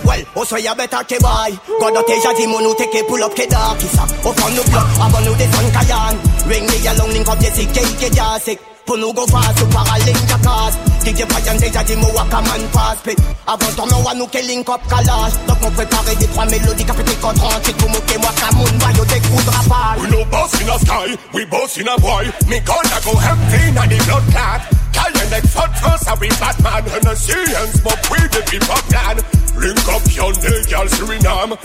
well, 0.06 0.24
oh, 0.36 0.40
also 0.40 0.56
you 0.58 0.74
better 0.76 1.04
ke 1.04 1.22
buy. 1.22 1.52
God 1.80 1.94
not 1.94 2.08
take 2.08 2.24
jadi 2.24 2.46
monu 2.50 2.74
take 2.78 2.96
a 2.96 3.04
pull 3.06 3.24
up 3.24 3.36
ke 3.36 3.46
dark 3.50 3.78
isa. 3.84 4.04
Up 4.04 4.42
on 4.42 4.56
the 4.56 4.64
block, 4.72 4.90
abon 4.98 5.24
no 5.26 5.34
the 5.36 5.46
sun 5.54 5.68
kayan. 5.70 6.16
Ring 6.50 6.66
me 6.66 6.78
along, 6.88 7.12
link 7.14 7.28
up 7.28 7.38
the 7.38 7.50
sick, 7.54 7.70
ke 7.70 7.84
ke 8.00 8.10
jasik. 8.10 8.60
Punu 8.86 9.14
go 9.14 9.28
fast, 9.28 9.58
to 9.60 9.66
paraling 9.70 10.18
the 10.26 10.38
cars. 10.42 10.89
DJ 11.04 11.26
Brian 11.28 11.56
déjà 11.58 11.84
dit 11.84 11.96
mon 11.96 12.12
waka 12.14 12.42
man 12.42 12.62
pass 12.74 12.98
pit 13.04 13.18
Avant 13.48 13.72
ton 13.76 13.86
nom 13.88 14.04
nous 14.16 14.28
que 14.28 14.40
link 14.46 14.70
up 14.70 14.82
kalash 14.90 15.34
Donc 15.48 15.58
on 15.64 15.72
préparait 15.72 16.16
des 16.16 16.28
trois 16.28 16.46
mélodies 16.46 16.84
pété 16.84 17.16
contre 17.22 17.56
un 17.56 17.60
titre 17.60 17.78
pour 17.78 17.90
moquer 17.90 18.18
moi 18.18 18.32
Kamoun 18.40 18.78
Bayo 18.78 19.06
des 19.06 19.20
coups 19.22 19.46
de 19.46 19.50
rafale 19.50 20.00
We 20.02 20.10
no 20.12 20.26
boss 20.26 20.54
in 20.62 20.68
the 20.68 20.78
sky, 20.80 21.18
we 21.34 21.46
boss 21.46 21.78
in 21.78 21.88
a 21.88 21.98
boy. 21.98 22.26
Me 22.48 22.60
gonna 22.62 23.00
go 23.04 23.14
empty 23.18 23.68
in 23.68 23.76
the 23.76 23.98
blood 24.06 24.24
clot. 24.32 24.62
Call 24.94 25.12
your 25.12 25.30
neck 25.30 25.44
foot 25.44 25.72
first, 25.80 26.08
a 26.08 26.14
we 26.20 26.30
Batman. 26.40 26.84
And 26.96 27.08
a 27.08 27.16
see 27.16 27.34
and 27.34 27.72
smoke 27.80 28.04
weed 28.12 28.30
the 28.32 28.42
people 28.50 28.82
plan. 28.90 29.18
Link 29.60 29.88
up 29.88 30.04
your 30.16 30.34
day, 30.34 30.60
girl 30.70 30.88
Suriname. 30.88 31.56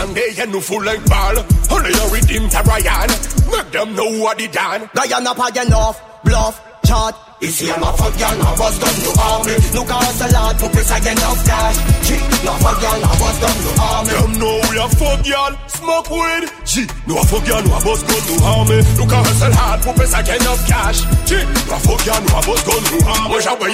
And 0.00 0.16
they 0.16 0.42
and 0.42 0.52
no 0.52 0.60
full 0.60 0.82
like 0.82 1.04
ball. 1.06 1.36
Only 1.70 1.90
you 1.90 2.06
redeem 2.10 2.48
to 2.48 2.60
Ryan. 2.62 3.10
Make 3.50 3.70
them 3.72 3.94
know 3.94 4.18
what 4.18 4.38
they 4.38 4.48
done. 4.48 4.88
Guyana 4.94 5.34
pas 5.34 5.50
enough, 5.56 6.00
bluff, 6.24 6.60
chat 6.84 7.14
I'm 7.42 7.82
a 7.82 7.92
fuck 7.96 8.18
y'all, 8.18 8.40
I 8.40 8.54
was 8.58 8.78
done 8.78 8.94
to 8.94 9.10
army 9.20 9.54
Look 9.74 9.90
at 9.90 10.02
us 10.02 10.20
a 10.22 10.28
lot, 10.32 10.58
pour 10.58 10.70
plus 10.70 10.90
I 10.90 11.00
get 11.00 11.18
enough 11.18 11.44
cash 11.44 11.76
G, 12.06 12.14
no 12.44 12.52
fuck 12.62 12.80
y'all, 12.80 13.04
I 13.04 13.12
was 13.20 13.40
done 13.40 13.54
smoke 15.84 16.10
weed. 16.10 16.44
G, 16.64 16.86
no 17.06 17.18
a 17.18 17.24
fuck 17.24 17.46
y'all, 17.46 17.62
no 17.62 17.76
a 17.76 17.80
to 17.80 18.34
army. 18.44 18.80
Look 18.96 19.12
a 19.12 19.18
hustle 19.20 19.52
hard, 19.52 19.82
pour 19.82 19.94
payer 19.94 20.08
sa 20.08 20.20
gain 20.22 20.46
of 20.48 20.60
cash. 20.66 20.98
G, 21.28 21.36
no 21.68 21.76
boss 22.46 22.62
gun 22.64 22.82
to 22.88 22.98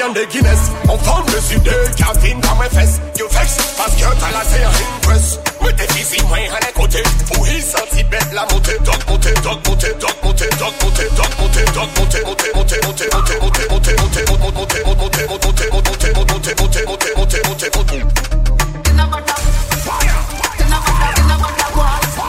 un 0.05 0.13
des 0.13 0.27
Guinness, 0.27 0.63
on 0.89 0.99
forme 0.99 1.27
le 1.33 1.41
sud 1.41 1.63
de 1.63 1.77
Calvin 1.97 2.39
dans 2.41 2.57
mes 2.57 2.69
fesses. 2.69 3.01
You 3.19 3.27
vex, 3.29 3.57
parce 3.77 3.95
que 3.95 4.07
t'as 4.21 4.33
la 4.33 4.45
serre 4.45 4.71
impress. 4.97 5.39
T'es 5.77 5.87
physique, 5.95 6.27
moi 6.29 6.37
à 6.37 6.67
les 6.67 6.73
côtés. 6.73 7.03
Pour 7.33 7.47
y 7.47 7.61
sentir 7.63 8.07
bête 8.11 8.29
la 8.35 8.43
montée, 8.53 8.77
doc, 8.85 9.01
montée, 9.09 9.35
doc, 9.43 9.59
montée, 9.67 9.95
doc, 10.01 10.17
montée, 10.23 10.49
doc, 10.59 10.75
montée, 10.83 11.09
doc, 11.17 11.31
montée, 11.41 11.65
doc, 11.73 11.89
montée, 11.97 12.21
montée, 12.27 12.53
montée, 12.55 12.81
montée, 12.85 13.09
montée, 13.15 13.41
montée, 13.41 13.49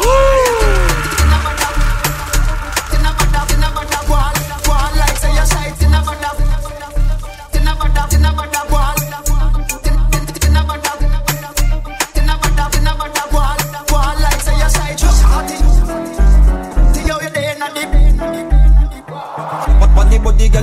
Fire! 0.02 0.71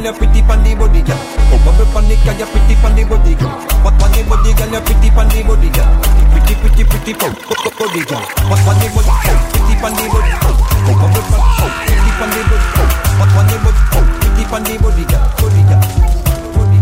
You 0.09 0.14
pretty 0.16 0.40
the 0.40 0.72
body, 0.72 1.02
girl. 1.04 1.20
Oh, 1.52 1.61
bubble 1.68 1.84
the 2.09 2.16
girl, 2.24 2.36
you 2.40 2.48
pretty 2.48 2.74
the 2.96 3.04
body, 3.04 3.34
girl. 3.36 3.52
What 3.84 3.92
the 4.00 4.24
body, 4.24 4.52
girl, 4.56 4.72
you 4.72 4.80
pretty 4.80 5.09
the 5.12 5.40
body, 5.44 5.68
girl. 5.68 5.88
Pretty, 6.32 6.54
pretty, 6.64 6.82
pretty, 6.88 7.12
pon 7.12 7.32
the 7.36 7.70
body, 7.76 8.00
girl. 8.09 8.24
What 8.48 8.64
on 8.64 8.76
the 8.80 8.88
body, 8.88 9.12
oh, 9.12 9.36
pretty 9.52 9.74
pon 9.76 9.92
the 9.92 10.04
body, 10.09 10.32
oh. 10.32 10.56
Oh, 10.88 10.96
bubble 10.96 11.20
oh, 11.28 11.68
pretty 11.84 12.09
the 12.09 12.40
body, 12.40 12.68
oh. 12.80 12.88
What 13.20 13.36
on 13.36 13.44
the 13.52 13.56
body, 13.61 13.80
oh, 13.92 14.04
pretty 14.16 14.44
pon 14.48 14.64
the 14.64 14.74
body, 14.80 15.04
girl. 15.04 15.28
Body, 15.36 15.62
girl. 15.68 15.84
Body. 16.56 16.78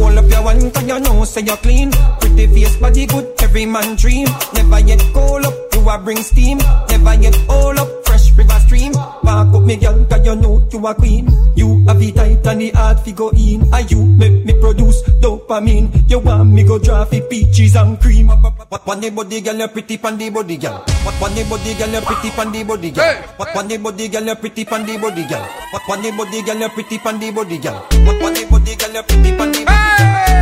Hold 0.00 0.18
up 0.18 0.30
your 0.30 0.42
one, 0.42 0.70
cause 0.72 0.88
you 0.88 1.00
know, 1.00 1.24
say 1.24 1.42
you're 1.42 1.60
clean. 1.60 1.92
Pretty 2.20 2.46
face, 2.48 2.76
body 2.76 3.04
good, 3.06 3.26
every 3.42 3.66
man 3.66 3.96
dream. 3.96 4.28
Never 4.54 4.80
yet 4.80 5.02
cold 5.12 5.44
up, 5.44 5.54
you 5.74 5.88
a 5.88 5.98
bring 5.98 6.22
steam. 6.24 6.58
Never 6.88 7.14
yet 7.20 7.36
all 7.48 7.78
up, 7.78 7.88
river 8.36 8.60
stream. 8.66 8.92
Back 8.92 9.54
up 9.54 9.62
me 9.62 9.76
girl, 9.76 10.04
cause 10.06 10.26
you 10.26 10.36
know 10.36 10.68
you 10.70 10.86
a 10.86 10.94
queen. 10.94 11.28
You 11.56 11.84
have 11.86 11.98
the 11.98 12.12
tight 12.12 12.46
and 12.46 12.60
the 12.60 12.70
hard 12.70 13.00
fi 13.00 13.12
go 13.12 13.30
in. 13.30 13.62
And 13.72 13.90
you 13.90 14.04
make 14.04 14.44
me 14.44 14.52
produce 14.60 15.02
dopamine. 15.20 16.10
You 16.10 16.18
want 16.18 16.50
me 16.50 16.64
go 16.64 16.78
draw 16.78 17.04
fi 17.04 17.20
peaches 17.20 17.76
and 17.76 18.00
cream. 18.00 18.28
What 18.28 18.88
on 18.88 19.00
the 19.00 19.10
body, 19.10 19.40
girl, 19.40 19.54
you 19.56 19.68
pretty 19.68 19.98
pon 19.98 20.18
the 20.18 20.30
body, 20.30 20.56
girl. 20.56 20.84
What 21.04 21.22
on 21.22 21.34
the 21.34 21.44
body, 21.44 21.74
girl, 21.74 21.88
you 21.88 22.00
pretty 22.00 22.30
pon 22.30 22.52
the 22.52 22.64
body, 22.64 22.90
girl. 22.90 23.14
What 23.36 23.56
on 23.56 23.68
the 23.68 23.78
body, 23.78 24.08
girl, 24.08 24.24
you 24.24 24.34
pretty 24.34 24.64
pon 24.64 24.86
the 24.86 24.98
body, 24.98 25.26
girl. 25.26 25.46
What 25.72 25.90
on 25.90 26.02
the 26.02 26.10
body, 26.12 26.42
girl, 26.42 26.58
you 26.58 26.68
pretty 26.68 26.98
pon 26.98 27.20
the 27.20 27.30
body, 27.30 27.58
girl. 27.58 27.74
What 28.04 28.22
on 28.22 28.34
the 28.34 28.46
body, 28.50 28.76
girl, 28.76 28.92
you 28.94 29.02
pretty 29.02 29.36
pon 29.36 29.52
the 29.52 29.60
body, 29.62 29.64
girl. 29.64 29.74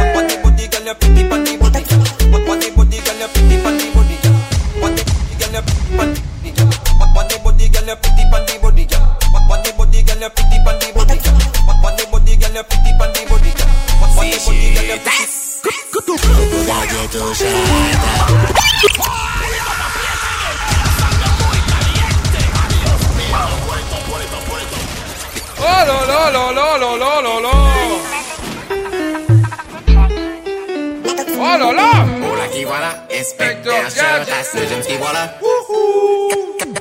What 0.01 0.17
on 0.17 0.27
the 0.29 0.37
body, 0.43 0.69
girl, 0.69 0.87
you 0.87 0.95
pretty 0.95 1.29
pon 1.29 1.45
the 1.45 1.52
girl, 7.93 7.97
you 7.97 8.01
pretty 8.03 8.25
pon 8.31 8.45
the 8.47 8.59
body, 8.61 8.85
girl. 8.87 9.01
What 9.33 9.51
on 9.51 9.63
the 9.63 9.73
body, 9.77 10.03
girl, 10.03 10.21
you 10.21 10.31
pretty 10.31 10.59
pon 10.65 10.79
the 10.79 10.93
body, 10.95 11.17
girl. 11.21 11.35
What 11.67 11.85
on 11.85 11.97
the 11.97 12.05
body, 12.11 12.37
girl, 12.37 12.53
you 12.53 12.63
pretty 12.65 12.93
pon 12.99 13.13
the 13.13 13.21
body, 13.29 13.53
girl. 13.53 13.69
What 14.01 14.17
on 14.17 14.25
the 14.31 14.39
body, 14.47 14.69
girl, 14.75 14.89
you 14.89 15.03
Oh 25.65 25.85
là 25.87 25.99
là 26.07 26.31
là 26.31 26.51
là 26.53 26.77
là 26.79 26.97
là 26.97 27.21
là 27.21 27.41
là 27.41 28.12
Oh 31.45 31.59
là 31.59 31.73
là 31.73 32.07
Hola 32.23 32.47
qui 32.53 32.63
voilà, 32.63 33.05
inspecteur 33.13 33.91
Chartas, 33.91 34.55
le 34.55 34.61
jeune 34.69 34.81
qui 34.83 34.97
voilà. 34.97 35.35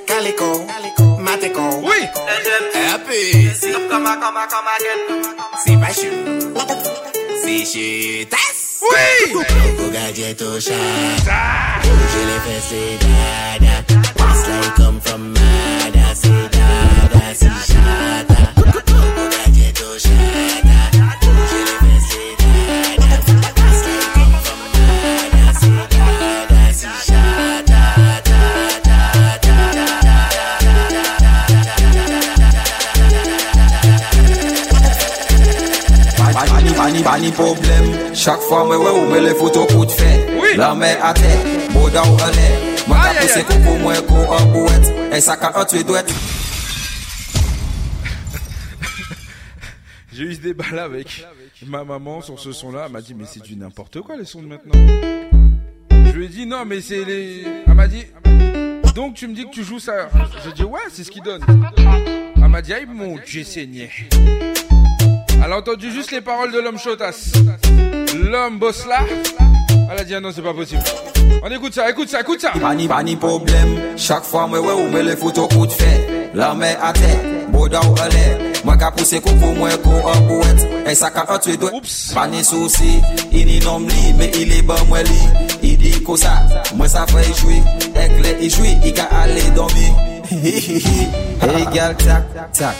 Calico, 0.06 0.66
Mateco. 1.18 1.62
Oui. 1.82 1.96
Eh, 2.04 2.94
happy. 2.94 3.50
Si, 3.56 3.72
si 5.64 5.78
pas 5.78 5.94
chou. 5.94 6.14
Si 7.44 7.66
chutas. 7.66 8.84
Oui. 8.84 9.34
Loco 9.34 9.90
gadget 9.92 10.42
au 10.44 10.60
chat. 10.60 10.74
Bouger 11.82 12.26
les 12.30 12.40
fesses, 12.46 12.70
c'est 12.70 12.98
dada. 13.02 13.76
It's 13.90 14.48
like 14.48 14.76
come 14.76 15.00
from 15.02 15.34
Mada, 15.34 16.08
c'est 16.14 16.50
dada, 16.52 17.34
si 17.34 17.50
chata. 17.68 18.42
Loco 18.58 19.00
gadget 19.32 19.82
au 19.82 19.98
chat. 19.98 20.71
Bani, 37.04 37.32
bani, 37.32 37.32
bani 37.32 37.32
problem 37.32 38.14
Chaque 38.14 38.42
fois 38.42 38.64
moi 38.66 38.78
ouais 38.78 39.00
ou 39.00 39.08
me 39.10 39.20
le 39.20 39.34
photo 39.34 39.66
coup 39.66 39.86
de 39.86 39.92
fait 39.92 40.56
La 40.56 40.74
main 40.74 40.96
à 41.02 41.14
terre, 41.14 41.46
boda 41.74 42.04
ou 42.04 42.14
en 42.14 42.18
l'air 42.18 42.60
Moi 42.88 42.98
ka 42.98 43.14
pousse 43.22 43.44
coco 43.44 43.78
moi 43.78 43.94
ko 44.54 44.68
Un 45.12 45.20
sac 45.20 45.44
à 45.44 45.60
un 45.60 45.66
tu 45.66 45.84
douette 45.84 46.14
J'ai 50.14 50.24
eu 50.24 50.36
ce 50.36 50.42
débat 50.42 50.66
là 50.74 50.84
avec 50.84 51.26
ma 51.68 51.84
maman 51.84 52.22
sur 52.22 52.40
ce 52.40 52.52
son 52.52 52.72
là. 52.72 52.84
Elle 52.88 52.92
m'a 52.92 53.02
dit, 53.02 53.14
mais 53.14 53.26
c'est 53.26 53.44
du 53.44 53.56
n'importe 53.56 54.02
quoi 54.02 54.16
les 54.18 54.26
sons 54.26 54.42
de 54.42 54.48
maintenant. 54.48 54.74
Je 55.92 56.12
lui 56.12 56.26
ai 56.26 56.30
dit, 56.30 56.46
non, 56.46 56.66
mais 56.66 56.82
c'est 56.82 57.04
les. 57.06 57.44
Elle 57.68 57.74
m'a 57.74 57.88
dit, 57.88 58.06
donc 58.96 59.14
tu 59.16 59.28
me 59.28 59.34
dis 59.36 59.46
que 59.46 59.52
tu 59.52 59.64
joues 59.64 59.80
ça. 59.80 60.10
J'ai 60.44 60.54
dit, 60.54 60.64
ouais, 60.64 60.80
c'est 60.90 61.04
ce 61.04 61.12
qui 61.12 61.22
donne. 61.22 61.42
Elle 62.36 62.48
m'a 62.48 62.62
dit, 62.62 62.74
aïe 62.74 62.86
mon 62.88 63.18
dieu, 63.26 63.44
saigné. 63.44 63.90
Elle 65.44 65.52
a 65.52 65.58
entendu 65.58 65.92
juste 65.92 66.12
les 66.12 66.22
paroles 66.22 66.52
de 66.52 66.60
l'homme 66.60 66.78
chotas. 66.78 67.32
L'homme 68.16 68.60
boss 68.60 68.86
là. 68.88 69.00
Elle 69.92 70.00
a 70.00 70.04
dit, 70.06 70.16
ah 70.16 70.22
non, 70.22 70.32
c'est 70.34 70.42
pas 70.42 70.54
possible. 70.54 70.82
On 71.44 71.52
écoute 71.52 71.74
ça, 71.74 71.90
écoute 71.90 72.08
ça, 72.08 72.22
écoute 72.22 72.40
ça. 72.40 72.52
Pas 72.52 72.74
ni, 72.76 72.88
pas 72.88 73.04
ni 73.04 73.16
problème. 73.16 73.78
Chaque 73.98 74.24
fois, 74.24 74.48
moi, 74.48 74.62
ouais, 74.62 74.74
ou 74.74 74.90
me 74.90 75.02
les 75.02 75.18
photos 75.18 75.50
coup 75.50 75.68
de 75.68 75.72
fait. 75.72 76.30
La 76.34 76.54
main 76.54 76.76
à 76.82 76.94
terre, 76.94 77.20
boda 77.50 77.82
ou 77.82 78.02
à 78.02 78.08
l'air. 78.08 78.38
Moi, 78.64 78.78
ka 78.78 78.92
pousse 78.92 79.16
coucou, 79.20 79.54
moi, 79.58 79.70
en 79.86 80.22
bouette. 80.22 80.68
Et 80.88 80.96
ça, 80.96 81.10
ka 81.10 81.26
tu 81.40 81.58
dois. 81.58 81.72
Pas 82.14 82.28
ni 82.28 82.44
souci. 82.44 83.02
Il 83.34 83.48
n'y 83.48 83.60
nom 83.60 83.80
li, 83.80 84.14
mais 84.18 84.32
il 84.40 84.54
est 84.54 84.62
bon, 84.62 84.76
moi, 84.88 85.04
li. 85.04 85.20
Il 85.62 85.78
dit 85.78 86.04
que 86.04 86.16
ça, 86.16 86.42
moi, 86.76 86.88
ça 86.88 87.06
fait 87.08 87.34
jouer. 87.40 87.62
Et 87.96 88.08
que 88.08 88.42
il 88.44 88.50
joue, 88.50 88.64
il 88.86 88.94
ka 88.94 89.10
aller 89.12 89.50
dormir. 89.54 89.94
hey, 90.32 91.68
girl, 91.74 91.96
tac, 91.98 92.24
tac. 92.54 92.76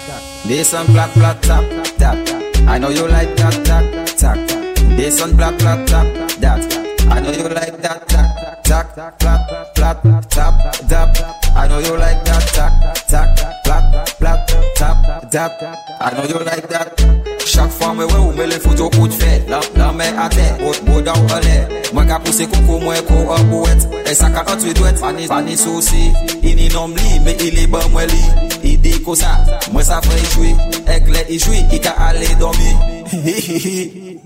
On 0.46 0.92
plat, 0.94 1.10
plat, 1.14 1.36
tap, 1.42 1.64
tap. 1.98 2.31
I 2.72 2.78
know 2.78 2.88
you 2.88 3.06
like 3.06 3.36
that, 3.36 3.66
tac, 3.66 4.16
tac. 4.16 4.48
This 4.96 5.22
on 5.22 5.36
plat, 5.36 5.60
plat, 5.60 5.86
tap, 5.90 6.08
that. 6.40 6.64
I 7.12 7.20
know 7.20 7.32
you 7.32 7.50
like 7.50 7.76
that, 7.82 8.08
tac, 8.08 8.64
tac, 8.64 8.96
plat, 9.20 9.76
plat, 9.76 10.30
tap, 10.30 10.56
tap. 10.88 11.18
I 11.54 11.68
know 11.68 11.80
you 11.80 11.98
like 11.98 12.24
that, 12.24 12.48
tac, 12.56 12.72
tac, 13.10 13.64
plat, 13.66 14.18
plat, 14.20 14.48
tap, 14.78 15.30
tap. 15.30 15.52
I 16.00 16.14
know 16.14 16.24
you 16.24 16.46
like 16.46 16.70
that. 16.70 17.31
Chak 17.52 17.68
fwa 17.76 17.90
mwen 17.94 18.08
wè 18.08 18.16
ou 18.16 18.32
mwen 18.32 18.48
le 18.48 18.58
foto 18.64 18.86
kout 18.94 19.12
fè 19.12 19.42
Lan, 19.52 19.66
lan 19.76 19.98
mè 20.00 20.06
ate, 20.24 20.46
bot 20.62 20.78
bodan 20.88 21.18
ou 21.20 21.34
alè 21.36 21.58
Mwen 21.92 22.08
ka 22.08 22.20
puse 22.24 22.46
koko 22.48 22.78
mwen 22.80 23.02
ko 23.10 23.18
an 23.36 23.50
bouet 23.50 23.82
E 24.08 24.14
saka 24.16 24.46
an 24.48 24.62
tue 24.62 24.72
dwet, 24.78 24.96
fani, 25.02 25.28
fani 25.28 25.58
sosi 25.60 26.06
Ini 26.48 26.70
nom 26.72 26.96
li, 26.96 27.20
me 27.26 27.36
ili 27.44 27.66
ban 27.68 27.90
mwen 27.92 28.08
li 28.08 28.22
Idi 28.72 28.94
kosa, 29.04 29.34
mwen 29.74 29.84
sa 29.84 30.00
fè 30.06 30.16
ichwi 30.22 30.54
Ek 30.96 31.12
le 31.12 31.26
ichwi, 31.36 31.60
i 31.76 31.82
ka 31.84 31.92
ale 32.08 32.30
domi 32.40 32.72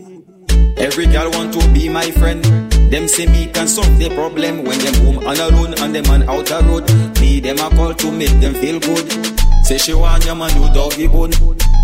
Every 0.78 1.07
girl 1.07 1.32
want 1.32 1.53
to 1.53 1.67
be 1.71 1.88
my 1.88 2.11
friend. 2.19 2.43
Dem 2.91 3.07
se 3.07 3.26
mi 3.32 3.47
kan 3.47 3.65
solve 3.65 3.97
de 3.97 4.09
problem 4.09 4.65
When 4.65 4.78
dem 4.78 4.93
home 5.05 5.19
an 5.26 5.39
alone 5.39 5.73
and 5.80 5.93
dem 5.93 6.05
an 6.11 6.30
out 6.30 6.51
a 6.51 6.59
road. 6.67 6.84
Me 7.21 7.39
dem 7.39 7.57
a 7.57 7.69
call 7.73 7.93
to 7.93 8.11
make 8.11 8.38
dem 8.41 8.53
feel 8.53 8.80
good. 8.82 9.07
Se 9.65 9.78
she 9.78 9.93
wan 9.93 10.21
yaman 10.21 10.51
do 10.51 10.67
doggy 10.73 11.07
bone 11.07 11.32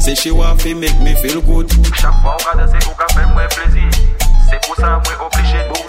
Se 0.02 0.14
che 0.16 0.32
wafi 0.32 0.74
mek 0.74 0.99
me 0.99 1.14
feel 1.22 1.39
good 1.41 1.70
Chak 1.93 2.14
fwa 2.24 2.34
ou 2.34 2.43
ka 2.43 2.56
danse 2.58 2.80
ou 2.89 2.95
ka 2.97 3.06
fè 3.14 3.22
mwen 3.36 3.47
plezi. 3.54 3.84
Se 4.49 4.58
pou 4.66 4.74
sa 4.80 4.95
mwen 4.97 5.20
oblije 5.22 5.62
nou. 5.68 5.84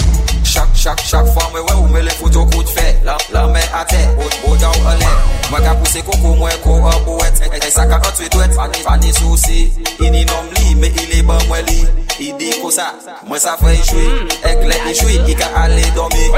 Chak 0.45 0.69
chak 0.77 1.01
chak 1.01 1.31
fwa 1.33 1.47
mwen 1.55 1.65
wè 1.65 1.77
ou 1.81 1.89
me 1.89 2.03
le 2.05 2.13
foto 2.19 2.45
kout 2.53 2.69
fè 2.77 2.85
La, 3.07 3.17
la 3.33 3.47
mè 3.49 3.63
ate, 3.79 4.03
out 4.21 4.37
boda 4.43 4.69
ou 4.69 4.91
ale. 4.93 5.09
Mwen 5.49 5.65
ka 5.65 5.73
puse 5.81 6.03
koko 6.05 6.35
mwen 6.37 6.61
ko 6.61 6.77
up 6.91 7.09
ou 7.09 7.17
wet. 7.23 7.41
E, 7.41 7.49
e, 7.57 7.63
e 7.65 7.71
sa 7.73 7.87
ka 7.89 8.03
kantwe 8.05 8.29
dwet, 8.37 8.53
fani 8.59 8.85
fani 8.85 9.15
souci 9.17 9.73
Ini 10.05 10.27
nom 10.29 10.53
li, 10.59 10.75
me 10.77 10.93
ili 10.93 11.23
ban 11.25 11.41
mwen 11.49 11.65
li. 11.71 11.81
I 12.21 12.35
di 12.37 12.53
kosa, 12.61 12.91
mwen 13.25 13.41
sa 13.41 13.57
fè 13.57 13.73
yi 13.73 13.83
chwi 13.89 14.05
Ek 14.53 14.61
le 14.69 14.77
yi 14.91 14.95
chwi, 15.01 15.17
i 15.25 15.39
ka 15.41 15.49
ale 15.65 15.89
domi 15.97 16.29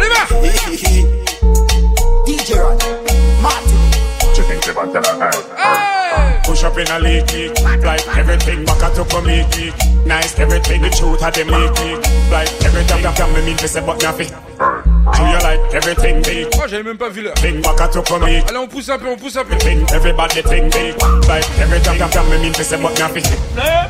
DJ 2.24 2.54
Rat, 2.54 2.86
Martin. 3.42 3.84
Chicken 4.34 4.60
Chibata 4.62 5.00
la 5.02 5.26
hay 5.26 5.42
ah! 5.58 6.03
Push 6.44 6.64
up 6.64 6.78
in 6.78 6.88
a 6.88 6.98
league. 7.00 7.30
Like 7.82 8.06
everything 8.16 8.64
back 8.64 8.82
at 8.82 8.98
up 8.98 9.12
on 9.14 9.26
me. 9.26 9.44
Nice 10.06 10.38
everything, 10.38 10.82
the 10.82 10.90
truth 10.90 11.22
of 11.22 11.34
them 11.34 11.48
league. 11.48 11.72
Like 12.30 12.48
everything 12.64 13.02
that 13.02 13.16
can 13.16 13.32
me 13.32 13.42
mean 13.46 13.56
to 13.56 13.68
say 13.68 13.80
but 13.84 14.00
nothing. 14.02 14.28
Do 14.28 15.22
you 15.22 15.38
like 15.40 15.74
everything 15.74 16.22
big? 16.22 16.48
Oh, 16.54 16.66
j'avais 16.66 16.82
même 16.82 16.98
pas 16.98 17.08
vu 17.08 17.22
l'heure. 17.22 17.34
Thing 17.34 17.62
back 17.62 17.80
at 17.80 17.96
up 17.96 18.10
on 18.10 18.20
me. 18.20 18.42
Allez, 18.48 18.58
on 18.58 18.68
pousse 18.68 18.88
un 18.88 18.98
peu, 18.98 19.08
on 19.08 19.16
pousse 19.16 19.36
un 19.36 19.44
peu. 19.44 19.56
Thing, 19.56 19.86
everybody 19.92 20.42
think 20.42 20.72
big. 20.72 20.94
Like 21.28 21.46
everything 21.60 21.98
that 21.98 22.12
can 22.12 22.28
me 22.30 22.38
mean 22.38 22.52
to 22.52 22.64
say 22.64 22.80
but 22.80 22.98
nothing. 22.98 23.24
No 23.56 23.84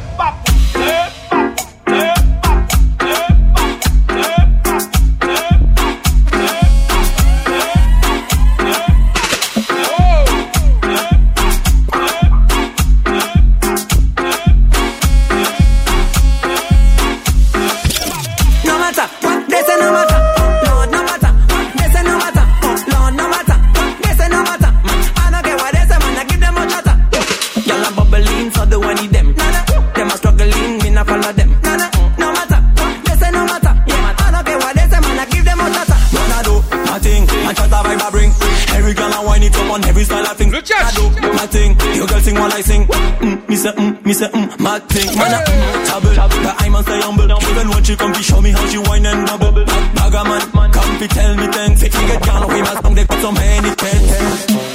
style 40.65 40.87
I 40.87 40.91
do 40.97 41.05
my 41.33 41.47
thing, 41.47 41.77
your 41.95 42.07
girl 42.07 42.21
sing 42.21 42.35
while 42.35 42.53
I 42.53 42.61
sing. 42.61 42.87
Mm, 42.87 43.49
me 43.49 43.57
say, 43.57 43.73
mm, 43.73 44.05
me 44.05 44.13
say, 44.13 44.29
mm, 44.29 44.59
my 44.61 44.79
thing. 44.81 45.19
Man, 45.19 45.35
I 45.35 45.41
mm, 45.45 45.87
tabble, 45.87 46.15
but 46.43 46.55
I 46.63 46.69
must 46.69 46.89
stay 46.89 47.01
humble. 47.01 47.31
Even 47.31 47.69
when 47.71 47.85
she 47.85 47.97
come 47.97 48.13
to 48.13 48.23
show 48.23 48.41
me 48.41 48.51
how 48.51 48.67
she 48.69 48.79
whine 48.79 49.07
and 49.07 49.27
bubble. 49.27 49.65
Bag 49.65 50.15
a 50.15 50.23
man, 50.25 50.73
come 50.73 50.99
to 50.99 51.09
tell 51.09 51.37
me 51.37 51.47
things. 51.49 51.83
If 51.83 51.95
you 51.95 52.07
get 52.07 52.23
down 52.23 52.49
with 52.49 52.65
my 52.65 52.75
song, 52.81 52.95
they 52.95 53.05
got 53.05 53.21
some 53.21 53.37
handy 53.37 53.71
things. 53.71 54.09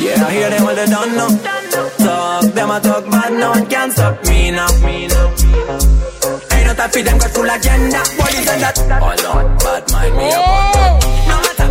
Yeah, 0.02 0.26
I 0.26 0.32
hear 0.32 0.50
them 0.50 0.68
all 0.68 0.76
they 0.76 0.86
done 0.86 1.16
now. 1.16 1.30
Talk, 1.70 2.54
them 2.54 2.72
a 2.72 2.80
talk 2.80 3.06
bad, 3.12 3.34
no 3.34 3.50
one 3.52 3.66
can 3.68 3.92
stop 3.92 4.24
me 4.26 4.52
now. 4.52 4.70
Ain't 4.86 6.66
no 6.68 6.74
time 6.74 6.90
for 6.90 7.02
them 7.02 7.18
got 7.18 7.32
full 7.32 7.50
agenda. 7.50 8.00
What 8.18 8.34
is 8.34 8.46
that? 8.46 8.78
Oh 9.02 9.16
Lord, 9.26 9.48
bad 9.60 9.92
mind 9.92 10.16
me 10.18 10.28
up. 10.34 11.04
No 11.30 11.36
matter, 11.46 11.70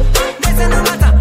say 0.57 0.69
no 0.69 0.83
matter. 0.83 1.18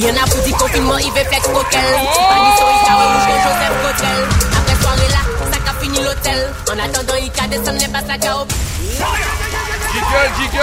Il 0.00 0.04
y 0.04 0.10
en 0.12 0.14
a 0.14 0.24
pour 0.28 0.40
du 0.44 0.52
confinement, 0.52 0.96
il 0.98 1.10
veut 1.10 1.24
flex 1.24 1.42
coquel. 1.48 1.80
Sur 1.82 2.70
il 2.70 2.86
carré 2.86 3.04
rouge 3.04 3.26
comme 3.26 3.42
Joseph 3.42 3.74
Cotel. 3.82 4.20
Après 4.56 4.76
soirée 4.80 5.08
là, 5.08 5.22
ça 5.50 5.58
qu'a 5.58 5.74
fini 5.80 5.98
l'hôtel. 5.98 6.54
En 6.70 6.78
attendant, 6.78 7.18
il 7.20 7.32
qu'a 7.32 7.48
descendu, 7.48 7.78
n'est 7.78 7.88
pas 7.88 8.02
qu'a 8.02 8.36
au. 8.36 8.46
Jiggle, 9.92 10.30
jiggle! 10.38 10.60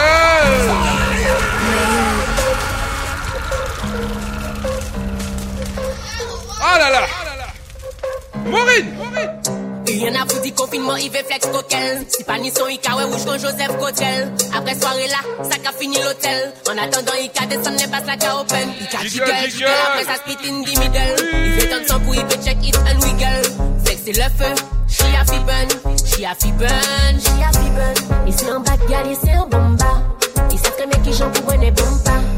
Ah 6.63 6.79
là 6.79 6.89
là! 6.91 7.01
Maureen! 8.45 8.85
Il 8.87 9.64
y 9.93 10.09
en 10.09 10.21
a 10.21 10.25
pour 10.25 10.41
du 10.41 10.51
confinement, 10.51 10.95
il 10.95 11.11
veut 11.11 11.23
flex 11.27 11.45
coquel. 11.47 12.05
Si 12.09 12.23
pas 12.23 12.37
ni 12.37 12.51
son, 12.51 12.67
il 12.67 12.79
carré 12.79 13.03
rouge 13.03 13.25
comme 13.25 13.39
Joseph 13.39 13.77
Cotel. 13.79 14.31
Après 14.55 14.75
soirée 14.79 15.07
là, 15.07 15.17
ça 15.43 15.57
qu'a 15.57 15.71
fini 15.71 15.95
l'hôtel. 16.01 16.53
En 16.67 16.77
attendant, 16.77 17.13
il 17.21 17.29
qu'a 17.29 17.45
descendu, 17.45 17.77
n'est 17.77 17.87
pas 17.87 18.03
ça 18.05 18.17
qu'a 18.17 18.39
open. 18.39 18.69
Il 18.79 18.87
qu'a 18.87 18.99
Jiggle, 18.99 19.25
jiggle, 19.49 19.65
après 19.87 20.03
ça 20.05 20.15
split 20.15 20.37
in 20.49 20.63
the 20.63 20.79
middle. 20.79 21.15
Il 21.33 21.51
veut 21.51 21.69
tendre 21.69 21.87
son 21.87 21.99
pour, 21.99 22.15
il 22.15 22.21
veut 22.21 22.43
check 22.43 22.57
it 22.63 22.75
and 22.77 22.99
wiggle. 23.01 23.85
Flex 23.85 24.01
c'est 24.05 24.11
le 24.11 24.23
feu, 24.23 24.53
she 24.87 25.01
a 25.01 25.25
fi 25.25 25.39
burn, 25.39 25.95
she 26.05 26.23
a 26.25 26.35
fi 26.35 26.51
burn, 26.51 27.19
she 27.19 27.29
a 27.43 27.51
fi 27.51 27.69
burn. 27.69 28.27
Ici 28.27 28.45
en 28.51 28.59
bas, 28.61 28.77
gal, 28.89 29.11
ici 29.11 29.35
en 29.35 29.47
bomba. 29.47 30.01
Il 30.51 30.59
sait 30.59 30.71
très 30.71 30.87
bien 30.87 30.99
qui 31.03 31.13
j'en 31.13 31.29
pour 31.31 31.43
bomba. 31.43 32.34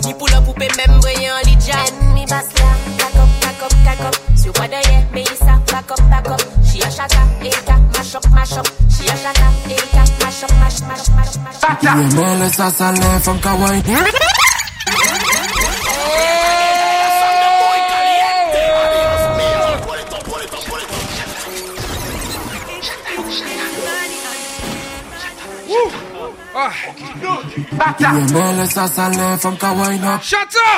Ou 0.00 0.06
di 0.06 0.14
pou 0.14 0.26
la 0.32 0.40
poupe 0.40 0.64
mèm 0.64 0.92
breye 1.04 1.32
li 1.44 1.56
jan 1.60 1.98
Mi 2.14 2.24
bas 2.24 2.46
la, 2.56 2.70
kakop, 3.00 3.32
kakop, 3.42 3.74
kakop 3.84 4.16
Syo 4.34 4.52
kwa 4.56 4.68
deye, 4.72 4.96
me 5.12 5.20
yisa, 5.20 5.58
pakop, 5.68 6.00
pakop 6.08 6.40
Chi 6.64 6.80
a 6.80 6.88
chata, 6.88 7.22
eka, 7.44 7.76
machop, 7.92 8.24
machop 8.32 8.66
Chi 8.88 9.10
a 9.12 9.16
chata, 9.22 9.48
eka, 9.68 10.02
machop, 10.24 10.52
machop, 10.62 10.88
machop 10.88 11.84
Mè 11.84 12.06
mè 12.16 12.30
le 12.40 12.48
sa 12.48 12.70
sa 12.70 12.92
le 12.96 13.12
fèm 13.26 13.44
kawaii. 13.44 14.49
Mele 27.98 28.66
sa 28.66 28.86
sale, 28.86 29.36
from 29.38 29.56
ka 29.56 29.72
wine 29.72 30.04
up! 30.04 30.22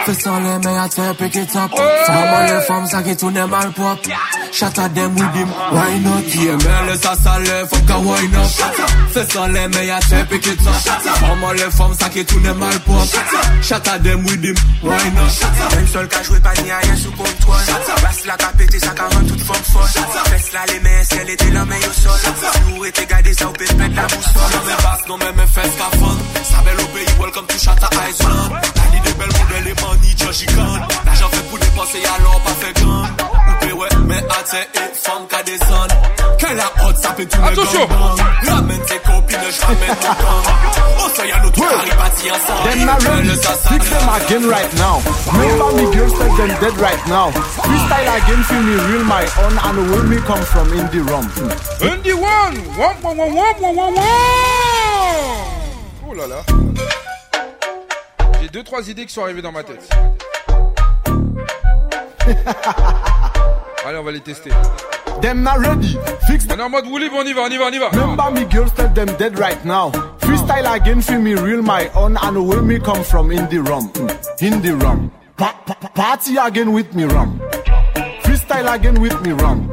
Fè 0.06 0.14
sole 0.14 0.58
me 0.64 0.76
a 0.76 0.88
te 0.88 1.14
pick 1.18 1.36
it 1.36 1.56
up. 1.56 1.70
Fè 1.70 2.18
mole 2.30 2.60
fom 2.66 2.86
sa 2.86 3.02
ki 3.02 3.14
tou 3.16 3.30
ne 3.30 3.46
mal 3.46 3.72
pop 3.72 3.98
Shut 4.52 4.78
at 4.78 4.94
them 4.94 5.14
with 5.14 5.34
him, 5.34 5.48
why 5.48 5.98
not? 6.04 6.34
Yeah, 6.34 6.86
laisse 6.86 7.00
ça 7.00 7.14
saler, 7.16 7.64
faut 7.70 7.80
qu'à 7.86 7.96
wine 7.98 8.36
up. 8.36 8.50
Fais 9.12 9.26
ça 9.32 9.48
les 9.48 9.68
meilleurs, 9.68 9.98
t'es 10.00 10.24
piqué 10.26 10.50
ça. 10.62 10.72
Forme 11.14 11.54
les 11.54 11.70
femmes, 11.70 11.94
ça 11.98 12.08
qui 12.10 12.24
tourne 12.26 12.52
mal 12.58 12.78
pop. 12.80 13.08
Shut 13.62 13.88
at 13.88 13.98
them 14.00 14.24
with 14.24 14.44
him, 14.44 14.54
why 14.82 15.10
not? 15.14 15.74
Même 15.74 15.88
seul 15.88 16.06
qu'à 16.06 16.22
jouer, 16.22 16.38
pas 16.40 16.52
ni 16.62 16.70
rien 16.70 16.96
sous 16.96 17.10
contrôle. 17.12 17.56
Passe 18.02 18.26
la 18.26 18.36
capété, 18.36 18.78
ça 18.78 18.88
qu'à 18.88 19.04
rendre 19.04 19.26
toute 19.26 19.42
forme 19.42 19.64
folle. 19.72 20.04
Fesse 20.26 20.52
là 20.52 20.60
les 20.68 20.80
mains, 20.80 21.02
si 21.02 21.14
elle 21.16 21.30
était 21.30 21.50
la 21.50 21.64
main 21.64 21.76
au 21.76 21.92
sol. 21.92 22.20
Si 22.52 22.72
vous 22.72 22.84
étiez 22.84 23.06
gardé, 23.06 23.32
ça 23.32 23.46
peut 23.46 23.74
mettre 23.76 23.96
la 23.96 24.02
boussole. 24.02 24.52
Non 24.52 24.60
mais 24.66 24.82
basse, 24.82 25.08
non 25.08 25.16
mais 25.18 25.32
mes 25.32 25.48
fesses 25.48 25.76
qu'à 25.78 25.96
fond. 25.98 26.16
Ça 26.44 26.62
belle 26.62 26.80
au 26.80 26.88
pays, 26.88 27.06
welcome 27.18 27.46
to 27.46 27.54
Shut 27.54 27.80
Island. 27.90 28.60
T'as 28.74 28.88
dit 28.92 29.00
des 29.00 29.12
belles 29.14 29.28
modèles, 29.28 29.64
les 29.64 29.82
money, 29.82 30.14
Joshi 30.18 30.46
Khan. 30.46 30.78
L'argent 31.06 31.28
fait 31.32 31.48
pour 31.48 31.58
dépenser, 31.58 32.02
alors 32.04 32.40
pas 32.42 32.54
fait 32.60 32.80
grand. 32.80 33.06
Ouais, 33.82 33.88
mais 34.06 34.22
tes 34.22 34.78
et 34.78 34.94
femme 34.94 35.26
qu'à 35.28 35.42
descendre. 35.42 35.94
Quelle 36.38 36.60
a 36.60 36.70
hot, 36.84 36.94
ça 36.94 37.10
peut 37.14 37.26
tout 37.26 37.38
Attention. 37.42 37.88
Ramène 38.46 38.80
tes 38.82 38.98
copines, 38.98 39.38
je 39.50 39.60
ramène 39.62 39.96
mon. 40.02 41.04
Oh 41.04 41.08
ça 41.12 41.26
y 41.26 41.32
a 41.32 41.40
notre 41.42 41.58
carré 41.58 41.90
parti 41.96 42.30
ensemble. 42.30 42.70
Them 42.70 42.86
not 42.86 43.02
ready. 43.02 43.28
Fix 43.28 43.90
them 43.90 44.08
again 44.08 44.48
right 44.48 44.72
now. 44.74 45.00
Remember 45.32 45.72
me 45.74 45.84
girls 45.96 46.12
tell 46.16 46.36
them 46.36 46.48
dead 46.60 46.78
right 46.78 47.06
now. 47.08 47.30
Freestyle 47.32 48.16
again 48.22 48.42
feel 48.44 48.62
me 48.62 48.74
real 48.86 49.04
my 49.04 49.24
own 49.42 49.58
and 49.58 49.90
where 49.90 50.04
me 50.04 50.16
come 50.18 50.42
from 50.42 50.72
in 50.74 50.86
the 50.86 51.00
rum. 51.10 51.26
Indie 51.80 52.14
One 52.14 52.62
Wam, 52.78 53.02
wam, 53.02 53.16
wam, 53.18 53.34
wam, 53.34 53.60
wam, 53.62 53.76
wam, 53.76 53.94
wam. 53.94 54.04
Oh 56.08 56.14
là 56.14 56.26
là 56.28 56.42
J'ai 58.40 58.48
deux 58.48 58.62
trois 58.62 58.88
idées 58.88 59.06
qui 59.06 59.12
sont 59.12 59.24
arrivées 59.24 59.42
dans 59.42 59.50
ma 59.50 59.64
tête. 59.64 59.88
Allez, 63.92 64.00
on 64.00 64.04
va 64.04 64.12
les 64.12 64.20
tester. 64.20 64.50
Them 65.20 65.42
not 65.42 65.58
ready. 65.58 65.98
Fix 66.26 66.46
On 66.50 66.58
est 66.58 66.62
en 66.62 66.70
mode 66.70 66.86
Woolly, 66.86 67.10
on 67.12 67.24
y 67.26 67.34
va, 67.34 67.42
on 67.42 67.50
y 67.50 67.58
va, 67.58 67.66
on 67.66 67.72
y 67.72 67.78
va. 67.78 67.88
Remember 67.90 68.30
me 68.30 68.46
girls 68.50 68.72
tell 68.74 68.88
them 68.94 69.06
dead 69.18 69.38
right 69.38 69.62
now. 69.66 69.90
Freestyle 70.20 70.74
again 70.74 71.02
feel 71.02 71.20
me 71.20 71.34
real 71.34 71.60
my 71.60 71.90
own 71.94 72.16
and 72.16 72.48
where 72.48 72.62
me 72.62 72.78
come 72.78 73.04
from 73.04 73.30
in 73.30 73.46
the 73.50 73.58
rum. 73.58 73.92
In 74.40 74.62
the 74.62 74.74
rum. 74.76 75.10
Pa- 75.36 75.60
pa- 75.66 75.74
pa- 75.74 75.88
party 75.88 76.38
again 76.38 76.72
with 76.72 76.94
me 76.94 77.04
rum. 77.04 77.38
Freestyle 78.22 78.74
again 78.74 78.98
with 78.98 79.20
me 79.20 79.32
rum. 79.32 79.68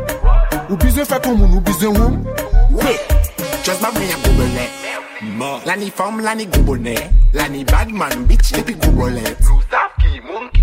Ou 0.69 0.75
besoin 0.75 1.05
fait 1.05 1.23
comme 1.23 1.41
ou 1.41 1.61
besoin 1.61 1.93
rum. 1.93 2.25
Just 3.63 3.81
ma 3.81 3.89
mwen 3.91 4.19
goubele 4.25 5.63
La 5.65 5.77
ni 5.77 5.89
fom, 5.89 6.19
la 6.19 6.35
ni 6.35 6.45
goubone 6.45 6.95
La 7.33 7.47
ni 7.47 7.63
badman, 7.63 8.25
bitch, 8.27 8.51
epi 8.57 8.73
goubolet 8.73 9.37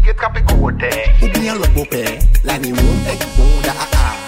get 0.07 0.23
up 0.23 0.37
and 0.37 0.47
go 0.47 0.71
there. 0.71 1.11
Ou 1.23 1.29
bien 1.39 1.55
le 1.55 1.67
beau-père, 1.75 2.19
l'animal 2.45 2.85
est 3.11 3.27
bon 3.37 3.51
d'aa. 3.65 3.73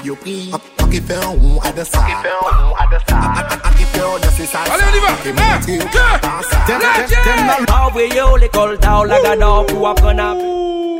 Yo 0.04 0.16
pris, 0.16 0.50
a 0.52 0.84
qui 0.90 1.00
fait 1.00 1.14
un 1.14 1.28
rond 1.28 1.60
à 1.62 1.72
de 1.72 1.84
ça. 1.84 1.98
A 1.98 2.02
qui 2.02 2.14
fait 2.22 2.34
un 2.34 2.46
rond 2.58 2.74
à 2.74 2.86
de 2.92 2.98
ça. 3.08 3.16
A 3.64 3.70
qui 3.76 3.84
fait 3.84 4.00
un 4.00 4.06
rond 4.06 4.16
à 4.16 4.18
de 4.18 4.46
ça. 4.46 4.58
Allez, 4.72 4.84
on 4.84 4.96
y 4.96 5.00
va. 5.00 5.08
Un, 5.42 5.58
deux, 5.60 5.78
trois, 5.86 6.40
quatre. 6.66 7.72
Always 7.72 8.08
yo, 8.16 8.36
l'école 8.36 8.78
d'au, 8.78 9.04
la 9.04 9.20
gado, 9.20 9.64
pour 9.64 9.88
apprendre. 9.88 10.36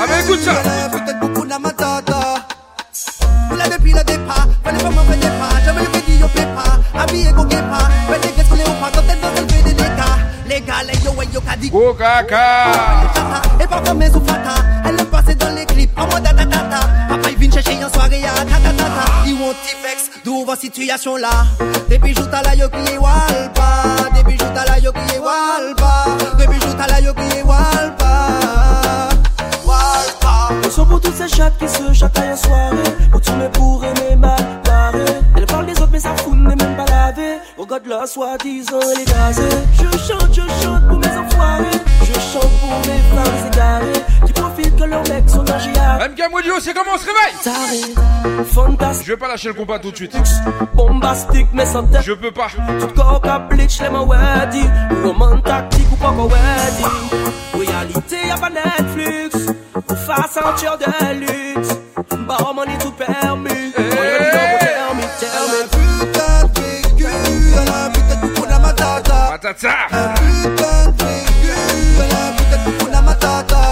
Ah 0.00 0.06
écoute 0.22 0.40
ça. 0.40 0.52
Et 13.60 13.66
parfois 13.66 13.94
mes 13.94 14.06
elle 14.06 15.36
dans 15.36 15.54
les 15.54 15.66
clips 15.66 15.90
En 15.96 16.06
mode 16.06 16.22
tatatata 16.22 16.80
Papa 17.08 17.30
il 17.30 17.38
vient 17.38 17.50
chercher 17.50 17.84
en 17.84 17.92
soirée 17.92 18.22
à 18.24 18.44
tatatata 18.44 19.04
Ils 19.26 19.36
vont 19.36 19.52
t'y 19.64 19.74
vex, 19.82 20.10
d'où 20.24 20.44
va 20.44 20.54
situation 20.54 21.16
là 21.16 21.30
la 21.90 22.54
walpa 23.00 23.70
la 24.64 24.90
walpa 25.20 26.06
la 26.86 27.12
walpa 27.44 28.67
Walpa 30.58 30.66
Le 30.66 30.70
son 30.70 30.86
pour 30.86 31.00
toutes 31.00 31.14
ces 31.14 31.28
chattes 31.28 31.58
qui 31.58 31.68
se 31.68 31.92
chataillent 31.92 32.32
en 32.32 32.36
soirée 32.36 32.76
tu 33.22 33.32
me 33.32 33.48
pour 33.50 33.84
aimer 33.84 34.16
mal 34.16 34.38
barré 34.64 35.04
Elle 35.36 35.46
parle 35.46 35.66
des 35.66 35.72
autres 35.72 35.88
mais 35.92 36.00
ça 36.00 36.14
fout 36.16 36.34
n'est 36.34 36.56
même 36.56 36.76
pas 36.76 36.84
lavé 36.86 37.38
Regarde 37.56 37.86
la 37.86 38.06
soi-disant 38.06 38.78
elle 38.94 39.02
est 39.02 39.04
gazée 39.04 39.56
Je 39.72 39.98
chante, 39.98 40.32
je 40.32 40.62
chante 40.62 40.88
pour 40.88 40.98
mes 40.98 41.06
enfoirés. 41.06 41.78
Je 42.02 42.12
chante 42.12 42.52
pour 42.60 42.78
mes 42.80 43.00
femmes 43.14 43.52
égarées 43.52 44.26
Qui 44.26 44.32
profitent 44.32 44.76
que 44.76 44.84
leurs 44.84 45.08
mecs 45.08 45.28
sont 45.28 45.42
dans 45.42 45.58
MK 45.58 46.30
Modio, 46.30 46.54
c'est 46.60 46.72
comment 46.72 46.92
on 46.94 46.98
se 46.98 47.06
réveille 47.06 47.34
Taré, 47.42 48.44
fantastique. 48.44 49.06
Je 49.06 49.12
vais 49.12 49.18
pas 49.18 49.28
lâcher 49.28 49.48
le 49.48 49.54
combat 49.54 49.78
tout 49.78 49.90
de 49.90 49.96
suite. 49.96 50.16
Bombastique 50.74 51.48
mais 51.52 51.66
sans 51.66 51.84
tête. 51.84 52.02
Je 52.04 52.12
peux 52.12 52.30
pas. 52.30 52.46
Tout 52.80 52.94
corps 52.94 53.20
à 53.24 53.38
bleach 53.40 53.80
les 53.80 53.90
mains 53.90 54.06
weddy 54.06 54.62
Roman 55.04 55.40
tactique 55.40 55.86
ou 55.92 55.96
pas 55.96 56.12
weddy 56.12 56.84
Réalité 57.54 58.16
y'a 58.28 58.36
pas 58.36 58.50
Netflix 58.50 59.52
sa 60.08 60.26
ceinture 60.28 60.78
de 60.78 60.86
luxe. 61.20 61.68
Baron 62.26 62.62
est 62.64 62.78
tout 62.78 62.92
permis. 62.92 63.72
Hey. 63.76 64.28
Putain 65.20 66.44
de 66.54 66.70
à 67.56 67.64
la 67.64 67.90
putain 67.90 68.14
de 68.14 68.20
coucou 68.20 68.44
matata. 68.62 69.18
Putain 69.32 69.52
de 69.52 69.68
à 69.68 70.08
putain 72.38 72.60
de 72.84 73.04
matata. 73.04 73.62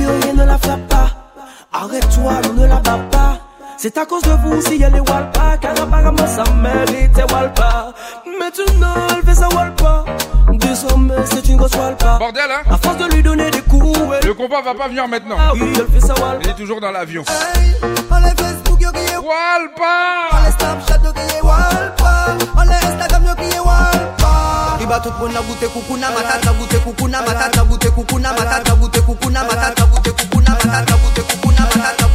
Le 0.00 0.32
ne 0.32 0.44
la 0.46 0.58
frappe 0.58 0.88
pas. 0.88 1.08
Arrête-toi, 1.72 2.32
nous 2.44 2.62
ne 2.62 2.66
la 2.66 2.76
bat 2.76 2.98
pas. 3.10 3.38
C'est 3.76 3.98
à 3.98 4.06
cause 4.06 4.22
de 4.22 4.30
vous 4.30 4.60
si 4.62 4.82
elle 4.82 4.94
est 4.94 5.00
Walpa, 5.00 5.58
car 5.60 5.72
apparemment 5.72 6.26
ça 6.26 6.44
mérite 6.54 7.20
Walpa. 7.30 7.92
Mais 8.26 8.50
tu 8.50 8.62
ne 8.62 9.16
le 9.16 9.22
fais 9.26 9.34
ça 9.34 9.48
Walpa. 9.54 10.04
C'est 11.24 11.48
une 11.48 11.56
grosse 11.56 11.74
walpa 11.74 12.18
Bordel 12.18 12.42
hein. 12.50 12.62
À 12.70 12.78
force 12.78 12.98
de 12.98 13.14
lui 13.14 13.22
donner 13.22 13.50
des 13.50 13.62
coups 13.62 13.98
elle... 14.14 14.28
Le 14.28 14.34
combat 14.34 14.62
va 14.62 14.74
pas 14.74 14.88
venir 14.88 15.08
maintenant. 15.08 15.36
Ah 15.38 15.52
oui 15.54 15.72
elle 15.74 15.88
fait 15.88 16.06
sa 16.06 16.14
walpa 16.14 16.38
Il 16.44 16.50
est 16.50 16.54
toujours 16.54 16.80
dans 16.80 16.92
l'avion. 16.92 17.24
On 18.10 18.18
les 18.18 18.30
Facebook 18.30 18.80
yo 18.80 18.90
qui 18.92 19.12
est 19.12 19.16
Walpa 19.16 20.28
On 20.32 20.44
les 20.44 20.52
Snapchat 20.52 21.00
yo 21.04 21.12
qui 21.12 21.36
est 21.36 21.40
walpa 21.40 22.36
Instagram 22.70 23.24
yo 23.26 23.34
tout 25.00 25.12
moun 25.18 25.32
na 25.32 25.42
boute 25.42 25.68
kukuna 25.72 26.10
matata 26.10 26.52
boute 26.52 26.78
kukuna 26.84 27.22
matata 27.22 27.64
boute 27.64 27.90
matata 28.32 28.74
boute 28.74 29.00
kukuna 29.00 29.42
matata 29.44 29.84
boute 29.84 30.10
kukuna 30.12 30.50
matata 30.54 30.96
boute 30.96 31.22
kukuna 31.22 31.62
matata 31.62 31.96
boute 31.96 32.02
kukuna 32.02 32.07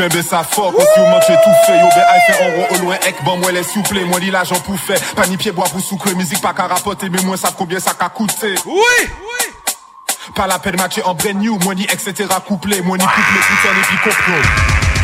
Chen 0.00 0.08
be 0.08 0.22
sa 0.22 0.42
si 0.42 0.58
ou 0.58 0.70
manche 1.10 1.34
tou 1.44 1.52
fe 1.66 1.74
Yo 1.76 1.88
be 1.92 2.00
ay 2.00 2.20
fe 2.24 2.36
anro 2.40 2.62
o 2.72 2.76
lwen 2.80 3.02
ek, 3.04 3.18
ban 3.22 3.36
mwen 3.36 3.52
le 3.52 3.62
souple 3.62 4.00
Mwen 4.08 4.22
li 4.24 4.30
la 4.32 4.46
jan 4.48 4.62
pou 4.64 4.78
fe, 4.80 4.96
pa 5.12 5.26
ni 5.28 5.36
pye 5.36 5.52
boa 5.52 5.68
pou 5.68 5.84
soukre 5.84 6.14
Mizik 6.16 6.40
pa 6.40 6.54
ka 6.56 6.70
rapote, 6.72 7.10
men 7.12 7.26
mwen 7.26 7.36
sav 7.36 7.52
koubyen 7.58 7.84
sa 7.84 7.92
ka 7.92 8.08
koute 8.08 8.54
Oui, 8.64 8.96
oui 9.04 10.32
Pas 10.34 10.46
la 10.46 10.58
peine 10.58 10.78
matcher 10.80 11.04
en 11.04 11.12
brand 11.12 11.36
new, 11.36 11.58
moi 11.58 11.74
ni 11.74 11.84
etc 11.84 12.32
couplé, 12.48 12.80
moi 12.80 12.96
ni 12.96 13.04
couplé, 13.04 13.40
putain 13.50 13.76
et 13.76 13.84
puis 13.84 14.99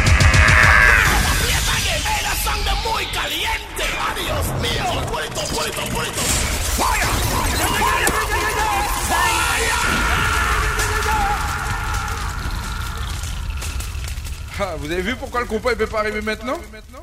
Ah, 14.59 14.75
vous 14.79 14.91
avez 14.91 15.03
vu 15.03 15.15
pourquoi 15.17 15.41
le 15.41 15.47
combat 15.47 15.73
il 15.73 15.77
peut 15.77 15.87
pas 15.87 16.01
arriver 16.01 16.23
maintenant? 16.23 16.59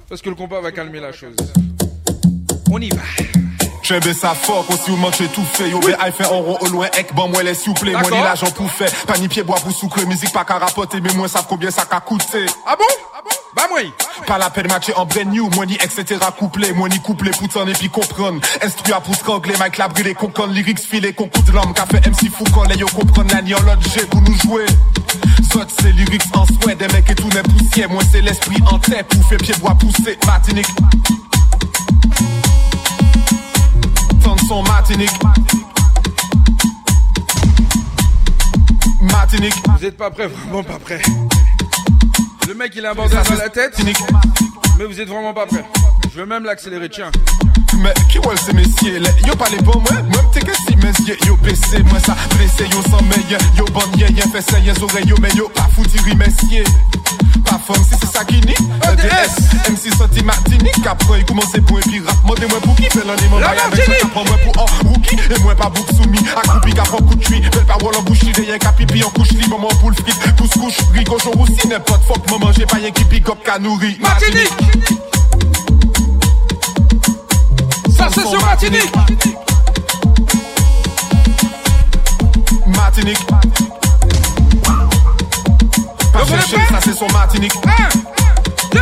Parce 0.09 0.21
que 0.21 0.29
le 0.29 0.35
combat 0.35 0.59
va 0.59 0.71
calmer 0.71 0.99
la 0.99 1.11
chose. 1.11 1.35
On 2.71 2.79
y 2.79 2.89
va. 2.89 3.42
J'aime 3.83 4.13
ça 4.13 4.33
fort, 4.33 4.65
aussi 4.69 4.91
ou 4.91 4.95
manche 4.95 5.17
tout 5.33 5.43
fait. 5.43 5.69
Yo, 5.69 5.79
ben, 5.79 5.97
fait 6.11 6.25
en 6.25 6.39
rond 6.39 6.57
au 6.61 6.67
loin, 6.67 6.87
ek, 6.97 7.13
bon, 7.13 7.27
moi, 7.27 7.43
les 7.43 7.53
s'il 7.53 7.69
vous 7.69 7.73
plaît. 7.73 7.91
Moi, 7.91 8.03
ni 8.03 8.17
l'argent 8.17 8.49
pour 8.51 8.71
faire. 8.71 8.89
Pas 9.05 9.17
ni 9.17 9.27
pied 9.27 9.43
bois 9.43 9.57
pour 9.57 9.73
sucrer, 9.73 10.05
musique 10.05 10.31
pas 10.31 10.45
qu'à 10.45 10.57
rapporter, 10.57 11.01
mais 11.01 11.13
moi, 11.13 11.27
savent 11.27 11.47
combien 11.49 11.69
ça 11.69 11.83
qu'a 11.83 11.99
coûté. 11.99 12.45
Ah 12.65 12.77
bon? 12.77 12.85
Ah 13.13 13.19
bon? 13.21 13.29
Bah, 13.53 13.63
moi. 13.69 13.81
Pas 14.25 14.37
la 14.37 14.49
peine 14.49 14.67
matcher 14.69 14.93
en 14.95 15.05
brand 15.05 15.27
new, 15.27 15.49
moi, 15.49 15.65
ni 15.65 15.75
etc. 15.75 16.15
couplé, 16.39 16.71
moi, 16.71 16.87
ni 16.87 17.01
couplé, 17.01 17.31
poutin, 17.31 17.67
et 17.67 17.73
puis 17.73 17.89
comprendre. 17.89 18.39
Instruit 18.63 18.93
à 18.93 19.01
pour 19.01 19.15
strangler, 19.15 19.55
Mike 19.59 19.77
la 19.77 19.89
brûlé, 19.89 20.13
concon, 20.13 20.47
lyrics 20.47 20.79
filé, 20.79 21.11
coup 21.11 21.27
de 21.45 21.51
l'homme, 21.51 21.73
qu'a 21.73 21.85
fait 21.85 22.07
MC 22.07 22.31
Foucault, 22.31 22.63
les 22.69 22.77
yo 22.77 22.87
comprendre 22.87 23.33
la 23.33 23.41
ni 23.41 23.53
en 23.53 23.61
l'autre 23.63 23.81
G 23.93 24.05
pour 24.05 24.21
nous 24.21 24.37
jouer. 24.39 24.65
Soit 25.51 25.67
c'est 25.81 25.91
lyrics 25.91 26.23
en 26.33 26.45
souhait, 26.45 26.75
des 26.75 26.87
mecs 26.87 27.09
et 27.09 27.15
tout 27.15 27.27
n'est 27.27 27.43
poussière, 27.43 27.89
moi, 27.89 28.01
c'est 28.09 28.21
l'esprit 28.21 28.63
en 28.71 28.79
tête, 28.79 29.09
pour 29.09 29.27
faire 29.27 29.37
pied 29.39 29.55
bois 29.59 29.75
pousser, 29.75 30.17
Martinique. 30.25 30.67
Son 34.47 34.63
Martinique. 34.63 35.11
Martinique. 39.01 39.53
Vous 39.77 39.85
êtes 39.85 39.97
pas 39.97 40.11
prêts, 40.11 40.27
vraiment 40.27 40.63
pas 40.63 40.79
prêts. 40.79 41.01
Le 42.47 42.53
mec 42.53 42.73
il 42.75 42.85
a 42.85 42.91
un 42.91 42.93
bandage 42.95 43.29
la 43.37 43.49
tête. 43.49 43.75
Mais 44.77 44.85
vous 44.85 44.99
êtes 44.99 45.07
vraiment 45.07 45.33
pas 45.33 45.45
prêts. 45.45 45.65
Je 46.13 46.19
veux 46.19 46.25
même 46.25 46.43
l'accélérer, 46.45 46.89
tiens. 46.89 47.11
Mais 47.79 47.93
qui 48.09 48.19
voit 48.19 48.37
ces 48.37 48.53
messieurs 48.53 49.01
Yo 49.25 49.35
pas 49.35 49.49
les 49.49 49.57
bons, 49.57 49.79
moi, 49.79 50.01
moi 50.03 50.21
t'es 50.31 50.41
que 50.41 50.53
si 50.55 50.75
messieurs 50.75 51.17
Yo 51.25 51.35
baissé, 51.37 51.81
moi 51.83 51.99
ça, 51.99 52.15
blessé, 52.37 52.65
yo 52.71 52.81
sans 52.83 53.01
meilleur 53.01 53.41
Yo 53.57 53.65
bon, 53.65 53.81
y'a 53.97 54.07
fait 54.27 54.41
ça, 54.41 54.59
y'a 54.59 54.73
oreilles, 54.79 55.07
yo 55.07 55.15
mais 55.19 55.31
yo 55.35 55.49
pas 55.49 55.67
foutu, 55.75 55.97
messieurs 56.15 56.63
Femme, 57.65 57.83
si 57.83 57.95
c'est 57.99 58.11
ça 58.17 58.25
qui 58.25 58.35
nie. 58.41 58.51
EDS, 58.51 59.71
MC 59.71 59.95
Santi 59.97 60.23
Martinique 60.23 60.85
Après 60.85 61.19
il 61.19 61.25
commence 61.25 61.51
pour 61.65 61.77
un 61.77 61.81
pirate. 61.81 62.15
Mandez-moi 62.25 62.59
pour 62.61 62.75
qui? 62.75 62.83
Fait 62.83 63.05
l'année, 63.05 63.27
mon 63.29 63.39
bail 63.39 63.57
avec 63.65 63.85
ça 63.85 64.07
Prends 64.11 64.25
moi 64.25 64.37
pour 64.43 64.63
un 64.63 64.89
rookie, 64.89 65.15
et 65.15 65.39
moi 65.41 65.55
pas 65.55 65.69
bouc 65.69 65.87
soumis. 65.95 66.19
Accroupi, 66.35 66.73
qu'à 66.73 66.83
coup 66.83 67.15
de 67.15 67.23
chuit 67.23 67.41
Belle 67.41 67.65
parole 67.65 67.95
en 67.95 68.01
bouche, 68.01 68.19
y'a 68.23 68.59
qu'à 68.59 68.71
pipi 68.73 69.03
en 69.03 69.09
couche. 69.09 69.29
Maman 69.49 69.67
poule 69.79 69.95
frite, 69.95 70.35
pousse 70.35 70.51
couche, 70.51 70.77
rigoche 70.93 71.25
aussi 71.25 71.67
N'importe. 71.67 72.03
Fuck, 72.03 72.29
maman 72.31 72.51
j'ai 72.51 72.65
pas 72.65 72.79
y'a 72.79 72.91
qui 72.91 73.05
pick 73.05 73.29
up, 73.29 73.37
qu'à 73.45 73.59
nourrir. 73.59 73.95
Martinique 73.99 74.51
ça 77.95 78.09
c'est 78.13 78.27
sur 78.27 78.41
Martinique. 78.41 78.91
Martinique. 82.67 83.27
Chercher, 86.27 86.57
ça 86.69 86.79
c'est 86.81 86.93
sur 86.93 87.11
Martinique. 87.11 87.53
Un, 87.65 87.89
deux, 88.71 88.79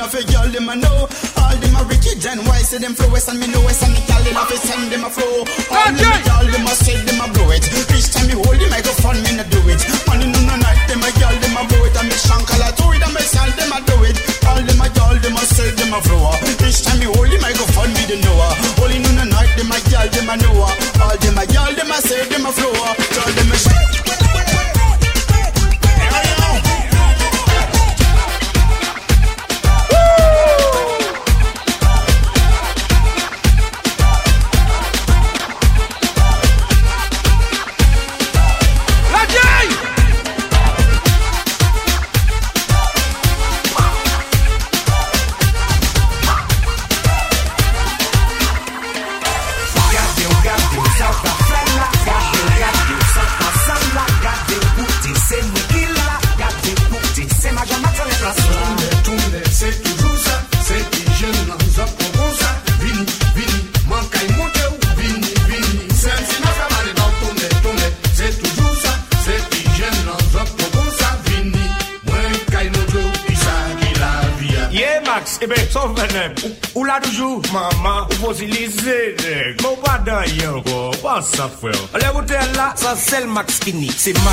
them 0.00 0.08
a 0.08 0.18
a 0.18 0.24
girl 0.32 0.48
them 0.48 0.68
a 0.68 0.76
know. 0.76 1.08
All 1.36 1.56
them 1.60 1.76
a 1.76 1.82
wicked 1.84 2.24
and 2.24 2.40
why 2.48 2.64
say 2.64 2.78
them 2.78 2.94
flow 2.94 3.12
and 3.12 3.38
me 3.38 3.46
know 3.52 3.60
west 3.64 3.82
and 3.84 3.92
me 3.92 4.00
girl 4.08 4.22
them 4.24 4.36
a 4.36 4.44
fi 4.48 4.56
send 4.56 4.92
them 4.92 5.04
a 5.04 5.10
flow. 5.10 5.44
All 5.68 5.92
them 5.92 6.12
a 6.12 6.18
girl 6.24 6.46
them 6.48 6.66
a 6.66 6.72
say 6.72 6.96
them 7.04 7.20
a 7.20 7.26
blow 7.28 7.50
it. 7.52 7.64
Each 7.92 8.08
time 8.08 8.26
me 8.28 8.34
hold 8.34 8.56
the 8.56 8.66
microphone 8.70 9.20
me 9.20 9.36
no 9.36 9.44
do 9.44 9.60
it. 9.68 9.80
Money 10.08 10.32
no 10.32 10.40
no 10.48 10.56
night 10.56 10.80
them 10.88 11.04
a 11.04 11.10
girl 11.20 11.36
them 11.36 11.56
a 11.56 11.62
blow 11.68 11.84
it 11.84 11.96
and 12.00 12.08
me 12.08 12.16
shankala 12.16 12.72
to 12.72 12.84
it 12.96 13.02
and 13.04 13.12
me 13.12 13.20
sell 13.20 13.50
them 13.52 13.72
a 13.76 13.78
do 13.84 13.96
it. 14.08 14.16
All 14.48 14.60
them 14.62 14.80
a 14.80 14.88
girl 14.88 15.16
them 15.20 15.36
a 15.36 15.44
say 15.44 15.70
them 15.76 15.92
a 15.92 16.00
flow. 16.00 16.49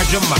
Roger 0.08 0.37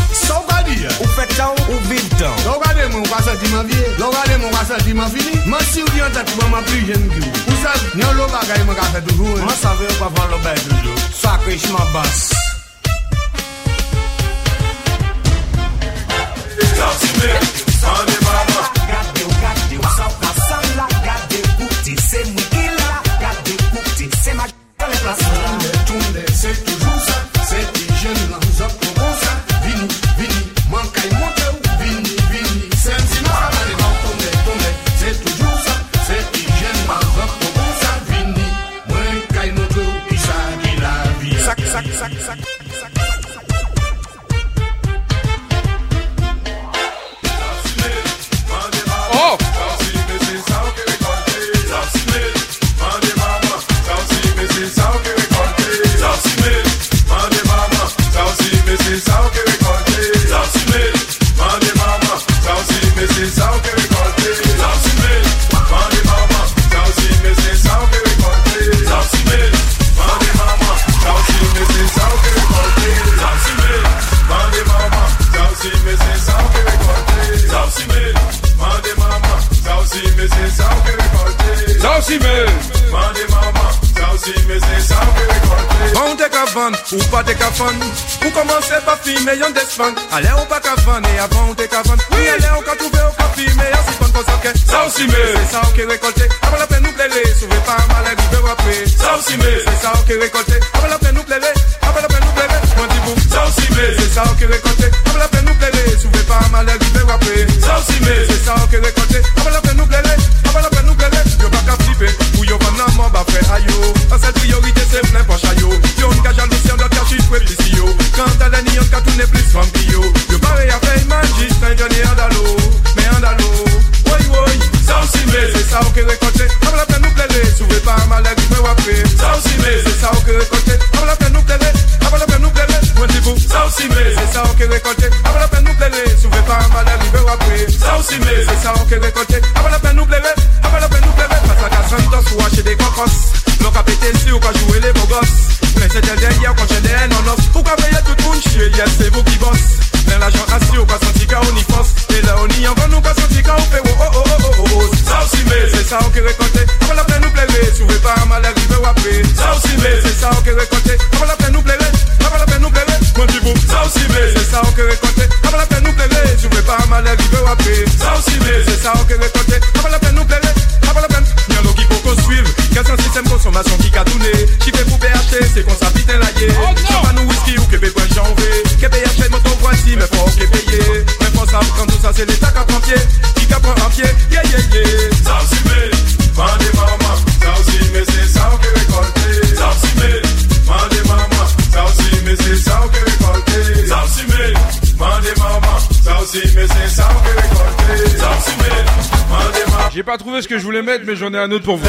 que 200.48 200.58
je 200.58 200.64
voulais 200.64 200.82
mettre, 200.82 201.04
mais 201.06 201.16
j'en 201.16 201.34
ai 201.34 201.38
un 201.38 201.52
autre 201.52 201.66
pour 201.66 201.78
vous. 201.78 201.88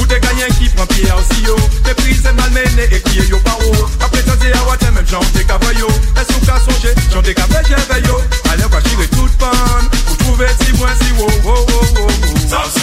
Ou 0.00 0.06
t'es 0.06 0.20
gagné 0.20 0.44
qui 0.58 0.68
prend 0.70 0.86
pied 0.86 1.04
en 1.12 1.18
CEO. 1.18 1.56
T'es 1.84 1.94
prise 1.94 2.24
et 2.24 2.32
malmené 2.32 2.84
et 2.90 3.00
qui 3.00 3.18
est 3.18 3.28
yo 3.28 3.38
paro. 3.44 3.72
Après 4.00 4.22
t'as 4.22 4.36
dit 4.36 4.52
à 4.52 4.64
Watt, 4.64 4.82
même 4.94 5.04
j'en 5.06 5.20
t'es 5.20 5.44
cavaillot. 5.44 5.88
Est-ce 6.16 6.32
qu'on 6.32 6.46
t'a 6.46 6.58
songé, 6.58 6.94
j'en 7.12 7.22
t'es 7.22 7.34
cavaillé, 7.34 7.68
j'ai 7.68 7.94
veillot. 7.94 8.18
Allez, 8.50 8.62
va 8.62 8.80
tirer 8.80 9.06
toute 9.08 9.32
panne. 9.36 9.88
Pour 10.06 10.16
trouver 10.18 10.46
si 10.64 10.72
moins 10.78 10.94
si 11.00 11.12
wow, 11.20 11.28
wow, 11.44 11.54
wow, 11.54 12.02
wow. 12.02 12.81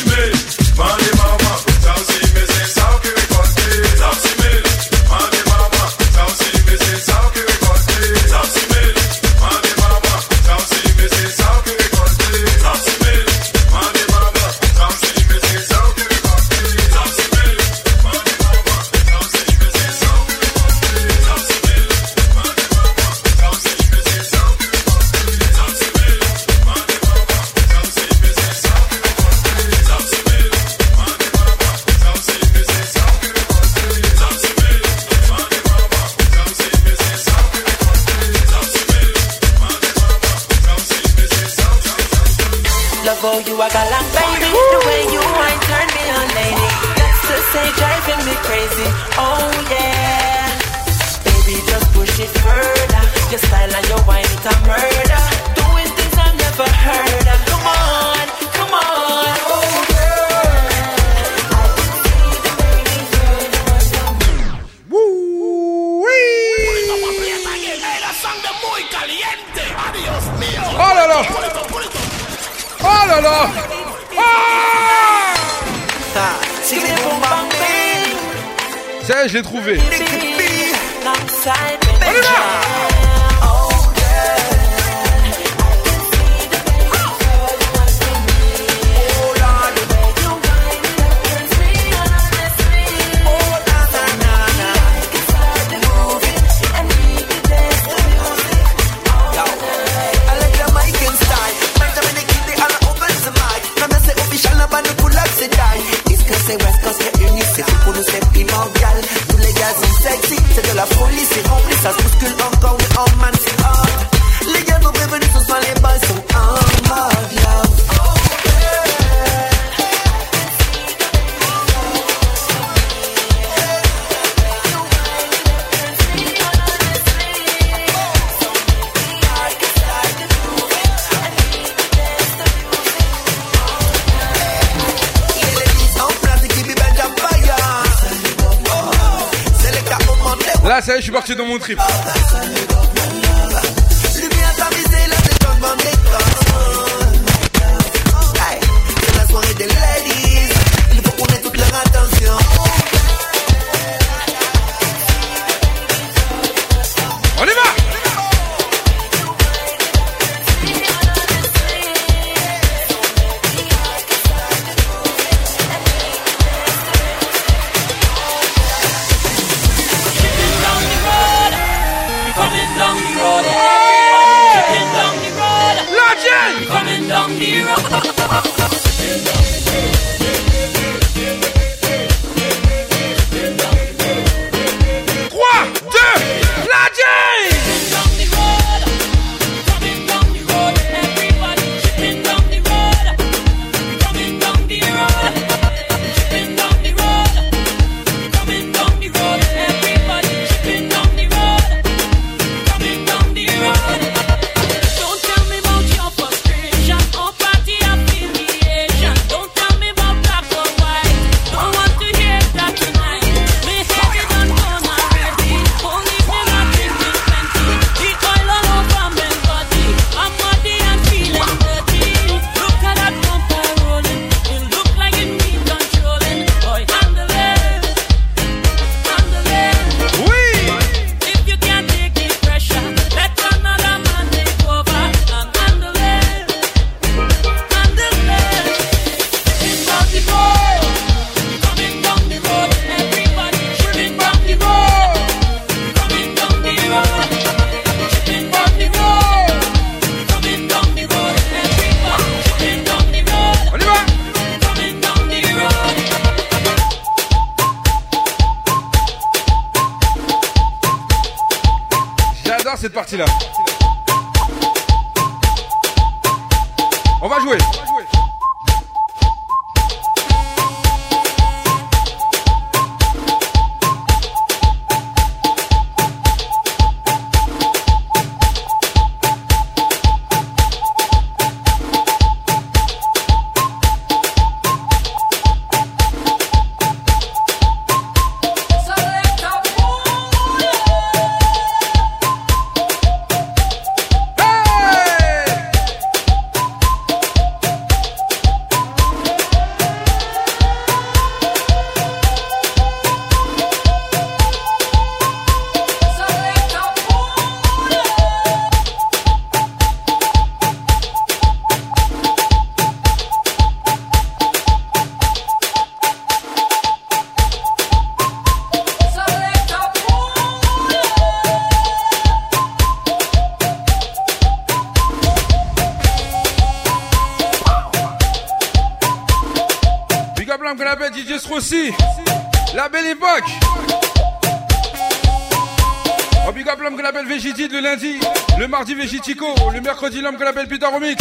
Mardi 338.80 338.96
Végitico. 338.96 339.46
Le 339.74 339.82
mercredi 339.82 340.22
l'homme 340.22 340.38
qu'on 340.38 340.48
appelle 340.48 340.68
Peter 340.68 340.86
Romix. 340.86 341.18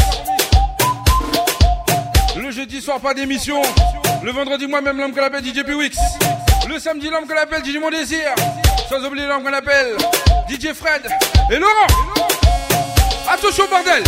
Le 2.37 2.53
jeudi 2.53 2.81
soir 2.81 3.01
pas 3.01 3.15
d'émission. 3.15 3.61
Le 4.23 4.31
vendredi 4.31 4.69
moi-même 4.69 4.97
l'homme 4.97 5.13
qu'on 5.13 5.25
appelle 5.25 5.45
DJ 5.45 5.65
Wix. 5.69 5.99
Le 6.69 6.79
samedi 6.79 7.11
l'homme 7.11 7.27
qu'on 7.27 7.37
appelle 7.37 7.65
DJ 7.65 7.79
Mon 7.81 7.91
Désir. 7.91 8.33
Sans 8.89 9.05
oublier 9.05 9.27
l'homme 9.27 9.43
qu'on 9.43 9.53
appelle 9.53 9.97
DJ 10.49 10.73
Fred. 10.73 11.11
Et 11.51 11.59
Laurent. 11.59 11.89
Attention 13.29 13.65
bordel. 13.69 14.05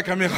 like 0.00 0.08
in 0.22 0.29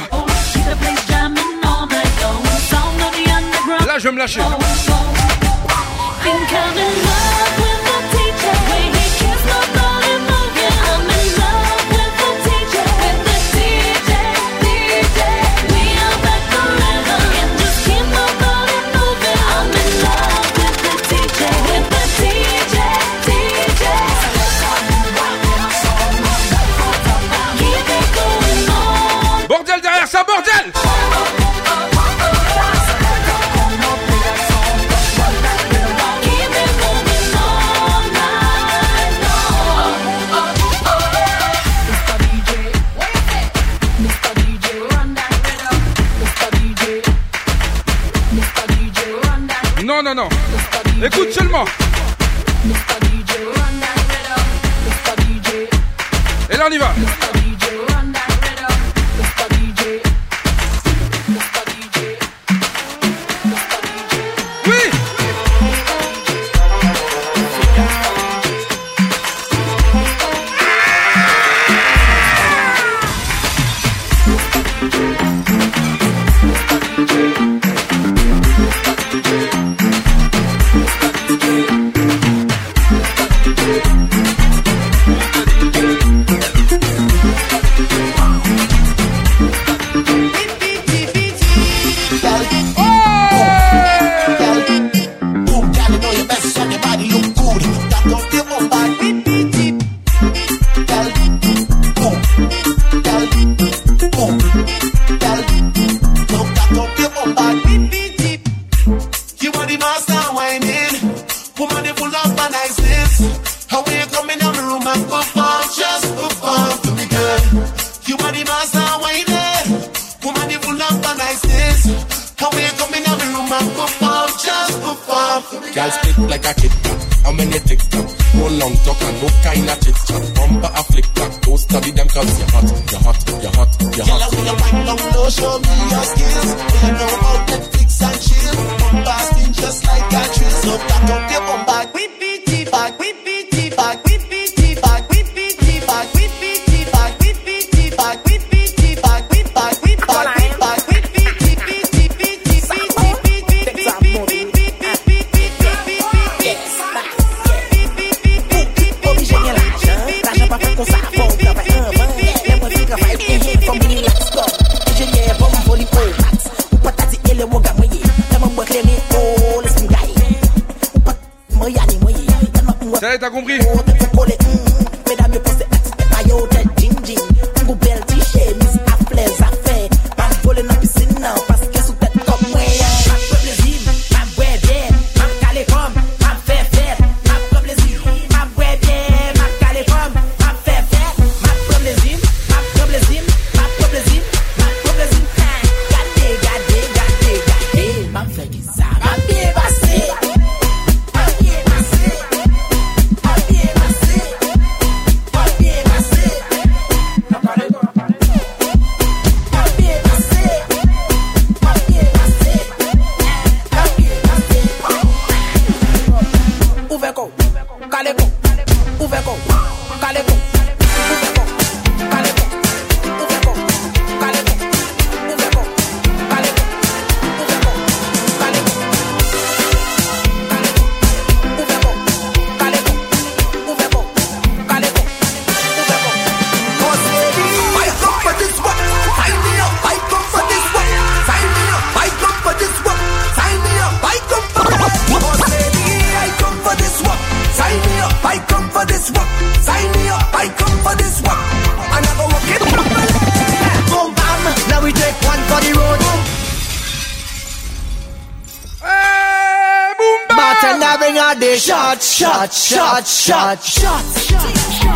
the 261.53 261.59
shot, 261.59 262.01
shot, 262.01 262.51
shot, 262.51 263.05
shot, 263.05 263.61
shot. 263.61 264.05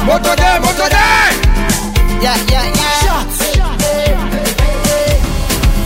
Moto 0.10 0.34
day, 0.34 0.58
moto 0.58 0.90
day. 0.90 1.30
Yeah, 2.18 2.34
yeah, 2.50 2.66
yeah. 2.74 2.98
Shots. 3.06 3.38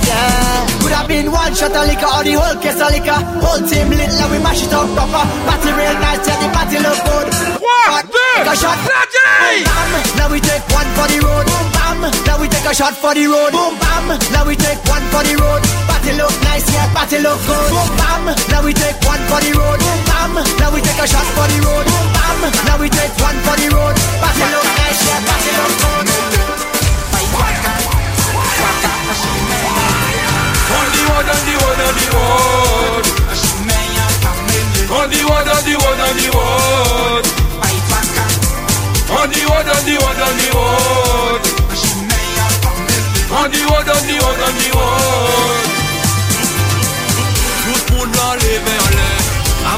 Yeah. 0.08 0.80
Could 0.80 0.96
have 0.96 1.08
been 1.10 1.28
one 1.30 1.54
shot 1.56 1.76
of 1.76 1.84
liquor 1.92 2.08
or 2.08 2.24
the 2.24 2.40
whole 2.40 2.56
case 2.64 2.80
of 2.80 2.88
liquor. 2.88 3.20
Whole 3.44 3.60
team 3.68 3.90
lit, 3.92 4.16
like 4.16 4.32
we 4.32 4.40
mash 4.40 4.64
it 4.64 4.72
up 4.72 4.88
proper. 4.96 5.28
Party 5.44 5.76
real 5.76 5.96
nice, 6.00 6.24
yeah, 6.24 6.40
the 6.40 6.48
party 6.56 6.80
look 6.80 7.00
good. 7.04 7.28
Two, 7.36 7.52
a 8.48 8.56
shot. 8.56 8.80
Boom, 8.88 9.68
bam. 9.68 9.92
Now 10.16 10.32
we 10.32 10.40
take 10.40 10.64
one 10.72 10.88
for 10.96 11.08
the 11.12 11.20
road. 11.20 11.52
Boom, 11.52 11.68
bam. 11.76 12.00
Now 12.24 12.40
we 12.40 12.48
take 12.48 12.64
a 12.64 12.74
shot 12.74 12.96
for 12.96 13.14
the 13.14 13.28
road. 13.28 13.52
Boom, 13.52 13.76
bam. 13.76 14.08
Now 14.32 14.48
we 14.48 14.56
take 14.56 14.80
one 14.88 15.04
for 15.12 15.20
the 15.20 15.36
road. 15.36 15.71
Party 15.88 16.14
look 16.18 16.36
nice, 16.44 16.68
yeah, 16.74 16.88
party 16.94 17.18
look 17.20 17.40
good. 17.46 17.70
Boom, 17.72 17.90
bam. 17.98 18.26
Now 18.50 18.62
we 18.66 18.74
take 18.74 18.98
one 19.06 19.22
for 19.30 19.40
the 19.42 19.52
road. 19.58 19.80
Boom, 19.80 20.00
bam. 20.10 20.34
Now 20.60 20.70
we 20.74 20.82
take 20.82 21.00
a 21.02 21.08
shot 21.08 21.28
for 21.36 21.48
the 21.48 21.58
road. 21.66 21.86
Boom, 21.86 22.08
bam. 22.16 22.40
Now 22.68 22.78
we 22.82 22.88
take 22.90 23.14
one 23.22 23.38
for 23.46 23.56
the 23.58 23.68
road. 23.74 23.96
Party 24.22 24.46
look 24.54 24.68
nice, 24.82 25.02
yeah, 25.08 25.22
party 25.26 25.52
look 25.58 25.74
good. 25.82 26.08
On 30.72 30.88
the 30.92 31.02
road, 31.08 31.28
on 31.32 31.42
the 31.46 31.54
road, 31.62 31.80
on 31.86 31.94
the 32.00 32.08
road. 32.16 33.06
On 34.92 35.08
the 35.10 35.20
road, 35.24 35.48
on 35.48 35.62
the 35.64 35.74
road, 35.82 36.00
on 36.02 36.14
the 36.20 36.28
road. 36.36 37.26
On 39.12 39.28
the 39.30 39.42
road, 39.48 39.68
on 39.68 39.82
the 39.86 39.94
road, 40.02 40.20
on 40.20 40.34
the 40.40 40.48
road. 40.56 41.42
On 43.32 43.48
the 43.50 43.60
road, 43.64 43.88
on 43.88 44.02
the 44.08 44.16
road, 44.20 44.40
on 44.42 44.54
the 44.60 44.68
road. 44.76 45.71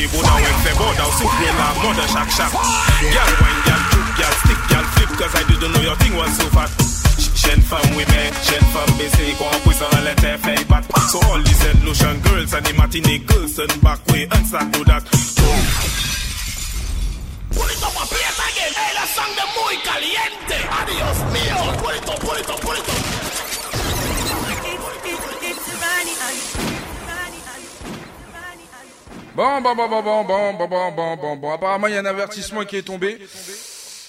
table 0.00 0.22
down 0.24 0.40
with 0.40 0.64
the 0.64 0.72
board 0.80 0.96
out, 0.96 1.12
soup 1.12 1.28
roll 1.28 1.60
and 1.60 1.76
mother 1.84 2.08
shack 2.08 2.30
shack. 2.32 2.52
Girl 2.52 3.32
wine, 3.40 3.60
girl 3.68 3.82
juke, 3.92 4.12
girl 4.16 4.34
stick, 4.40 4.60
girl 4.70 4.86
flip, 4.96 5.10
cause 5.20 5.34
I 5.36 5.42
didn't 5.44 5.72
know 5.72 5.82
your 5.84 5.96
thing 6.00 6.14
was 6.16 6.32
so 6.36 6.46
fat. 6.56 6.70
Jeune 7.36 7.60
femme, 7.60 7.90
oui, 7.96 8.04
mais 8.08 8.32
jeune 8.48 8.68
femme, 8.72 8.92
baissée, 8.96 9.34
quoi, 9.36 9.48
en 9.48 9.60
poussant 9.60 9.90
à 9.92 10.00
l'intérieur, 10.00 10.40
fait 10.40 10.64
bat. 10.68 10.84
So 11.10 11.20
all 11.28 11.42
these 11.42 11.64
end 11.66 11.84
lotion 11.84 12.16
girls 12.22 12.54
and 12.54 12.64
the 12.64 12.72
matinee 12.74 13.18
girls 13.18 13.58
and 13.58 13.72
back 13.82 14.00
way, 14.08 14.28
and 14.30 14.46
sack 14.46 14.70
do 14.72 14.84
that. 14.84 15.04
Put 17.52 17.68
it 17.68 17.82
up 17.82 17.96
a 18.00 18.04
place 18.08 18.38
again, 18.48 18.72
hey, 18.80 18.92
la 18.96 19.04
sang 19.04 19.36
muy 19.56 19.76
caliente. 19.84 20.58
Adios 20.80 21.18
mío, 21.34 21.58
put 21.82 21.94
it 21.94 22.08
up, 22.08 22.20
put 22.20 22.40
it 22.40 22.48
up, 22.48 22.60
put 22.60 22.78
it 22.78 22.88
up. 22.88 23.49
Bon, 29.34 29.60
bon, 29.60 29.74
bon, 29.76 29.88
bon, 29.88 30.02
bon, 30.02 30.24
bon, 30.24 30.52
bon, 30.54 30.66
bon, 30.66 30.90
bon, 30.90 31.16
bon, 31.16 31.36
bon. 31.36 31.52
Apparemment, 31.52 31.86
il 31.86 31.94
y 31.94 31.96
a 31.96 32.00
un 32.00 32.04
avertissement 32.04 32.64
qui 32.64 32.76
est 32.76 32.82
tombé. 32.82 33.18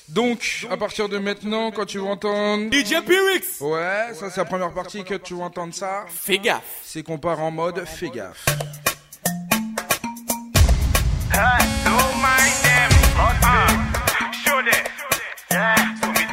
Donc, 0.09 0.65
à 0.69 0.77
partir 0.77 1.07
de 1.07 1.19
maintenant, 1.19 1.71
quand 1.71 1.85
tu 1.85 1.99
vas 1.99 2.09
entendre... 2.09 2.65
DJ 2.73 3.01
Pyrix 3.05 3.61
Ouais, 3.61 4.13
ça 4.13 4.29
c'est 4.29 4.41
la 4.41 4.45
première 4.45 4.73
partie 4.73 5.03
que 5.03 5.13
tu 5.15 5.35
vas 5.35 5.45
entendre 5.45 5.73
ça. 5.73 6.05
Fais 6.09 6.37
gaffe. 6.37 6.61
C'est 6.83 7.03
qu'on 7.03 7.17
part 7.17 7.39
en 7.39 7.51
mode 7.51 7.85
fais 7.85 8.09
gaffe. 8.09 8.45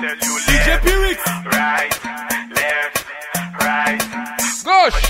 Left, 0.00 0.84
Pyrix. 0.84 1.18
right, 1.52 2.00
left, 2.54 3.06
right. 3.60 4.00
Gauche, 4.64 5.02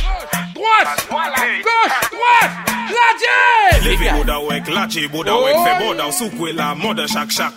droite, 0.54 1.08
gauche, 1.08 2.10
droite, 2.10 2.67
Lache! 2.88 3.84
Living 3.84 4.14
woulda 4.14 4.40
work, 4.40 4.68
lache 4.68 5.06
woulda 5.12 5.32
oh. 5.32 5.42
work, 5.42 5.56
fe 5.64 5.72
boda 5.84 6.12
souk 6.12 6.32
we 6.40 6.52
la 6.52 6.74
mother 6.74 7.06
shak 7.08 7.30
shak. 7.30 7.52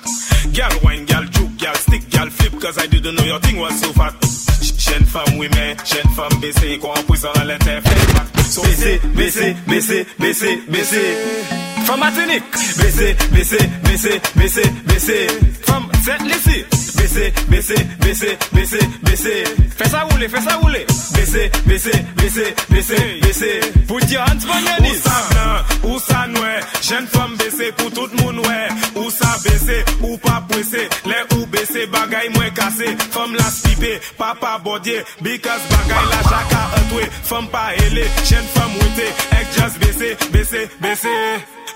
Gal 0.53 0.71
wine, 0.83 1.05
gal 1.05 1.23
juke, 1.25 1.57
gal 1.57 1.75
stick, 1.75 2.09
gal 2.09 2.29
flip, 2.29 2.61
cause 2.61 2.77
I 2.77 2.87
didn't 2.87 3.15
know 3.15 3.23
your 3.23 3.39
thing 3.39 3.57
was 3.59 3.79
so 3.79 3.91
fat. 3.93 4.13
Chen 4.77 5.05
femme 5.05 5.37
women, 5.37 5.77
chen 5.85 6.07
femme 6.15 6.39
baissée, 6.41 6.77
quoi 6.79 6.97
en 6.97 7.03
poussant 7.03 7.31
à 7.33 7.45
l'intérieur. 7.45 7.83
Baissez, 8.63 8.99
baissez, 9.15 9.55
baissez, 9.67 10.05
baissez, 10.19 10.61
baissez. 10.67 11.15
Femme 11.85 12.03
athénique, 12.03 12.43
baissez, 12.51 13.15
baissez, 13.31 13.69
baissez, 13.83 14.21
baissez, 14.35 14.69
baissez. 14.85 15.27
Femme, 15.65 15.87
c'est 16.03 16.21
laissée. 16.23 16.65
Bese, 17.01 17.33
bese, 17.49 17.75
bese, 17.97 18.37
bese, 18.53 18.79
bese. 19.01 19.31
Fè 19.75 19.87
sa 19.89 20.03
roule, 20.05 20.27
fè 20.29 20.41
sa 20.45 20.57
roule 20.61 20.83
Bese, 21.15 21.47
bese, 21.65 21.93
bese, 22.13 22.43
bese, 22.69 22.97
bese. 23.23 23.49
Pout 23.89 24.11
yo 24.13 24.21
hans 24.21 24.45
banyanis 24.45 25.01
Ou 25.01 25.09
sa 25.09 25.15
blan, 25.31 25.71
ou 25.89 25.99
sa 26.05 26.19
noue 26.29 26.51
Jen 26.85 27.07
fòm 27.09 27.33
bese 27.41 27.71
pou 27.79 27.89
tout 27.89 28.13
moun 28.21 28.37
wè 28.45 28.59
Ou 29.01 29.09
sa 29.09 29.31
bese, 29.41 29.79
ou 30.03 30.19
pa 30.21 30.43
pwese 30.51 30.85
Le 31.09 31.23
ou 31.39 31.49
bese 31.49 31.87
bagay 31.89 32.29
mwen 32.35 32.53
kase 32.53 32.93
Fòm 33.15 33.33
la 33.39 33.49
spipe, 33.49 33.95
pa 34.21 34.35
pa 34.37 34.59
bodye 34.61 35.01
Bikas 35.25 35.65
bagay 35.73 36.05
la 36.13 36.21
jaka 36.29 36.63
atwe 36.83 37.09
Fòm 37.31 37.49
pa 37.49 37.71
ele, 37.81 38.05
jen 38.29 38.45
fòm 38.53 38.77
wite 38.77 39.09
Ek 39.41 39.57
jas 39.57 39.81
bese, 39.81 40.13
bese, 40.37 40.67
bese 40.85 41.17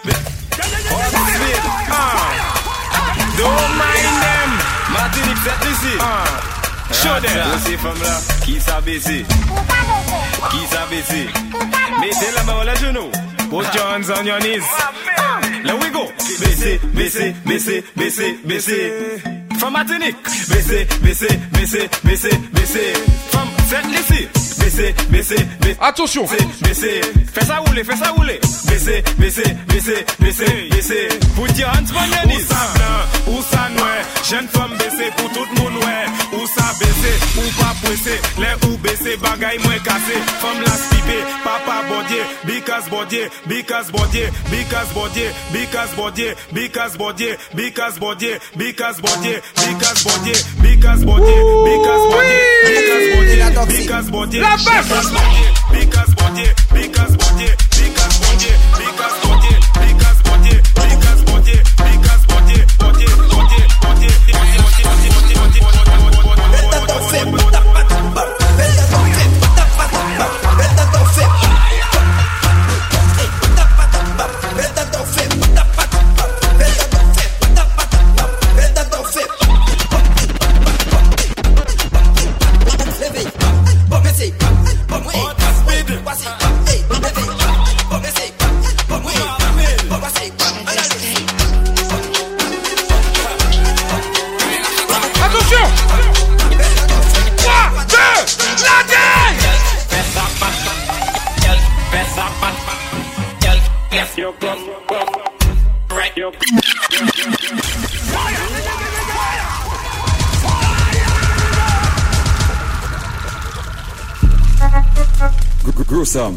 Be... 0.06 0.14
Oh, 0.94 1.06
this 1.18 1.38
bit, 1.42 1.66
ah. 1.98 2.62
Don't 3.42 3.72
mind 3.82 4.14
them. 4.22 4.85
Martinique, 4.96 5.38
c'est 5.44 5.60
plaisir. 5.60 6.00
Ah. 6.00 6.56
Chaudel. 6.94 7.32
Yo 7.72 7.78
femme 7.78 8.02
là, 8.04 8.20
qui 8.46 8.62
s'abaisse, 8.62 9.04
Qui 10.52 10.68
s'abaisse, 10.68 11.26
Mettez 12.00 12.32
la 12.36 12.44
main 12.44 12.60
à 12.62 12.64
la 12.64 12.76
genou. 12.76 13.12
Put 13.50 13.66
your 13.76 13.86
hands 13.86 14.10
on 14.10 14.26
your 14.26 14.40
knees. 14.40 14.64
Là 15.64 15.76
we 15.76 15.92
go. 15.92 16.08
Baissez, 16.40 16.80
baissez, 16.94 17.36
baissez, 17.46 17.84
baissez, 17.96 18.40
baissez. 18.46 18.94
Femme 19.60 19.74
Martinique. 19.74 20.18
Baissez, 20.50 20.88
baissez, 21.02 21.40
baissez, 21.52 21.90
baissez, 22.04 22.38
baissez. 22.54 22.94
Femme, 23.32 23.50
c'est 23.68 24.16
ici. 24.16 24.28
Baissez, 24.60 24.96
baissez, 25.10 25.48
baissez. 25.62 25.78
Attention. 25.82 26.26
Baissez 26.62 27.02
fais 27.36 27.46
ça 27.46 27.58
rouler, 27.58 27.84
fais 27.84 27.98
ça 27.98 28.12
rouler. 28.12 28.40
Baissé, 28.68 29.04
baissé, 29.18 29.44
baissé 30.20 31.08
Put 31.36 31.58
your 31.58 31.70
hands 31.70 31.92
on 31.92 32.06
your 32.08 32.26
knees 32.26 32.44
Ou 32.44 32.48
ça 32.48 32.68
blanc, 32.76 33.34
ou 33.34 33.42
ça 33.42 33.70
noir 33.76 33.98
Jeune 34.30 34.48
femme 34.48 34.72
baissé 34.78 35.12
pour 35.18 35.32
tout 35.32 35.46
le 35.50 35.62
monde 35.62 35.84
ouais. 35.84 36.06
Ou 36.34 36.48
ça 36.48 36.66
baissé, 36.80 37.14
ou 37.38 37.62
pas 37.62 37.74
pressé 37.84 38.20
Les 38.38 38.68
ou 38.68 38.78
baissé, 38.78 39.18
bagay 39.18 39.58
moins 39.64 39.80
cassé 39.80 40.18
Femme 40.42 40.62
la 40.62 40.72
spipé, 40.72 41.20
papa 41.44 41.84
bodier 41.88 42.24
Because 42.46 42.90
bodier, 42.90 43.30
because 43.48 43.92
bodier 43.92 44.30
Because 44.50 44.94
bodier, 44.94 45.32
because 45.52 45.96
bodier 45.96 46.36
Because 46.54 46.98
bodier, 46.98 47.38
because 47.54 48.00
bodier 48.00 48.40
Because 48.56 49.00
bodier, 49.00 49.42
because 49.56 49.76
bodier 49.76 50.22
Because 50.58 51.06
bodier, 51.06 51.42
because 51.64 52.06
bodier 52.12 52.44
Because 52.66 53.06
bodier, 53.16 53.68
because 53.68 54.10
bodier 54.12 54.42
La 54.42 54.58
Because 55.76 56.16
body, 56.16 56.48
because 56.72 57.18
body, 57.18 57.50
because 57.76 58.16
body, 58.24 58.52
because 58.80 59.16
body, 59.24 59.54
because 59.76 60.26
body. 62.26 62.35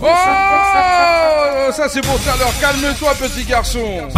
Oh 0.02 1.72
Ça 1.72 1.88
c'est 1.88 2.00
pour 2.00 2.18
ça, 2.20 2.32
alors 2.32 2.52
calme-toi 2.58 3.14
petit 3.14 3.44
garçon 3.44 4.08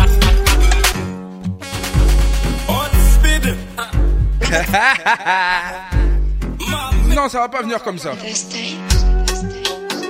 Non, 7.15 7.29
ça 7.29 7.41
va 7.41 7.49
pas 7.49 7.63
venir 7.63 7.83
comme 7.83 7.99
ça. 7.99 8.13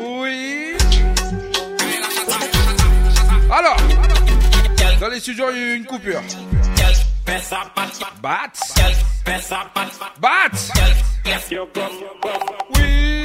Oui. 0.03 0.75
Alors, 3.51 3.77
dans 5.01 5.09
les 5.09 5.21
studios, 5.21 5.47
il 5.53 5.59
y 5.59 5.63
a 5.63 5.63
eu 5.63 5.75
une 5.77 5.87
coupure. 5.87 6.21
Bats. 8.23 8.53
Bats. 10.21 10.73
Oui. 12.77 13.25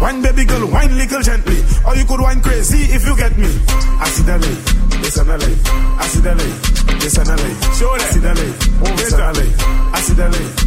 Wine 0.00 0.20
baby 0.20 0.44
girl, 0.44 0.66
wine 0.70 0.96
little 0.98 1.22
gently. 1.22 1.64
Or 1.86 1.96
you 1.96 2.04
could 2.04 2.20
wine 2.20 2.42
crazy 2.42 2.92
if 2.92 3.06
you 3.06 3.16
get 3.16 3.38
me. 3.38 3.48
LA 4.26 4.83
Desanale, 5.02 5.50
acidale, 5.98 6.44
desanale, 7.00 7.56
acidale, 8.00 8.54
desanale, 8.96 9.46
acidale, 9.92 10.64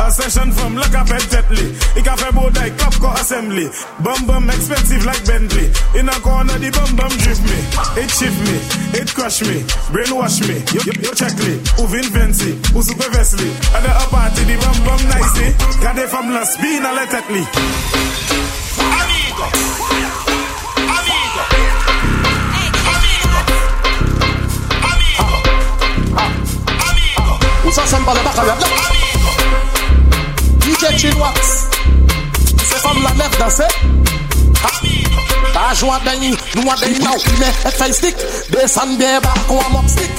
A 0.00 0.10
session 0.10 0.50
from 0.52 0.74
la 0.76 0.88
capet 0.88 1.22
tetli, 1.30 1.66
i 1.96 2.02
ka 2.02 2.16
fe 2.16 2.30
boday, 2.34 2.70
klap 2.76 2.94
ko 3.00 3.08
assembly. 3.20 3.68
Bum 4.00 4.26
bum 4.26 4.50
expensive 4.50 5.04
like 5.04 5.24
Bentley, 5.24 5.70
in 5.98 6.08
a 6.08 6.16
corner 6.20 6.58
the 6.58 6.70
bum 6.70 6.96
bum 6.96 7.12
drip 7.22 7.38
me. 7.46 7.58
It 8.02 8.10
shift 8.10 8.38
me, 8.44 8.56
it 9.00 9.14
crush 9.14 9.42
me, 9.42 9.62
brainwash 9.92 10.40
me, 10.48 10.58
yo, 10.74 10.80
yo, 10.84 10.92
yo 11.00 11.12
check 11.14 11.36
me, 11.38 11.54
ou 11.78 11.86
vin 11.86 12.08
vensi, 12.10 12.58
ou 12.74 12.82
super 12.82 13.10
vesli. 13.14 13.48
Ade 13.76 13.90
a 13.90 14.06
party 14.10 14.44
the 14.44 14.56
bum 14.58 14.78
bum 14.84 15.02
nicey, 15.08 15.48
gade 15.80 16.08
fam 16.08 16.34
la 16.34 16.44
spin 16.44 16.84
ale 16.84 17.06
tetli. 17.06 17.42
Amigo! 19.00 20.21
ça 27.72 27.86
sonne 27.86 28.04
pas 28.04 28.14
le 28.14 28.20
baccalauréat. 28.20 28.68
DJ 30.60 30.98
Chinwax, 30.98 31.68
ces 32.58 32.76
femmes 32.76 33.02
la 33.02 33.24
lèvent 33.24 33.38
danser. 33.38 33.64
Ta 35.52 35.74
joie 35.74 36.00
d'aïe, 36.04 36.36
nous 36.54 36.70
a 36.70 36.76
d'aïe 36.76 36.98
now, 37.00 37.16
il 37.26 37.42
est 37.42 37.70
fait 37.70 37.92
stick. 37.92 38.16
Descend 38.50 38.98
bien 38.98 39.20
bas, 39.20 39.34
on 39.48 39.88
stick. 39.88 40.10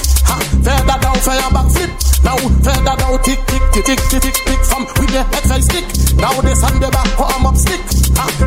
Fais 0.64 0.84
da 0.86 0.98
down, 0.98 1.14
fais 1.16 1.52
back 1.52 1.70
flip. 1.70 1.90
Now, 2.24 2.36
fais 2.62 2.82
down, 2.82 3.18
tick 3.22 3.38
tick 3.46 3.62
tick 3.72 3.84
tick 3.84 4.20
tick 4.20 4.32
tick 4.32 4.64
from 4.64 4.86
femme, 4.86 4.94
oui, 5.00 5.06
bien, 5.06 5.24
face 5.44 5.64
stick. 5.64 5.84
Now, 6.16 6.40
descend 6.42 6.80
back, 6.80 7.16
bas, 7.18 7.34
I'm 7.38 7.46
up 7.46 7.56
stick. 7.56 7.80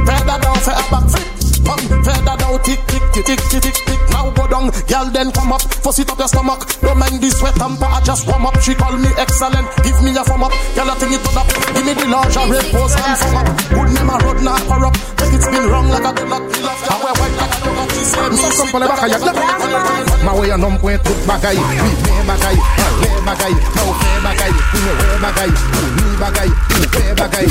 Fais 0.05 0.25
da 0.25 0.38
down, 0.38 0.55
fais 0.55 0.91
back 0.91 1.09
flip. 1.09 1.36
Bang, 1.65 1.81
further 2.03 2.35
down, 2.38 2.57
tick, 2.63 2.79
tick, 2.88 3.03
tick, 3.13 3.25
tick, 3.25 3.39
tick, 3.49 3.61
tick, 3.61 3.77
tick. 3.85 3.99
Now 4.11 4.31
go 4.31 4.47
down, 4.47 4.71
girl, 4.88 5.05
then 5.11 5.31
come 5.31 5.51
up. 5.53 5.61
Fuss 5.84 5.99
up 5.99 6.17
your 6.17 6.27
stomach. 6.27 6.61
Don't 6.81 6.97
mind 6.97 7.21
the 7.21 7.29
sweat 7.29 7.57
and 7.61 7.77
I 7.84 8.01
just 8.01 8.27
warm 8.27 8.45
up. 8.45 8.59
She 8.61 8.73
call 8.75 8.97
me 8.97 9.09
excellent. 9.17 9.67
Give 9.84 9.99
me 10.03 10.11
a 10.15 10.23
thumb 10.23 10.43
up. 10.43 10.53
Girl, 10.75 10.89
I 10.89 10.95
think 10.95 11.13
it 11.13 11.23
up. 11.35 11.47
Give 11.73 11.85
me 11.85 11.93
the 11.93 12.05
lingerie, 12.07 12.63
pose 12.71 12.95
and 12.95 13.17
thumb 13.17 13.38
up. 13.38 13.47
Good 13.69 13.89
name, 13.93 14.09
I 14.09 14.17
road 14.23 14.41
not 14.43 14.67
up. 14.67 14.95
Take 15.17 15.34
it 15.34 15.41
spin 15.41 15.65
wrong 15.69 15.89
like 15.89 16.05
I 16.05 16.11
did 16.13 16.29
not 16.29 16.43
be. 16.47 16.57
I 16.61 16.95
wear 17.03 17.13
white 17.17 17.35
like 17.38 17.53
I 17.53 17.59
don't 17.65 17.91
she 17.91 18.03
say 18.03 18.29
me. 18.29 18.38
Sweet 18.38 18.73
like 18.73 18.89
I 18.89 19.07
don't 19.07 19.25
love. 19.25 20.23
Ma 20.23 20.31
way 20.35 20.49
anong 20.51 20.77
kwe 20.79 20.97
tut 21.03 21.19
bagay. 21.27 21.57
Mi 21.57 21.89
me 22.03 22.13
bagay. 22.27 22.57
Ma 22.57 22.88
le 23.01 23.11
bagay. 23.27 23.53
Fe 23.67 24.11
bagay. 24.25 24.51
Mi 24.73 24.79
me 24.84 24.91
we 24.97 25.17
bagay. 25.23 25.51
Mi 25.95 26.07
bagay. 26.21 26.49
Mi 26.67 27.13
bagay. 27.15 27.47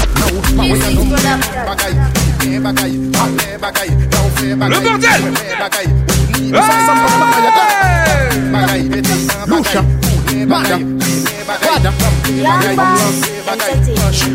Ma 0.56 0.64
bagay. 1.68 1.94
Mi 2.40 2.48
me 2.48 2.58
bagay. 2.60 2.92
Ma 3.16 3.24
le 3.36 3.58
bagay. 3.58 3.95
Le 4.42 4.80
bordel 4.80 5.22
Loucha 9.46 9.82
Mada 10.46 10.78
Wada 11.64 11.92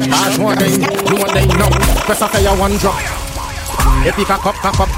Charge 0.09 0.39
one 0.39 0.57
day, 0.57 0.77
do 1.05 1.15
one 1.15 1.33
day 1.33 1.45
now 1.45 1.69
Press 2.05 2.21
a 2.21 2.27
fire 2.27 2.55
one 2.57 2.77
drop 2.77 2.95
Et 4.05 4.11
puis 4.11 4.25
cock 4.25 4.45
up, 4.45 4.55
cock 4.55 4.79
up 4.79 4.89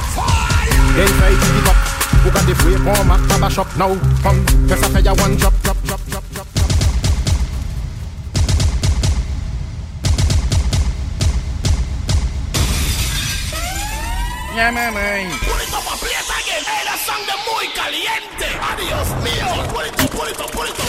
Then 0.96 1.08
try 1.08 1.30
to 1.30 1.48
give 1.54 1.68
up 1.68 1.76
Who 2.24 2.32
got 2.32 2.46
the 2.46 2.56
free 2.56 2.78
form 2.78 3.12
at 3.12 3.28
Baba 3.30 3.50
shop 3.50 3.68
now 3.78 3.96
Come, 4.22 4.46
press 4.68 4.84
a 4.84 4.90
fire 4.90 5.16
one 5.16 5.36
drop, 5.38 5.54
drop 5.64 5.73
Yeah, 14.56 14.70
man, 14.70 14.94
man. 14.94 15.32
Pulito 15.42 15.80
pa' 15.82 15.94
aprieta 15.98 16.36
again. 16.38 16.62
Ey, 16.62 16.86
la 16.86 16.96
sangre 16.96 17.34
muy 17.50 17.66
caliente. 17.74 18.48
Adiós 18.70 19.10
mío. 19.26 19.50
Pulito, 19.74 20.06
pulito, 20.14 20.46
pulito. 20.54 20.84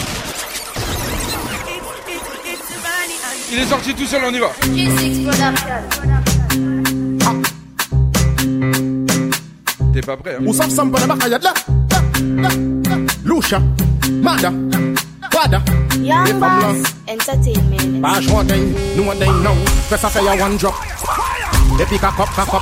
Il 3.51 3.59
est 3.59 3.65
sorti 3.67 3.93
tout 3.95 4.05
seul, 4.05 4.23
on 4.23 4.33
y 4.33 4.39
va. 4.39 4.51
T'es 9.93 10.01
pas 10.01 10.17
prêt, 10.17 10.35
hein? 10.35 10.45
Lucha, 13.23 13.59
Mada, 14.21 14.51
Wada. 15.33 15.61
Young 16.01 16.83
Entertainment. 17.07 18.01
Bash 18.01 18.29
one 18.29 18.45
day, 18.45 18.61
no 18.95 19.03
one 19.03 19.17
day 19.17 19.31
now. 19.41 19.55
Press 19.87 20.03
a 20.03 20.09
fire 20.09 20.39
one 20.39 20.57
drop. 20.57 20.75
Epic 21.79 22.03
a 22.03 22.11
cup, 22.11 22.29
a 22.37 22.45
cup. 22.45 22.61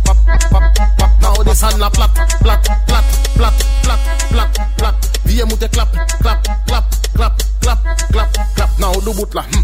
Now 1.21 1.43
this 1.43 1.61
hand 1.61 1.79
la 1.79 1.89
plat, 1.89 2.09
plat, 2.41 2.61
plat, 2.87 3.03
plat, 3.35 3.53
plat, 3.83 3.99
plat, 4.29 4.49
plat. 4.77 4.95
Viens 5.25 5.45
monter 5.45 5.69
clap, 5.69 5.91
clap, 6.21 6.43
clap, 6.67 6.85
clap, 7.15 7.43
clap, 7.61 7.79
clap, 8.11 8.29
clap. 8.55 8.79
Now 8.79 8.93
do 8.93 9.13
boot 9.13 9.33
la. 9.33 9.43
hmm. 9.43 9.63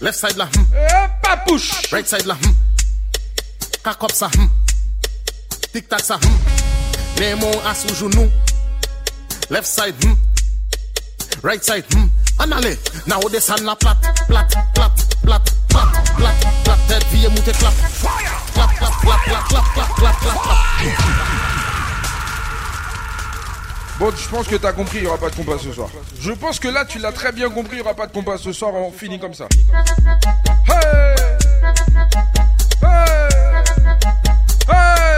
Left 0.00 0.18
side 0.18 0.36
la. 0.36 0.46
hmm. 0.46 0.64
Pas 1.22 1.36
push. 1.46 1.92
Right 1.92 2.06
side 2.08 2.26
la. 2.26 2.34
hmm. 2.34 2.52
Cock 3.82 4.04
up 4.04 4.12
sa. 4.12 4.28
hmm. 4.28 4.48
Tic 5.72 5.88
tac 5.88 6.00
sa. 6.00 6.16
hmm. 6.16 6.38
Les 7.18 7.34
mots 7.34 7.60
à 7.66 7.74
sous 7.74 7.94
genou. 7.94 8.30
Left 9.50 9.66
side. 9.66 9.94
hmm. 10.04 10.14
Right 11.42 11.62
side. 11.64 11.84
hmm. 11.92 12.06
En 12.38 12.52
allez. 12.52 12.78
Now 13.06 13.20
this 13.28 13.48
hand 13.48 13.64
la 13.64 13.74
plat, 13.74 13.96
plat, 14.28 14.46
plat, 14.74 14.90
plat, 15.24 15.40
plat, 15.68 15.88
plat, 16.16 16.32
plat. 16.56 16.78
Clap. 17.58 17.72
Clap, 18.54 18.70
clap, 18.78 19.00
clap, 19.00 19.24
clap, 19.24 19.48
clap, 19.48 19.74
clap, 19.74 19.94
clap, 19.96 20.20
clap, 20.20 20.42
clap. 20.42 20.62
Bon, 23.98 24.10
je 24.16 24.28
pense 24.28 24.46
que 24.48 24.56
t'as 24.56 24.72
compris, 24.72 24.98
il 24.98 25.02
n'y 25.02 25.06
aura 25.06 25.18
pas 25.18 25.30
de 25.30 25.36
compas 25.36 25.58
ce 25.58 25.72
soir. 25.72 25.88
Je 26.18 26.32
pense 26.32 26.58
que 26.58 26.68
là, 26.68 26.84
tu 26.84 26.98
l'as 26.98 27.12
très 27.12 27.32
bien 27.32 27.50
compris, 27.50 27.76
il 27.76 27.76
n'y 27.76 27.82
aura 27.82 27.94
pas 27.94 28.06
de 28.06 28.12
compas 28.12 28.38
ce 28.38 28.52
soir, 28.52 28.74
on 28.74 28.90
finit 28.90 29.18
comme 29.18 29.34
ça. 29.34 29.46
Hey 30.68 31.14
Hey 32.82 33.28
Hey 34.68 35.11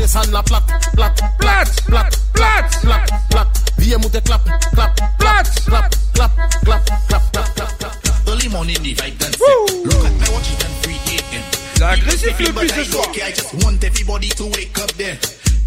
descendre 0.00 0.32
la 0.32 0.42
plate, 0.42 0.64
plate, 0.94 1.22
plate, 1.38 1.84
plate, 1.86 2.18
plate, 2.32 2.80
plate, 2.82 3.12
plate. 3.28 3.48
Viens 3.78 3.98
monter 3.98 4.20
clap, 4.22 4.42
clap, 4.72 4.94
plate, 5.18 5.50
clap, 5.66 5.94
clap, 6.14 6.32
clap, 6.64 6.84
clap, 7.08 7.32
clap, 7.32 7.54
clap, 7.54 7.78
clap. 7.78 7.92
Early 8.26 8.48
morning, 8.48 8.76
the 8.82 8.94
vibe 8.94 9.18
dancing. 9.18 9.84
Look 9.84 10.04
at 10.04 10.12
my 10.20 10.28
watch, 10.32 10.52
it 10.52 10.58
done 10.58 10.70
3 10.82 10.94
a.m. 10.94 11.42
C'est 11.76 11.84
agressif 11.84 12.38
le 12.38 12.52
plus 12.52 12.68
ce 12.68 12.84
soir. 12.84 13.06
I 13.14 13.32
just 13.32 13.54
want 13.62 13.84
everybody 13.84 14.28
to 14.30 14.44
wake 14.44 14.78
up 14.78 14.92
there. 14.92 15.18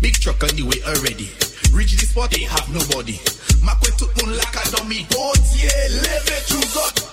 Big 0.01 0.19
truck 0.19 0.43
on 0.43 0.55
the 0.55 0.63
way 0.63 0.81
already. 0.87 1.29
Reach 1.71 1.91
this 1.91 2.09
spot, 2.09 2.31
they 2.31 2.43
have 2.43 2.67
nobody. 2.73 3.19
Ma 3.61 3.77
tout 3.97 4.09
le 4.17 4.25
monde 4.25 4.35
like 4.35 4.55
a 4.55 4.71
dummy. 4.71 5.05
Bon 5.11 5.31
Dieu, 5.53 5.69
levez 5.89 6.43
tout 6.47 6.67
God. 6.73 7.12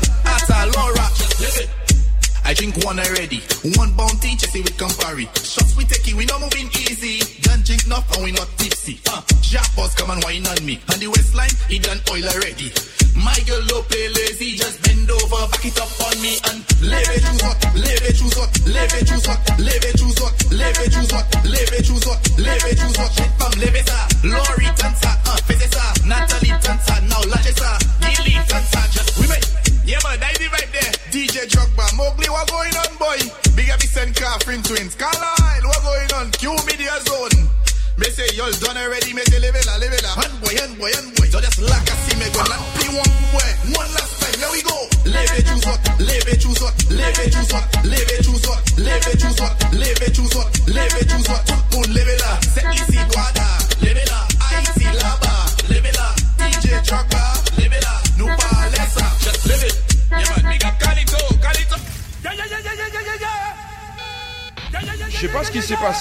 I 2.51 2.53
drink 2.53 2.83
one 2.83 2.99
already. 2.99 3.39
One 3.79 3.95
bounty, 3.95 4.35
just 4.35 4.51
with 4.51 4.75
Campari. 4.75 5.23
Shots 5.39 5.71
we 5.79 5.87
take 5.87 6.03
it, 6.03 6.19
we 6.19 6.27
not 6.27 6.43
moving 6.43 6.67
easy. 6.83 7.23
Don't 7.47 7.63
drink 7.63 7.87
enough 7.87 8.03
and 8.11 8.27
we 8.27 8.35
not 8.35 8.51
tipsy. 8.59 8.99
Uh, 9.07 9.23
Jack 9.39 9.71
come 9.95 10.11
and 10.11 10.19
wine 10.19 10.43
on 10.43 10.59
me. 10.67 10.75
And 10.91 10.99
the 10.99 11.07
waistline, 11.07 11.55
he 11.71 11.79
done 11.79 12.03
oil 12.11 12.27
already. 12.27 12.75
My 13.15 13.39
girl 13.47 13.63
low 13.71 13.87
play 13.87 14.03
lazy, 14.03 14.59
just 14.59 14.83
bend 14.83 15.07
over, 15.07 15.47
back 15.47 15.63
it 15.63 15.79
up 15.79 15.95
on 16.03 16.15
me 16.19 16.43
and 16.51 16.59
leve 16.83 17.23
choose 17.23 17.39
what, 17.39 17.55
leve 17.71 18.11
choose 18.19 18.35
what, 18.35 18.51
leve 18.67 18.99
choose 18.99 19.23
what, 19.31 19.39
leve 19.55 19.91
choose 19.95 20.19
what, 20.19 20.35
leve 20.51 20.91
choose 20.91 21.07
what, 21.07 21.27
leve 21.47 21.79
choose 21.87 22.03
what, 22.03 22.19
leve 22.35 22.71
choose 22.75 22.97
what. 22.99 23.11
Shit 23.15 23.31
from 23.39 23.53
leve 23.63 23.83
Lori 24.27 24.67
dancer, 24.75 25.15
uh, 25.23 25.39
fese 25.47 25.71
sa, 25.71 25.87
Natalie 26.03 26.51
dancer, 26.59 26.99
now 27.07 27.23
laje 27.31 27.55
sa, 27.55 27.79
Gilly 28.03 28.35
dancer, 28.43 28.83
just 28.91 29.15
women. 29.23 29.70
DJ 31.41 31.49
Drogba, 31.49 31.97
Mowgli, 31.97 32.29
what 32.29 32.47
going 32.49 32.75
on 32.77 32.97
boy? 32.97 33.17
Big 33.55 33.69
up 33.71 33.81
St. 33.81 34.15
Catherine 34.15 34.61
twins, 34.61 34.93
Carlisle, 34.93 35.65
what 35.65 35.81
going 35.81 36.11
on? 36.21 36.31
Q 36.31 36.53
Media 36.67 36.93
Zone. 37.01 37.49
Me 37.97 38.05
say 38.13 38.29
y'all 38.37 38.51
done 38.61 38.77
already, 38.77 39.13
me 39.13 39.21
say 39.25 39.39
level 39.39 39.61
a 39.65 39.75
level 39.79 40.05
a 40.05 40.11
Hand 40.21 40.35
boy, 40.41 40.53
hand 40.53 40.77
boy, 40.77 40.91
hand 40.93 41.09
boy 41.17 41.25
So 41.33 41.41
just 41.41 41.61
like 41.61 41.81
I 41.81 41.95
see 42.05 42.15
me 42.17 42.29
go 42.33 42.41
Land 42.45 42.65
P1 42.77 43.09
boy 43.33 43.49
One 43.77 43.89
last 43.93 44.21
time, 44.21 44.37
here 44.37 44.51
we 44.53 44.61
go 44.61 44.77
Leve 45.05 45.43
choose 45.43 45.65
what, 45.65 45.81
leve 45.99 46.39
choose 46.39 46.61
what 46.61 46.73
Leve 46.89 47.25
choose 47.33 47.51
what, 47.51 47.65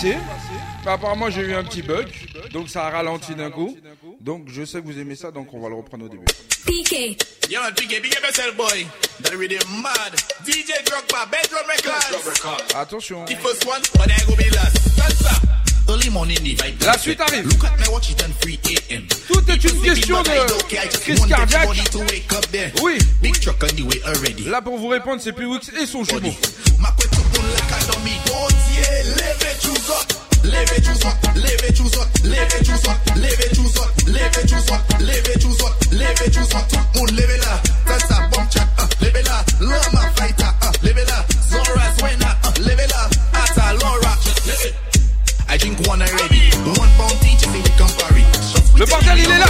passé. 0.01 0.17
apparemment, 0.87 1.31
j'ai 1.31 1.43
eu 1.43 1.55
un 1.55 1.65
petit 1.65 1.83
bug. 1.83 2.07
Donc, 2.53 2.69
ça 2.69 2.87
a 2.87 2.91
ralenti 2.91 3.35
d'un 3.35 3.51
coup. 3.51 3.77
Donc, 4.21 4.49
je 4.49 4.65
sais 4.65 4.81
que 4.81 4.87
vous 4.87 4.99
aimez 4.99 5.17
ça. 5.17 5.31
Donc, 5.31 5.53
on 5.53 5.61
va 5.61 5.69
le 5.69 5.75
reprendre 5.75 6.05
au 6.05 6.09
début. 6.09 6.25
PK. 6.67 7.17
Yo, 7.51 7.61
PK, 7.77 8.03
big 8.03 8.15
up 8.17 8.25
yourself, 8.25 8.57
boy. 8.57 8.87
That 9.23 9.37
really 9.37 9.59
mad. 9.83 10.15
DJ 10.45 10.85
Drogba, 10.85 11.27
bedroom 11.31 11.67
records. 11.69 12.75
Attention. 12.75 13.25
The 13.27 13.37
first 13.37 13.67
one, 13.67 13.81
but 13.95 14.11
I 14.11 14.25
go 14.27 14.37
be 14.37 14.49
last. 14.51 14.77
Salsa. 14.97 15.61
Early 15.89 16.11
morning, 16.11 16.39
the 16.45 16.55
vibe. 16.55 16.85
La 16.87 16.97
suite 16.97 17.21
arrive. 17.21 17.47
Look 17.47 17.65
at 17.65 17.79
my 17.79 17.89
watch, 17.93 18.11
it 18.11 18.23
and 18.23 18.33
3 18.41 18.61
a.m. 18.91 19.07
Tout 19.27 19.51
est 19.51 19.65
une 19.65 19.83
question 19.83 20.23
de 20.23 20.29
crise 20.99 21.27
cardiaque. 21.27 21.69
Oui. 22.83 22.99
Big 23.21 23.41
truck 23.41 23.57
on 23.65 23.75
the 23.75 23.83
way 23.83 24.01
already. 24.07 24.45
Là 24.45 24.63
pour 24.63 24.79
vous 24.79 24.89
répondre, 24.89 25.21
c'est 25.21 25.33
P-Wix 25.33 25.73
et 25.81 25.87
son 25.87 26.05
jumeau. 26.05 26.33
levez 30.51 30.81
tout 30.83 30.93
tout 30.93 31.09
tout 31.33 31.85
tout 31.85 31.91
tout 32.35 32.65
tout 32.65 33.63
tout 33.63 33.71
tout 33.71 33.91
le 48.77 48.87
monde 48.87 48.91
bordel 48.91 49.19
il 49.19 49.31
est 49.31 49.39
là. 49.39 49.47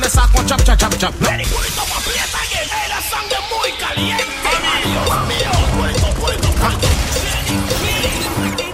les 0.00 0.08
saco 0.08 0.42
chap 0.46 0.60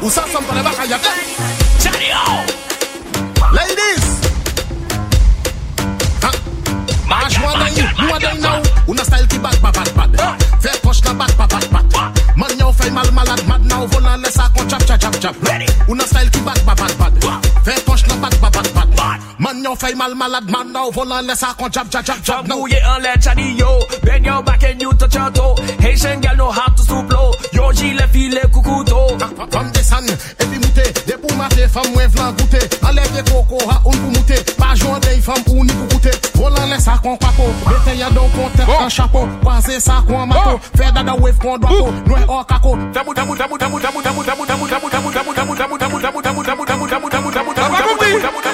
Usa 0.01 0.24
son 0.32 0.45
para 0.45 0.62
baja 0.62 0.85
ya. 0.86 0.99
Serio. 1.78 2.16
Ladies. 3.53 4.05
Mash 7.07 7.40
one 7.40 7.59
day, 7.59 7.82
you 7.99 8.12
are 8.12 8.20
day 8.20 8.39
now. 8.39 8.62
Una 8.86 9.05
style 9.05 9.27
qui 9.28 9.39
bad, 9.39 9.61
bad, 9.61 9.74
bad. 9.74 9.95
bat. 9.95 10.43
Fait 10.61 10.81
coche 10.82 11.03
la 11.05 11.15
bad. 11.15 11.36
bat, 11.36 11.49
bat. 11.49 12.36
Man, 12.36 12.51
yo, 12.59 12.73
mal, 12.93 13.11
malade, 13.12 13.47
mad 13.47 13.65
now. 13.65 13.86
Volant, 13.86 14.27
saco 14.27 14.65
chap 14.69 14.85
chap 14.86 15.01
chap 15.01 15.19
chap. 15.20 15.35
Una 15.89 16.05
style 16.07 16.31
qui 16.31 16.40
bad, 16.40 16.65
bad, 16.65 16.99
bad. 16.99 17.48
Man, 19.59 19.64
yo, 19.64 19.74
fait 19.74 19.94
mal, 19.94 20.14
malade, 20.14 20.51
mad 20.51 20.66
now. 20.72 20.90
Laisse 21.22 21.39
ça 21.39 21.48
qu'on 21.59 21.70
chap, 21.70 21.86
chap, 21.90 22.06
chap, 22.06 22.18
chap. 22.22 22.47
now. 22.47 22.59
Mouillé 22.59 22.78
en 22.85 22.98
lait 22.98 23.18
yo 23.59 23.66
Bend 24.05 24.24
your 24.24 24.43
back 24.43 24.62
and 24.62 24.80
you 24.80 24.93
touch 24.94 25.14
your 25.14 25.30
toe 25.32 25.55
Haitian 25.80 26.20
know 26.36 26.51
how 26.51 26.72
to 26.74 26.82
stoop 26.82 27.10
low 27.10 27.32
Yo 27.52 27.72
gilet 27.72 28.06
filet 28.12 28.47
coucouto 28.52 29.09
Femme 29.51 29.70
descend, 29.72 30.09
et 30.09 30.44
puis 30.44 30.59
mouter. 30.59 30.93
Des 31.06 31.14
pour 31.14 31.35
mater, 31.36 31.66
femme 31.66 31.90
moins 31.93 32.06
vlan 32.06 32.28
ha, 32.28 33.80
on 33.85 33.90
pour 33.90 34.10
mouter. 34.10 34.36
Pas 34.56 34.74
joindre 34.74 35.09
des 35.09 35.20
femmes 35.20 35.43
ou 35.48 35.64
ni 35.64 35.72
pour 35.72 35.89
goûter. 35.89 36.10
Volant 36.35 36.66
les 36.72 36.80
sacs 36.80 37.05
en 37.05 37.16
papo. 37.16 37.43
Mettez 37.66 37.98
y'a 37.98 38.10
donc 38.10 38.30
on 38.39 38.48
tête 38.56 38.68
en 38.68 38.89
chapeau. 38.89 39.26
Croisez 39.40 39.80
ça 39.80 40.05
en 40.09 40.26
mato. 40.26 40.60
Faire 40.76 40.93
dada 40.93 41.14
wave 41.14 41.39
tabou 41.39 43.14
tabou 43.14 43.14
tabou 43.14 43.35
tabou 47.10 47.30
tabou 47.35 48.09
It 48.10 48.48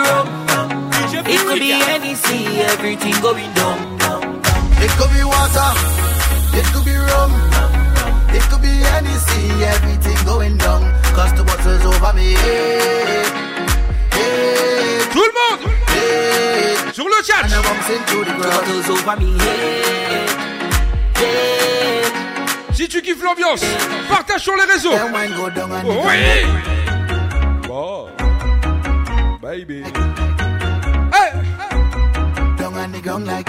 it 0.00 0.08
could 0.08 0.08
be 0.08 0.08
rum, 0.08 0.90
it 1.26 1.40
could 1.46 1.60
be 1.60 1.72
any 1.72 2.14
sea, 2.14 2.60
everything 2.60 3.14
going 3.20 3.52
down. 3.54 3.78
It 4.82 4.90
could 4.96 5.10
be 5.12 5.22
water, 5.24 5.70
it 6.56 6.66
could 6.72 6.84
be 6.84 6.96
rum, 6.96 7.32
it 8.32 8.42
could 8.48 8.62
be 8.62 8.74
any 8.96 9.14
sea, 9.26 9.64
everything 9.64 10.24
going 10.24 10.56
down. 10.56 10.82
Cause 11.14 11.32
the 11.34 11.44
water's 11.44 11.84
over 11.84 12.12
me. 12.14 12.34
Tout 15.12 15.24
le 15.24 15.32
monde 15.38 15.62
Sur 16.92 17.04
le 17.04 17.22
chat 17.24 17.42
And 17.44 17.52
I'm 17.52 17.62
bouncing 17.62 18.04
to 18.06 18.24
the 18.24 18.32
ground. 18.38 18.54
Water's 18.54 18.88
over 18.90 19.16
me 19.16 19.38
head. 19.38 20.40
Si 22.72 22.88
tu 22.88 23.02
kiffes 23.02 23.22
l'ambiance, 23.22 23.60
partage 24.08 24.42
sur 24.42 24.56
les 24.56 24.64
réseaux. 24.64 24.92
Then 24.92 25.12
wine 25.12 26.69
Baby. 29.50 29.82
Hey. 29.82 31.32
down 32.56 32.76
and 32.78 32.94
the 32.94 33.00
ground 33.02 33.26
like 33.26 33.48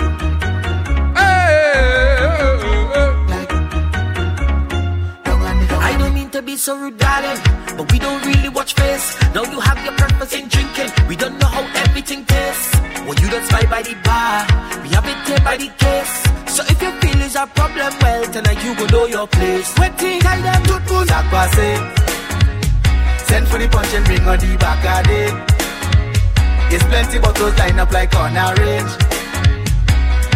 I 5.89 5.95
don't 5.99 6.15
mean 6.15 6.31
to 6.31 6.41
be 6.41 6.55
so 6.57 6.75
rude, 6.75 6.97
darling, 6.97 7.39
but 7.77 7.91
we 7.91 7.99
don't 7.99 8.25
really 8.25 8.49
watch 8.49 8.73
face. 8.73 9.15
Now 9.35 9.43
you 9.43 9.59
have 9.59 9.77
your 9.85 9.93
purpose 9.93 10.33
in 10.33 10.47
drinking. 10.47 10.89
We 11.07 11.15
don't 11.15 11.37
know 11.37 11.45
how 11.45 11.61
everything 11.85 12.25
tastes. 12.25 12.75
Well, 13.05 13.13
you 13.21 13.29
don't 13.29 13.45
spy 13.45 13.67
by 13.69 13.83
the 13.83 13.93
bar. 14.03 14.47
We 14.81 14.89
have 14.97 15.05
it 15.05 15.27
here 15.27 15.41
by 15.45 15.57
the 15.57 15.69
case. 15.77 16.23
So 16.55 16.63
if 16.65 16.81
your 16.81 16.93
feelings 16.99 17.35
are 17.35 17.45
problem, 17.45 17.93
well, 18.01 18.25
tonight 18.25 18.63
you 18.65 18.73
go 18.73 18.87
know 18.87 19.05
your 19.05 19.27
place. 19.27 19.77
Waiting, 19.77 20.19
tell 20.21 20.41
them 20.41 20.63
to 20.63 20.81
do 20.87 21.05
Zach 21.05 21.25
Bassey. 21.29 21.77
Send 23.27 23.47
for 23.47 23.59
the 23.59 23.69
punch 23.69 23.93
and 23.93 24.03
bring 24.05 24.21
on 24.21 24.39
the 24.39 24.57
back 24.57 25.05
of 25.05 25.11
it. 25.11 25.50
There's 26.71 26.83
plenty 26.83 27.19
bottles 27.19 27.57
lined 27.59 27.81
up 27.81 27.91
like 27.91 28.15
on 28.15 28.31
a 28.37 28.55
range. 28.55 28.93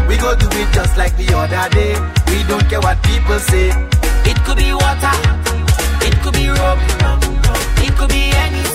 We 0.09 0.17
go 0.17 0.35
do 0.35 0.47
it 0.51 0.69
just 0.73 0.97
like 0.97 1.15
the 1.15 1.31
other 1.31 1.69
day. 1.73 1.95
We 2.27 2.43
don't 2.43 2.67
care 2.67 2.81
what 2.81 3.01
people 3.03 3.39
say. 3.39 3.69
It 4.27 4.37
could 4.43 4.57
be 4.57 4.73
water, 4.73 5.15
it 6.03 6.15
could 6.21 6.33
be 6.33 6.49
rum, 6.49 6.79
it 7.79 7.95
could 7.95 8.09
be 8.09 8.35
any 8.35 8.74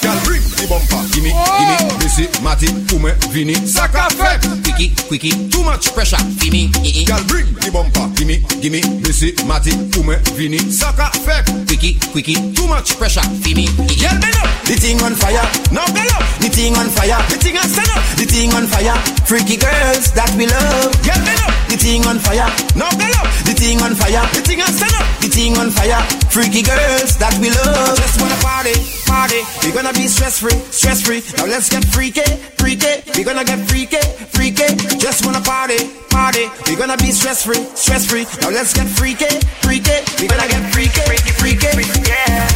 Gal 0.00 0.18
bring 0.24 0.42
the 0.56 0.66
bumper. 0.68 1.02
Gimme, 1.12 1.30
gimme, 1.30 1.76
oh. 1.82 1.98
Missy, 1.98 2.26
Matty, 2.42 2.68
Pume, 2.86 3.10
Vini, 3.32 3.54
Saka 3.66 4.08
Fek. 4.14 4.40
Quickie, 4.64 4.94
quickie, 5.08 5.34
too 5.50 5.62
much 5.62 5.92
pressure. 5.94 6.20
Gimme, 6.38 6.68
gimme 6.82 7.04
Gal 7.04 7.22
bring 7.26 7.46
the 7.58 7.70
bumper. 7.72 8.06
Gimme, 8.14 8.38
gimme, 8.62 8.80
Missy, 9.02 9.34
Matty, 9.46 9.72
Pume, 9.90 10.16
Vini, 10.38 10.58
Saka 10.70 11.10
Fek. 11.24 11.44
Quickie, 11.66 11.98
quickie, 12.12 12.38
too 12.54 12.66
much 12.66 12.96
pressure. 12.98 13.24
Gimme, 13.42 13.66
Girl, 13.98 14.14
bend 14.20 14.36
up. 14.38 14.48
The 14.68 14.76
thing 14.76 15.00
on 15.00 15.14
fire. 15.16 15.40
Now 15.72 15.88
go 15.88 16.04
up. 16.12 16.22
The 16.44 16.48
thing 16.52 16.76
on 16.76 16.92
fire. 16.92 17.16
The 17.32 17.36
thing 17.40 17.56
on 17.56 17.64
stand 17.68 17.88
up. 17.88 18.04
The 18.20 18.26
thing 18.28 18.52
on 18.52 18.68
fire. 18.68 18.96
Freaky 19.24 19.56
girls 19.56 20.12
that 20.12 20.28
we 20.36 20.44
love. 20.44 20.92
Girl, 21.00 21.16
bend 21.24 21.40
up. 21.40 21.52
The 21.72 21.76
thing 21.80 22.04
on 22.04 22.20
fire. 22.20 22.44
Now 22.76 22.92
go 22.92 23.08
up. 23.08 23.28
The 23.48 23.56
thing 23.56 23.80
on 23.80 23.96
fire. 23.96 24.20
The 24.36 24.44
thing 24.44 24.60
on 24.60 24.68
stand 24.68 24.92
up. 24.92 25.08
The 25.24 25.28
thing 25.32 25.56
on 25.56 25.72
fire. 25.72 26.04
Freaky 26.28 26.60
girls 26.60 27.16
that 27.16 27.32
we 27.40 27.48
love. 27.48 27.96
Just 27.96 28.20
wanna 28.20 28.36
party, 28.44 28.76
party. 29.08 29.40
We're 29.64 29.72
gonna 29.72 29.87
be 29.92 30.08
stress 30.08 30.40
free, 30.40 30.58
stress 30.70 31.02
free. 31.02 31.22
Now 31.36 31.46
let's 31.46 31.68
get 31.68 31.84
freaky, 31.84 32.24
freaky. 32.58 33.02
We're 33.14 33.24
gonna 33.24 33.44
get 33.44 33.60
freaky, 33.68 34.02
freaky. 34.34 34.74
Just 34.98 35.24
wanna 35.24 35.40
party, 35.40 35.78
party. 36.10 36.50
We're 36.66 36.78
gonna 36.78 36.96
be 36.96 37.12
stress 37.12 37.44
free, 37.44 37.62
stress 37.74 38.06
free. 38.06 38.26
Now 38.42 38.50
let's 38.50 38.72
get 38.74 38.88
freaky, 38.88 39.30
freaky. 39.62 39.98
We're 40.18 40.28
gonna 40.28 40.48
get 40.48 40.64
freaky, 40.72 41.04
freaky, 41.38 41.68
freaky. 41.72 42.00
Yeah. 42.10 42.48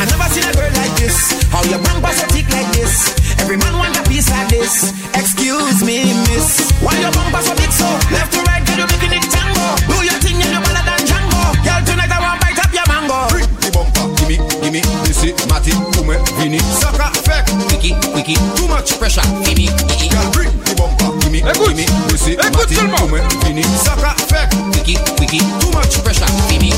I 0.00 0.04
never 0.10 0.28
seen 0.32 0.44
a 0.48 0.52
girl 0.52 0.72
like 0.74 0.94
this. 0.96 1.16
How 1.52 1.62
your 1.70 1.78
bumper 1.80 2.12
so 2.12 2.26
thick 2.34 2.48
like 2.50 2.70
this? 2.72 3.14
Every 3.40 3.56
man 3.56 3.74
want 3.78 3.96
a 3.96 4.02
piece 4.08 4.28
like 4.30 4.48
this. 4.48 4.92
Excuse 5.14 5.84
me, 5.84 6.12
miss. 6.28 6.72
Why 6.82 6.98
your 7.00 7.12
bumper 7.12 7.42
so 7.44 7.54
big 7.54 7.72
so? 7.72 7.88
Left 8.10 8.32
to 8.32 8.40
right, 8.48 8.64
girl, 8.66 8.80
you 8.80 8.86
making 8.90 9.12
it 9.12 9.24
tango. 9.28 9.66
Do 9.86 9.96
your 10.02 10.18
thing 10.24 10.40
and 10.40 10.50
you're 10.56 10.64
better 10.64 10.84
than 10.84 11.00
Django. 11.04 11.42
Girl, 11.64 11.80
tonight 11.84 12.10
I 12.10 12.18
want 12.20 12.40
bite 12.40 12.58
up 12.58 12.72
your 12.72 12.86
mango. 12.88 13.18
Bring 13.28 13.48
the 13.60 13.70
bumper. 13.70 14.04
Gimme, 14.18 14.36
gimme, 14.60 14.80
Missy, 15.04 15.30
Matty, 15.48 15.72
Pume, 16.10 16.24
Vini, 16.42 16.58
Saka 16.58 17.10
Fek. 17.22 17.46
Quickie, 17.68 17.94
quickie, 18.12 18.34
too 18.56 18.66
much 18.66 18.98
pressure. 18.98 19.22
Gimme, 19.44 19.66
Gal 20.10 20.30
bring 20.32 20.50
the 20.64 20.74
bumper. 20.76 21.14
Gimme, 21.20 21.40
gimme, 21.40 21.86
Missy, 22.10 22.36
Matty, 22.36 22.74
Pume, 22.74 23.20
Vini, 23.44 23.62
Saka 23.62 24.14
Fek. 24.26 24.50
quickie, 24.72 24.98
quickie, 25.16 25.38
too 25.60 25.70
much 25.70 26.02
pressure. 26.02 26.26
Gimme, 26.48 26.72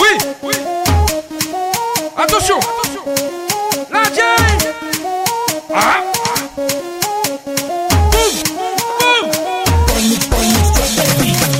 Oui 0.00 0.18
Attention. 2.16 2.60
La 3.92 4.02
Jay 4.10 4.74
Ah. 5.74 6.02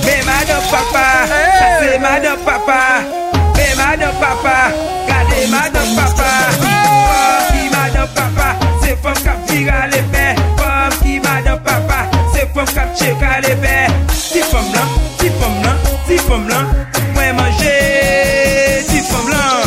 Mais 0.05 0.23
madame 0.25 0.63
papa, 0.71 1.16
kap 12.77 12.93
che 12.93 13.17
kalebe 13.21 13.77
Ti 14.33 14.41
fom 14.51 14.67
lan, 14.75 14.89
ti 15.17 15.29
fom 15.39 15.55
lan, 15.65 15.79
ti 16.07 16.17
fom 16.27 16.45
lan. 16.49 16.67
Mwen 17.15 17.33
manje, 17.39 17.77
ti 18.91 19.01
fom 19.09 19.27
lan. 19.33 19.65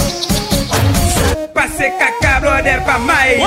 Pase 1.55 1.89
kaka 1.97 2.33
blodel 2.41 2.81
pa 2.85 2.97
may 3.01 3.39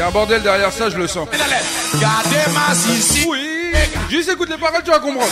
y 0.00 0.02
a 0.02 0.06
un 0.06 0.10
bordel 0.10 0.40
derrière 0.42 0.72
ça, 0.72 0.88
je 0.88 0.96
le 0.96 1.06
sens. 1.06 1.28
Oui. 3.28 3.72
Juste 4.08 4.30
écoute 4.30 4.48
les 4.48 4.56
paroles, 4.56 4.82
tu 4.82 4.90
vas 4.90 4.98
comprendre. 4.98 5.30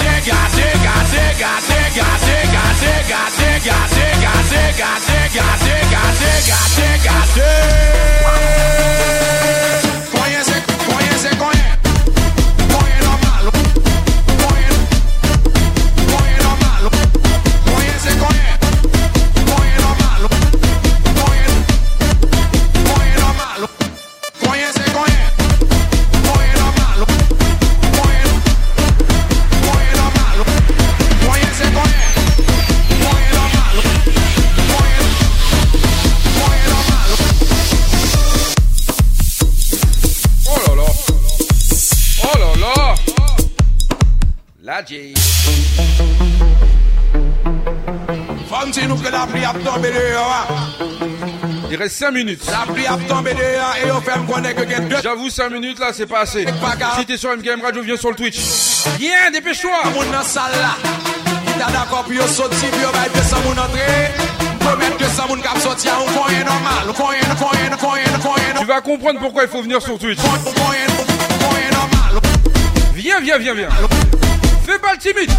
la 49.18 49.26
pluie 49.26 49.44
a 49.44 49.52
tombé 49.52 49.90
dehors. 49.90 50.46
Il 51.70 51.76
reste 51.76 51.96
5 51.96 52.10
minutes. 52.12 52.42
La 52.50 52.72
pluie 52.72 52.86
a 52.86 52.96
tombé 53.08 53.34
dehors 53.34 53.74
et 53.84 53.90
on 53.90 54.00
fait 54.00 54.54
que 54.54 54.80
deux. 54.88 54.96
J'avoue, 55.02 55.28
5 55.28 55.50
minutes 55.50 55.78
là, 55.78 55.90
c'est 55.92 56.06
pas 56.06 56.20
assez. 56.20 56.46
Si 56.98 57.06
t'es 57.06 57.16
sur 57.16 57.36
MKM 57.36 57.60
Radio, 57.62 57.82
viens 57.82 57.96
sur 57.96 58.10
le 58.10 58.16
Twitch. 58.16 58.38
Viens, 58.98 59.30
dépêche-toi. 59.32 59.70
Mon 59.94 60.02
là. 60.12 60.22
T'as 61.58 61.72
d'accord, 61.72 62.04
puis 62.08 62.18
on 62.20 62.24
puis 62.24 62.84
on 62.86 62.96
va 62.96 63.08
200 63.08 63.36
mon 63.44 63.52
entrée. 63.52 64.12
Tu 68.58 68.64
vas 68.66 68.80
comprendre 68.80 69.18
pourquoi 69.18 69.44
il 69.44 69.48
faut 69.48 69.62
venir 69.62 69.82
sur 69.82 69.98
Twitch. 69.98 70.18
Viens, 72.94 73.20
viens, 73.20 73.38
viens, 73.38 73.54
viens. 73.54 73.68
Fais 74.66 74.78
pas 74.78 74.92
le 74.92 74.98
timide. 74.98 75.30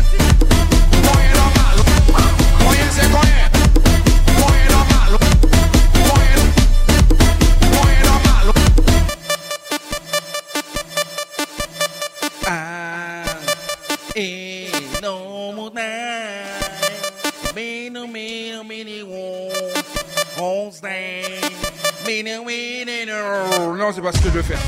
Non, 23.77 23.91
c'est 23.93 24.01
pas 24.01 24.11
ce 24.11 24.19
que 24.19 24.29
je 24.29 24.33
veux 24.33 24.41
faire. 24.43 24.59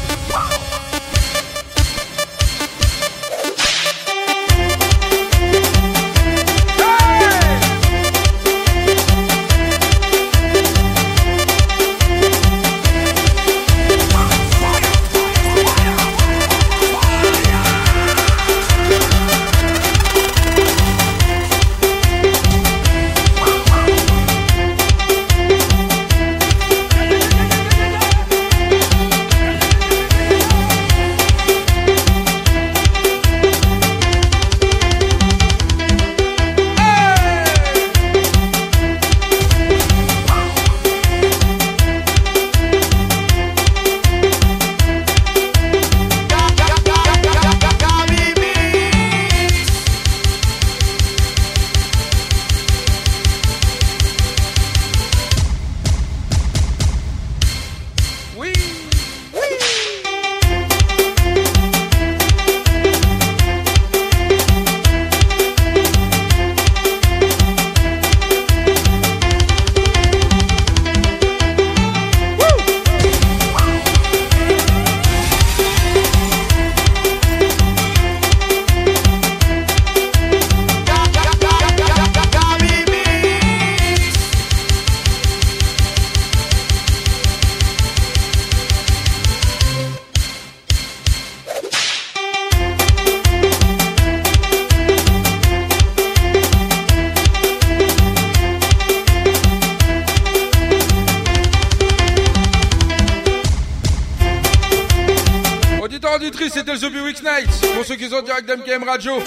Radio, 108.80 109.20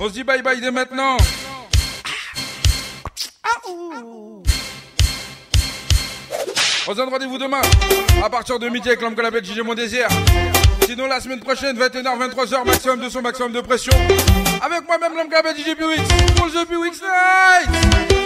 on 0.00 0.08
se 0.08 0.12
dit 0.12 0.24
bye 0.24 0.42
bye 0.42 0.60
dès 0.60 0.72
maintenant. 0.72 1.16
On 6.86 6.92
se 6.92 6.96
donne 6.96 7.08
rendez-vous 7.08 7.38
demain 7.38 7.60
à 8.24 8.28
partir 8.28 8.58
de 8.58 8.68
midi 8.68 8.88
avec 8.88 9.00
l'homme 9.00 9.14
qu'on 9.14 9.24
appelle 9.24 9.44
DJ 9.44 9.60
Mon 9.60 9.74
Désir. 9.74 10.08
Sinon, 10.84 11.06
la 11.06 11.20
semaine 11.20 11.40
prochaine, 11.40 11.78
21h, 11.78 12.34
23h, 12.34 12.64
maximum 12.64 13.00
de 13.00 13.08
son, 13.08 13.22
maximum 13.22 13.52
de 13.52 13.60
pression. 13.60 13.92
Avec 14.60 14.84
moi-même, 14.86 15.14
l'homme 15.16 15.28
qu'on 15.28 15.38
appelle 15.38 15.56
DJ 15.56 15.76
Buix 15.76 16.02
pour 16.34 16.46
le 16.46 16.64
The 16.64 16.76
Week 16.76 16.94
Night. 16.94 18.17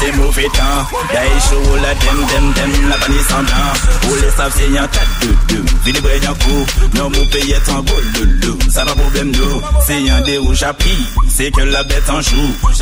C'est 0.00 0.12
mauvais 0.16 0.48
temps. 0.48 0.86
D'ailleurs 1.12 1.40
chaud 1.40 1.76
la 1.82 1.94
dem 1.94 2.18
dem 2.26 2.52
dem 2.54 2.88
la 2.88 2.96
banni 2.96 3.20
sans 3.28 3.42
dents 3.42 4.10
Ou 4.10 4.14
les 4.16 4.30
savent 4.30 4.52
c'est 4.56 4.68
y'en 4.70 4.86
lulum 5.22 5.66
Vini 5.84 6.00
kou, 6.44 6.66
nan 6.94 7.12
peye 7.32 7.58
tango 7.66 7.96
lulum 8.14 8.60
Sa 8.70 8.84
ou 10.38 10.54
la 11.72 11.82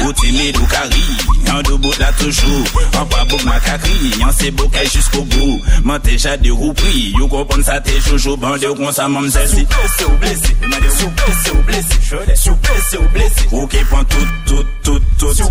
ou 0.04 0.12
timid 0.12 0.58
ou 0.58 0.66
do 1.62 1.78
bout 1.78 1.98
la 1.98 2.12
toujou, 2.12 2.64
an 2.98 3.06
pa 3.08 3.24
bouk 3.24 3.44
se 4.36 4.50
bokay 4.50 4.86
jusqu'o 4.92 5.22
bou, 5.24 5.60
man 5.84 6.00
te 6.04 6.18
jade 6.18 6.50
ou 6.52 6.74
pri 6.74 7.14
You 7.16 7.28
kompon 7.28 7.62
sa 7.64 7.80
te 7.80 7.94
joujou, 8.00 8.36
bande 8.36 8.68
ou 8.68 8.76
kon 8.76 8.92
sa 8.92 9.08
mam 9.08 9.30
ou 13.52 13.66
tout, 14.04 14.28
tout, 14.46 14.66
tout, 14.84 15.34
ou 15.34 15.34
Sou 15.34 15.50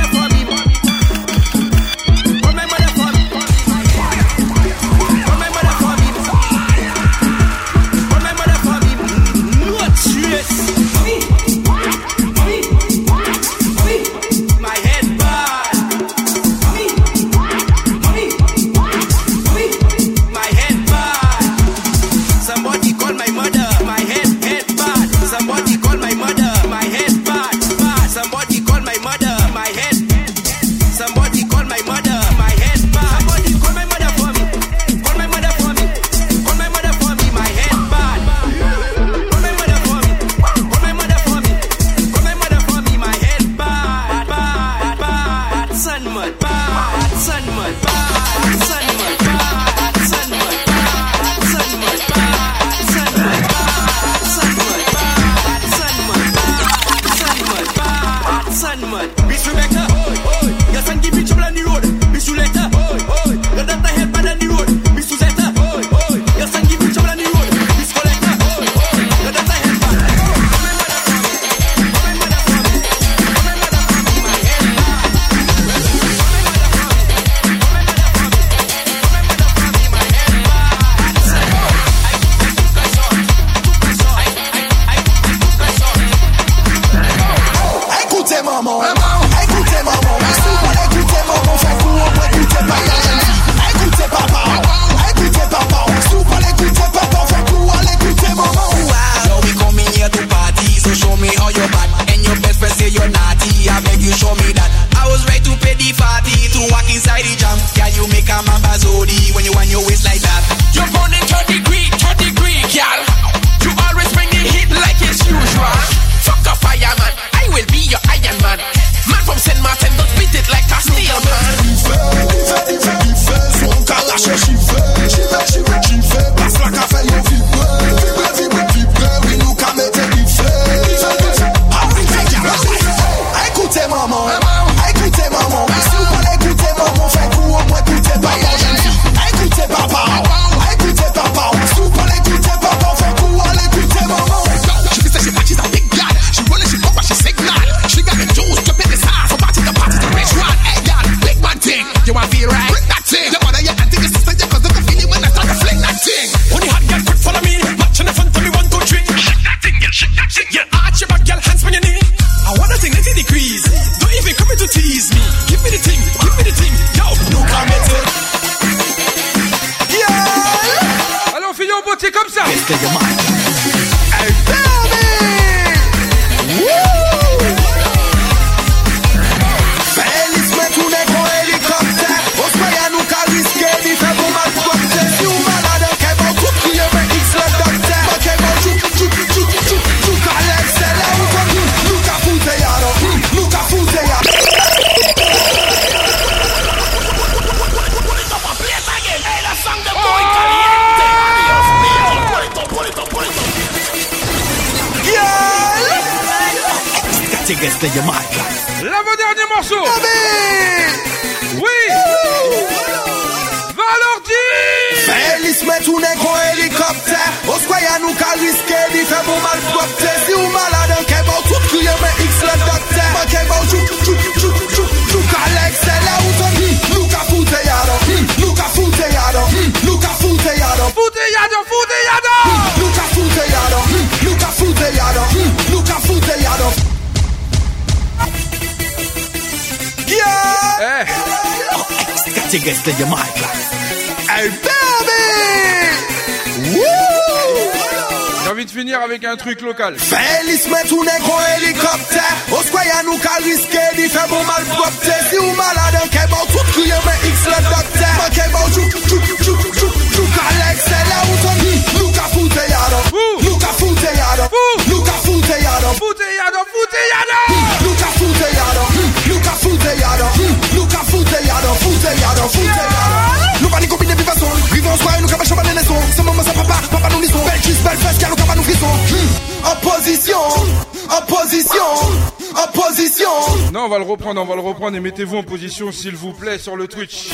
et 284.93 284.99
mettez-vous 284.99 285.37
en 285.37 285.43
position 285.43 285.91
s'il 285.91 286.15
vous 286.15 286.33
plaît 286.33 286.57
sur 286.57 286.75
le 286.75 286.87
Twitch. 286.87 287.29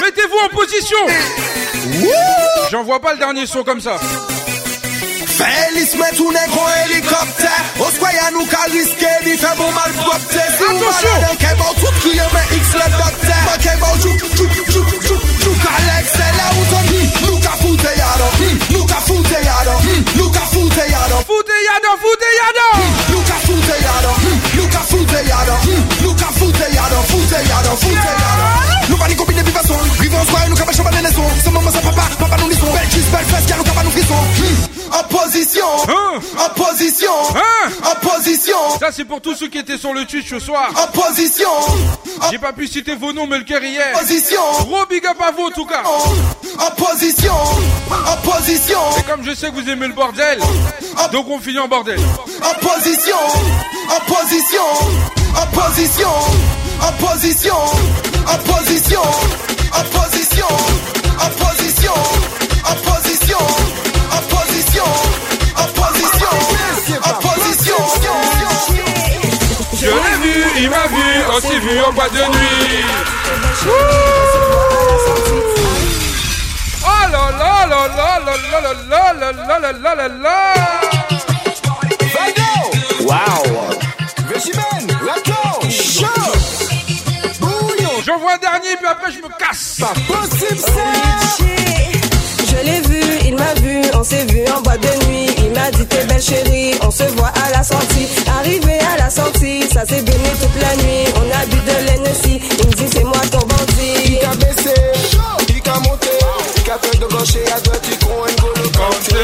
Mettez-vous 0.00 0.38
en 0.44 0.48
position. 0.54 0.96
J'en 2.70 2.82
vois 2.84 3.00
pas 3.00 3.12
le 3.12 3.18
dernier 3.18 3.46
son 3.46 3.62
comme 3.62 3.80
ça. 3.80 3.98
Félix 5.26 5.96
foutre 20.52 20.84
yado, 20.88 21.16
foutre 21.26 21.56
yado, 21.66 21.90
foutre 22.02 22.28
yado. 22.38 22.66
Hmm. 22.76 23.12
Luca 23.12 23.36
foutre 23.46 23.76
yado, 23.86 24.10
hmm. 24.22 24.56
Luca 24.56 24.80
foutre 24.90 25.20
yado, 25.26 25.54
hmm. 25.64 26.04
Luca 26.04 26.28
foutre 26.38 26.66
yado, 26.76 26.98
foutre 27.10 27.38
yado, 27.48 27.76
foutre 27.76 28.12
yado. 28.22 28.46
Luca 28.88 29.08
ni 29.08 29.16
copine 29.16 29.42
viva 29.42 29.62
son, 29.66 29.78
vive 30.00 30.14
en 30.14 30.24
soirée, 30.26 30.48
Luca 30.48 30.64
va 30.64 30.72
changer 30.72 31.02
les 31.02 31.12
sons. 31.12 31.30
Sa 31.44 31.50
maman, 31.50 31.70
sa 31.70 31.80
papa, 31.80 32.02
papa 32.18 32.36
nous 32.40 32.48
lisons. 32.48 32.72
Belle 32.72 32.90
cheese, 32.90 33.10
belle 33.10 33.24
fesse, 33.24 33.46
car 33.46 33.58
Luca 33.58 33.72
va 33.72 33.82
nous 33.84 33.90
frisson. 33.90 34.14
En 34.92 35.04
position, 35.04 35.64
en 35.64 36.16
hein. 36.16 36.44
position. 36.54 37.10
Hein. 37.34 37.70
Ça 38.78 38.92
c'est 38.92 39.04
pour 39.04 39.20
tous 39.22 39.34
ceux 39.34 39.48
qui 39.48 39.58
étaient 39.58 39.78
sur 39.78 39.94
le 39.94 40.04
Twitch 40.04 40.28
ce 40.28 40.38
soir. 40.38 40.70
En 40.76 40.86
position. 40.88 41.48
J'ai 42.30 42.38
pas 42.38 42.52
pu 42.52 42.66
citer 42.66 42.94
vos 42.94 43.12
noms, 43.12 43.26
mais 43.26 43.38
le 43.38 43.44
cœur 43.44 43.62
y 43.62 43.76
est. 43.76 43.92
Position. 43.98 44.42
Gros 44.66 44.84
big 44.86 45.06
up 45.06 45.16
à 45.26 45.30
vous 45.30 45.46
en 45.46 45.50
tout 45.50 45.64
cas. 45.64 45.82
Opposition 46.66 47.34
Opposition 48.12 48.78
Et 48.98 49.02
comme 49.02 49.24
je 49.24 49.34
sais 49.34 49.50
que 49.50 49.54
vous 49.54 49.68
aimez 49.68 49.88
le 49.88 49.94
bordel, 49.94 50.38
donc 51.12 51.26
on 51.28 51.38
finit 51.40 51.58
en 51.58 51.68
bordel. 51.68 51.98
Opposition 52.38 53.16
Opposition 53.96 54.62
Opposition 55.42 56.08
Opposition 56.80 57.56
Opposition 58.28 59.02
Opposition 59.74 60.46
Opposition 61.20 61.96
Opposition 62.70 63.40
Opposition 64.12 64.84
Opposition 65.56 66.32
Opposition 67.10 67.76
Je 69.74 69.86
l'ai 69.86 70.16
vu, 70.22 70.34
il 70.58 70.70
m'a 70.70 70.86
vu, 70.86 71.22
on 71.34 71.40
s'est 71.40 71.58
vu 71.58 71.80
en 71.80 71.92
boîte 71.92 72.12
de 72.12 72.18
nuit. 72.18 72.84
Là 77.38 77.66
là 77.66 77.88
là 77.88 78.18
là 78.26 78.34
là 78.52 78.60
là 78.60 79.12
là 79.12 79.32
là 79.32 79.58
là 79.58 79.72
là 79.72 79.94
là 79.94 80.08
là 80.08 80.54
Wow. 83.02 83.42
Show. 85.68 86.06
J'envoie 88.06 88.34
un 88.34 88.38
dernier 88.38 88.76
puis 88.76 88.86
après 88.88 89.10
je 89.12 89.18
me 89.18 89.28
casse. 89.38 89.80
Je 92.50 92.56
l'ai 92.66 92.80
vu, 92.82 93.00
il 93.26 93.34
m'a 93.36 93.54
vu, 93.54 93.80
on 93.94 94.02
s'est 94.04 94.24
vu 94.26 94.44
en 94.54 94.60
boîte 94.62 94.80
de 94.80 95.06
nuit. 95.06 95.30
Il 95.38 95.50
m'a 95.52 95.70
dit 95.70 95.86
t'es 95.86 96.04
belle 96.04 96.20
chérie, 96.22 96.74
on 96.82 96.90
se 96.90 97.04
voit 97.16 97.32
à 97.46 97.50
la 97.50 97.62
sortie. 97.62 98.06
Arrivé 98.38 98.78
à 98.94 98.98
la 98.98 99.10
sortie, 99.10 99.62
ça 99.72 99.84
s'est 99.86 100.02
donné 100.02 100.30
toute 100.40 100.60
la 100.60 100.76
nuit. 100.76 101.06
On 101.16 101.30
a 101.30 101.46
bu 101.46 101.56
de 101.56 101.86
l'Hennessy, 101.86 102.40
il 102.60 102.66
me 102.66 102.72
dit 102.72 102.88
c'est 102.92 103.04
moi 103.04 103.11
fait 106.78 106.98
de 106.98 107.06
gaucher 107.06 107.44
à 107.54 107.60
droite, 107.60 107.84
il 107.90 107.98
croit 107.98 108.26
un 108.28 108.42
golo 108.42 108.68
canté. 108.70 109.16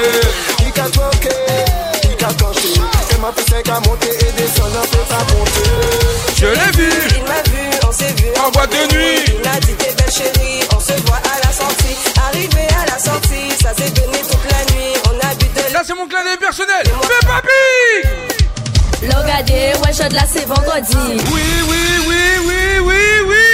Il 0.61 0.73
qu'a 0.73 0.85
toqué, 0.85 1.37
il 2.05 2.17
qu'a 2.17 2.33
canché. 2.35 2.69
Et 3.15 3.21
ma 3.21 3.33
fille 3.33 3.63
qu'a 3.65 3.81
monté 3.81 4.09
et 4.09 4.33
descend, 4.41 4.71
on 4.75 4.87
fait 4.87 5.09
pas 5.09 5.25
monter. 5.35 5.71
Je 6.37 6.47
l'ai 6.47 6.77
vu, 6.77 6.91
Il 7.17 7.23
m'a 7.25 7.43
vu, 7.51 7.65
on 7.89 7.93
s'est 7.93 8.13
vu 8.19 8.29
en 8.45 8.51
boîte 8.51 8.71
de 8.71 8.95
nuit. 8.95 9.25
Il 9.29 9.49
m'a 9.49 9.59
dit 9.61 9.75
t'es 9.75 9.93
belle 9.95 10.13
chérie, 10.13 10.61
on 10.77 10.81
se 10.81 10.93
voit 11.07 11.17
à 11.17 11.47
la 11.47 11.53
sortie. 11.53 11.97
Arrivé 12.29 12.67
à 12.83 12.87
la 12.91 12.99
sortie, 12.99 13.51
ça 13.63 13.75
s'est 13.75 13.91
donné 13.91 14.19
toute 14.19 14.51
la 14.51 14.75
nuit. 14.75 14.95
On 15.07 15.27
a 15.27 15.35
bu 15.35 15.47
de 15.47 15.73
Là 15.73 15.83
c'est 15.87 15.95
mon 15.95 16.07
d'œil 16.07 16.37
personnel. 16.39 16.85
Fais 16.85 17.27
pas 17.27 17.43
big 17.43 18.29
Regardez, 19.03 19.73
ouais, 19.79 19.93
je 19.93 20.09
de 20.09 20.15
là, 20.15 20.23
c'est 20.31 20.45
vendredi. 20.47 21.23
Oui, 21.33 21.43
oui, 21.69 21.77
oui, 22.09 22.17
oui, 22.47 22.79
oui, 22.85 22.95
oui, 23.27 23.48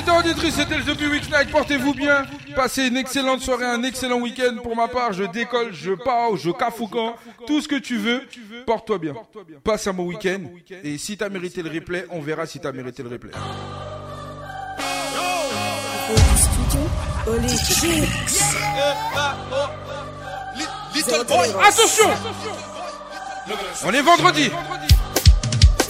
Auditeurs, 0.00 0.16
auditrices, 0.16 0.54
c'était 0.54 0.78
le 0.78 0.84
The 0.84 1.10
Week 1.10 1.30
Night, 1.30 1.50
portez-vous 1.50 1.92
bien, 1.92 2.24
passez 2.56 2.86
une 2.86 2.96
excellente 2.96 3.42
soirée, 3.42 3.66
un 3.66 3.82
excellent 3.82 4.18
week-end. 4.18 4.56
Pour 4.62 4.74
ma 4.74 4.88
part, 4.88 5.12
je 5.12 5.24
décolle, 5.24 5.74
je 5.74 5.92
pars, 5.92 6.38
je 6.38 6.50
cafoucan, 6.50 7.16
tout 7.46 7.60
ce 7.60 7.68
que 7.68 7.76
tu 7.76 7.98
veux, 7.98 8.22
porte-toi 8.64 8.98
bien, 8.98 9.14
passe 9.62 9.86
un 9.88 9.92
bon 9.92 10.06
week-end, 10.06 10.40
et 10.82 10.96
si 10.96 11.18
t'as 11.18 11.28
mérité 11.28 11.62
le 11.62 11.68
replay, 11.68 12.06
on 12.08 12.20
verra 12.20 12.46
si 12.46 12.58
t'as 12.60 12.72
mérité 12.72 13.02
le 13.02 13.10
replay. 13.10 13.32
Attention 21.62 22.10
On 23.84 23.92
est 23.92 24.02
vendredi 24.02 24.50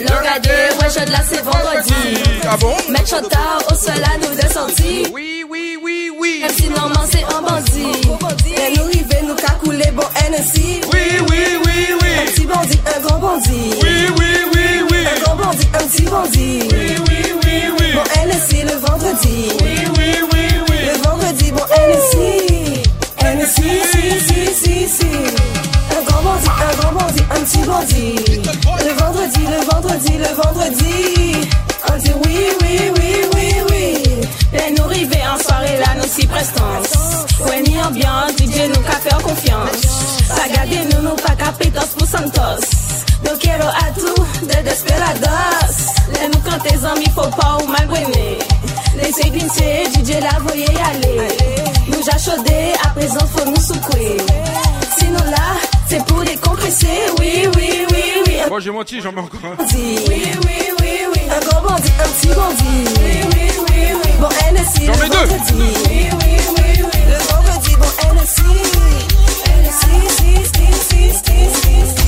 Regardez, 0.07 0.49
ouais, 0.49 0.89
je 0.95 1.05
de 1.07 1.13
là, 1.13 1.19
c'est 1.29 1.43
vendredi. 1.43 2.23
Ah 2.49 2.57
bon? 2.57 2.75
Mettre 2.91 3.29
tard 3.29 3.63
au 3.71 3.75
sol 3.75 4.03
à 4.03 4.17
nous 4.19 4.35
de 4.35 4.53
sortie. 4.53 5.07
Oui, 5.13 5.45
oui, 5.49 5.77
oui, 5.83 6.11
oui. 6.19 6.39
Même 6.43 6.51
si 6.57 6.69
normalement 6.71 7.07
c'est 7.11 7.25
un 7.25 7.43
bandit. 7.43 8.09
Mais 8.47 8.73
nous 8.77 8.85
river, 8.85 9.23
nous 9.27 9.35
qu'a 9.35 9.53
coulé 9.63 9.91
bon 9.93 10.05
NSI. 10.31 10.81
Oui, 10.93 11.01
oui, 11.29 11.39
oui, 11.67 11.87
oui. 12.03 12.09
Un 12.19 12.31
petit 12.31 12.47
bandit, 12.47 12.81
un 12.97 13.01
grand 13.01 13.19
bandit. 13.19 13.75
Oui, 13.83 14.07
oui, 14.19 14.27
oui, 14.55 14.83
oui. 14.91 14.99
Un 15.07 15.21
grand 15.23 15.37
bandit, 15.37 15.69
un 15.75 15.87
petit 15.87 16.03
bandit. 16.03 16.69
Oui, 16.73 16.97
oui, 17.09 17.33
oui, 17.45 17.63
oui. 17.79 17.93
Bon 17.95 18.05
NSI 18.27 18.63
le 18.63 18.75
vendredi. 18.87 19.49
Oui, 19.63 19.75
oui, 19.99 20.15
oui, 20.33 20.49
oui. 20.69 20.77
Le 20.93 21.03
vendredi, 21.03 21.53
bon 21.53 21.65
NSI. 21.77 22.83
NSI, 23.23 23.71
si, 23.93 24.21
si, 24.27 24.55
si, 24.55 24.89
si. 24.89 25.70
Un 25.91 26.03
grand 26.03 26.23
bandit, 26.23 26.49
un 26.49 26.77
grand 26.81 26.93
bandit, 26.93 27.25
un 27.31 27.41
petit 27.45 27.63
bandit. 27.67 28.43
Le 28.87 28.93
vendredi, 29.03 29.41
le 29.47 29.61
vendredi, 29.71 30.19
le 30.19 30.43
vendredi. 30.43 31.49
On 31.93 31.99
dit 31.99 32.13
oui, 32.25 32.39
oui, 32.63 32.93
oui, 32.97 33.11
oui, 33.35 33.53
oui. 33.71 34.05
Les 34.53 34.71
nous 34.71 34.85
en 34.85 35.43
soirée 35.43 35.79
là, 35.79 35.95
nous 35.97 36.09
si 36.09 36.27
prestance. 36.27 37.27
Ouais, 37.49 37.63
ni 37.63 37.81
ambiance, 37.83 38.33
DJ 38.39 38.69
nous 38.69 38.83
qu'a 38.83 38.99
faire 38.99 39.19
confiance. 39.19 40.27
Pas 40.29 40.49
garder 40.55 40.81
nous, 40.93 41.03
nous 41.03 41.17
pas 41.17 41.35
qu'à 41.35 41.53
pétos 41.53 41.95
pour 41.97 42.07
Santos. 42.07 42.67
Nous 43.25 43.39
quiero 43.39 43.69
a 43.69 43.93
tout 43.99 44.47
de 44.47 44.63
desperados. 44.63 45.77
Les 46.13 46.29
nous 46.29 46.41
quand 46.45 46.59
tes 46.63 46.85
amis, 46.85 47.11
faut 47.15 47.31
pas 47.37 47.59
ou 47.63 47.67
mal. 47.67 47.81
Laissez 48.97 49.31
glisser, 49.31 49.85
DJ 49.95 50.21
la 50.21 50.39
voyez 50.41 50.67
aller. 50.67 51.29
Nous 51.89 52.03
chaudé, 52.19 52.73
à 52.85 52.89
présent 52.89 53.27
faut 53.35 53.45
nous 53.47 53.61
secouer. 53.61 54.17
Sinon 54.99 55.25
là, 55.31 55.57
c'est 55.91 56.05
pour 56.07 56.23
décompresser. 56.23 56.87
Oui, 57.19 57.49
oui, 57.57 57.87
oui, 57.91 58.03
oui. 58.27 58.35
Moi 58.49 58.61
j'ai 58.61 58.71
menti, 58.71 59.01
j'en 59.01 59.11
mets 59.13 59.21
encore 59.23 59.41
un. 59.45 59.57
Oui, 59.75 60.05
oui, 60.09 60.23
oui, 60.47 60.93
oui. 61.13 61.21
Un 61.37 61.41
grand 61.49 61.63
bandit, 61.63 61.93
un 61.99 62.09
petit 62.09 62.29
bandit. 62.29 62.85
Oui, 63.03 63.13
oui, 63.33 63.45
oui, 63.69 63.83
oui. 64.05 64.11
Bon 64.21 64.29
NSI, 64.29 64.87
J'en 64.87 64.97
mets 64.99 65.09
deux. 65.09 65.27
Oui, 65.57 65.73
oui, 65.91 66.09
oui, 66.21 66.73
oui. 66.79 67.01
Le 67.09 67.19
vendredi, 67.33 67.75
bon 67.77 67.91
NSI. 68.15 68.51
NSI, 69.63 69.97
si, 70.17 70.31
si, 70.47 70.67
si, 70.87 71.03
si, 71.13 71.43
si, 71.61 72.00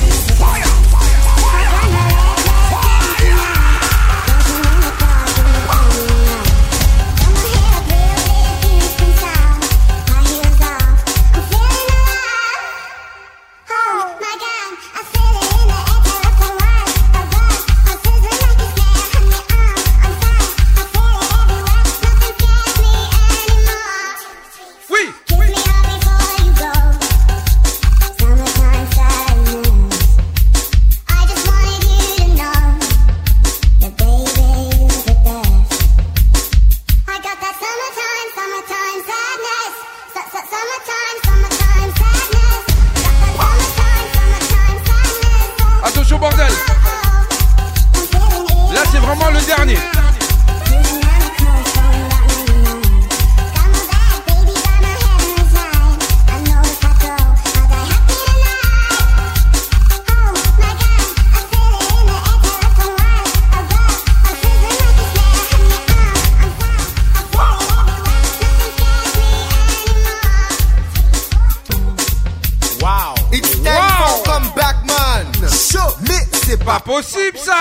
pas 76.63 76.79
possible 76.79 77.37
ça. 77.37 77.53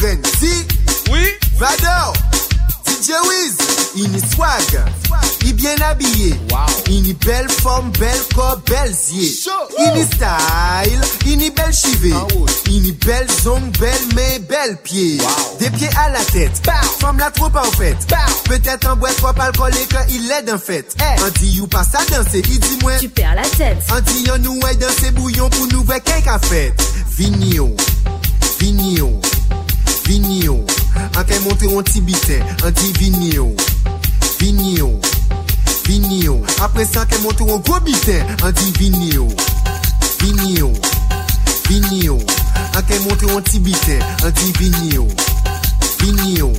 Renzi. 0.00 0.66
Oui. 1.10 1.26
Vador. 1.56 2.14
DJ 3.04 3.10
Wiz. 3.28 3.56
Il 3.96 4.16
est 4.16 4.34
swag. 4.34 4.82
Il 5.42 5.50
est 5.50 5.52
bien 5.52 5.76
habillé. 5.82 6.34
Il 6.88 7.10
est 7.10 7.24
belle 7.24 7.50
forme, 7.50 7.90
belle 7.98 8.22
corps, 8.34 8.58
belle 8.64 8.92
yeux. 9.12 9.30
Il 9.78 9.98
est 9.98 10.06
style. 10.06 11.00
Il 11.26 11.42
est 11.42 11.50
belle 11.50 11.72
chivée. 11.74 12.14
Il 12.66 12.88
est 12.88 13.04
belle 13.04 13.26
zone, 13.42 13.70
belle 13.78 14.06
main, 14.14 14.38
belle 14.48 14.78
pied. 14.82 15.18
Des 15.58 15.68
pieds 15.68 15.90
à 16.02 16.08
la 16.08 16.24
tête. 16.24 16.62
Femme 16.98 17.18
la 17.18 17.30
trop 17.30 17.50
en 17.54 17.70
fait. 17.76 17.96
Peut-être 18.44 18.88
un 18.88 18.96
bois 18.96 19.12
trop 19.18 19.38
alcoolique 19.38 19.92
quand 19.92 20.06
il 20.08 20.30
est 20.30 20.42
d'un 20.42 20.56
fait. 20.56 20.96
On 21.18 21.28
dit 21.38 21.56
you 21.56 21.66
passe 21.66 21.94
à 21.94 22.04
danser. 22.10 22.42
Il 22.48 22.58
dit 22.58 22.78
moi. 22.80 22.92
Tu 22.98 23.10
perds 23.10 23.34
la 23.34 23.42
tête. 23.42 23.84
On 23.94 24.00
dit 24.00 24.24
on 24.34 24.38
nous 24.38 24.60
ouais 24.62 24.76
danser 24.76 25.10
bouillon 25.10 25.50
pour 25.50 25.66
nous 25.66 25.84
voir 25.84 26.02
quelqu'un 26.02 26.38
fait. 26.38 26.72
Vigno. 27.18 27.76
Vigno. 28.58 29.20
Vigno. 30.06 30.64
An 30.94 31.24
fè 31.26 31.38
monte 31.44 31.68
yon 31.70 31.84
tibiten, 31.86 32.42
an 32.64 32.72
di 32.74 32.92
vinyo 32.98 33.48
Vinyo, 34.38 34.88
vinyo 35.86 36.34
Apre 36.62 36.86
sa 36.86 37.04
fè 37.06 37.18
monte 37.22 37.46
yon 37.46 37.62
gwo 37.66 37.80
biten, 37.86 38.26
an 38.42 38.54
di 38.58 38.70
vinyo 38.78 39.28
Vinyo, 40.20 40.70
vinyo 41.68 42.18
An 42.74 42.82
fè 42.82 42.98
monte 43.06 43.30
yon 43.30 43.42
tibiten, 43.46 44.02
an 44.24 44.34
di 44.40 44.52
vinyo 44.58 45.06
Vinyo, 46.02 46.52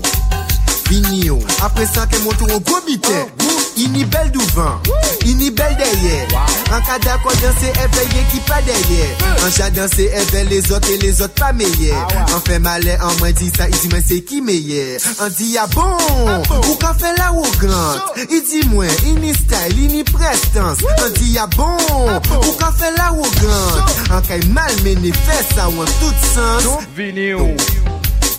vinyo 0.89 1.39
Apre 1.63 1.87
sa 1.87 2.07
fè 2.07 2.23
monte 2.23 2.47
yon 2.47 2.63
gwo 2.63 2.81
biten 2.87 3.25
oh, 3.25 3.64
Ini 3.75 4.05
bel 4.07 4.31
duvan, 4.31 4.79
ini 5.27 5.51
bel 5.51 5.75
deye 5.75 6.23
An 6.71 6.81
ka 6.87 6.95
dako 7.03 7.29
danse 7.41 7.67
e 7.67 7.87
veye 7.91 8.21
ki 8.31 8.39
pa 8.47 8.61
deye 8.63 9.03
hmm. 9.19 9.43
An 9.43 9.51
ja 9.51 9.69
danse 9.69 10.05
e 10.07 10.23
ve 10.31 10.43
le 10.47 10.61
zot 10.61 10.87
e 10.87 10.95
le 11.01 11.11
zot 11.11 11.35
pa 11.35 11.51
meye. 11.51 11.91
Ah, 11.91 12.35
an 12.35 12.41
fe 12.47 12.59
male 12.59 12.95
an 12.95 13.11
mwen 13.19 13.35
di 13.35 13.49
sa, 13.51 13.67
i 13.67 13.75
di 13.75 13.91
mwen 13.91 14.01
se 14.01 14.21
ki 14.23 14.39
meye. 14.41 14.95
An 15.19 15.35
di 15.35 15.51
ya 15.57 15.67
bon, 15.75 15.91
ah, 15.91 16.39
bon. 16.47 16.63
ou 16.69 16.77
ka 16.79 16.93
fe 16.95 17.11
la 17.19 17.33
ou 17.35 17.51
grant 17.59 18.23
I 18.23 18.39
di 18.47 18.63
mwen, 18.71 18.95
ini 19.11 19.35
style, 19.35 19.75
ini 19.75 20.03
prestance. 20.07 20.79
An 21.03 21.11
di 21.19 21.35
ya 21.35 21.43
bon, 21.57 21.75
ah, 22.07 22.19
bon, 22.29 22.39
ou 22.47 22.55
ka 22.61 22.71
fe 22.79 22.95
la 22.95 23.11
ou 23.11 23.27
grant 23.41 24.11
An 24.15 24.23
kay 24.23 24.39
e 24.39 24.53
mal 24.55 24.71
meni 24.87 25.11
fe 25.11 25.41
sa 25.51 25.67
ou 25.67 25.83
an 25.83 25.95
tout 25.99 26.29
sens. 26.31 26.71
Vini 26.95 27.33
ou, 27.35 27.51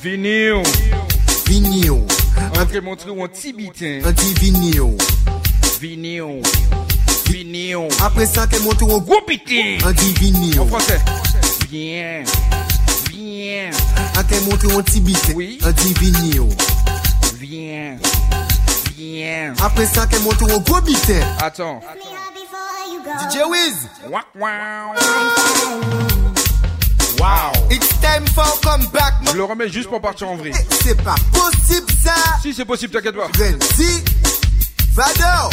vini 0.01 0.39
ou, 0.57 0.65
vini 1.45 1.91
ou. 1.91 2.16
Entre 2.59 2.79
un 2.79 3.29
petit 3.29 3.53
bitin. 3.53 4.01
Vinil. 5.81 6.43
Vinil. 7.29 7.89
Après 8.03 8.25
ça, 8.27 8.47
qu'elle 8.47 8.63
monte 8.63 8.83
un 8.83 8.87
gros 8.87 9.21
bitin. 9.29 9.77
On 9.87 9.91
dit 9.91 10.15
vinil. 10.15 10.59
En 10.61 10.67
français. 10.67 10.99
Bien. 11.71 12.25
Bien. 13.11 13.71
On 14.19 14.23
qu'elle 14.25 14.43
monte 14.45 14.65
un 14.65 14.83
petit 14.83 15.01
bitin. 15.01 15.35
Bien. 17.39 17.99
Bien. 18.97 19.55
Après 19.63 19.87
ça, 19.87 20.07
qu'elle 20.07 20.23
monte 20.23 20.43
un 20.43 20.59
gros 20.59 20.81
bitin. 20.81 21.21
Attends. 21.41 21.81
DJ 23.31 23.37
Wiz. 23.51 23.89
Wack, 24.11 24.27
wow. 24.35 24.95
Wow. 27.19 27.53
It's 27.71 27.89
time 28.01 28.27
for 28.27 28.45
come 28.63 28.87
back, 28.93 29.15
Je 29.33 29.37
le 29.37 29.45
remets 29.45 29.69
juste 29.69 29.89
pour 29.89 30.01
partir 30.01 30.29
en 30.29 30.37
vrille. 30.37 30.53
C'est 30.83 31.01
pas 31.03 31.15
possible 31.33 31.91
ça. 32.05 32.15
Si 32.43 32.53
c'est 32.53 32.65
possible, 32.65 32.93
t'inquiète 32.93 33.17
pas. 33.17 33.29
Renzi. 33.39 34.03
Vador. 34.93 35.51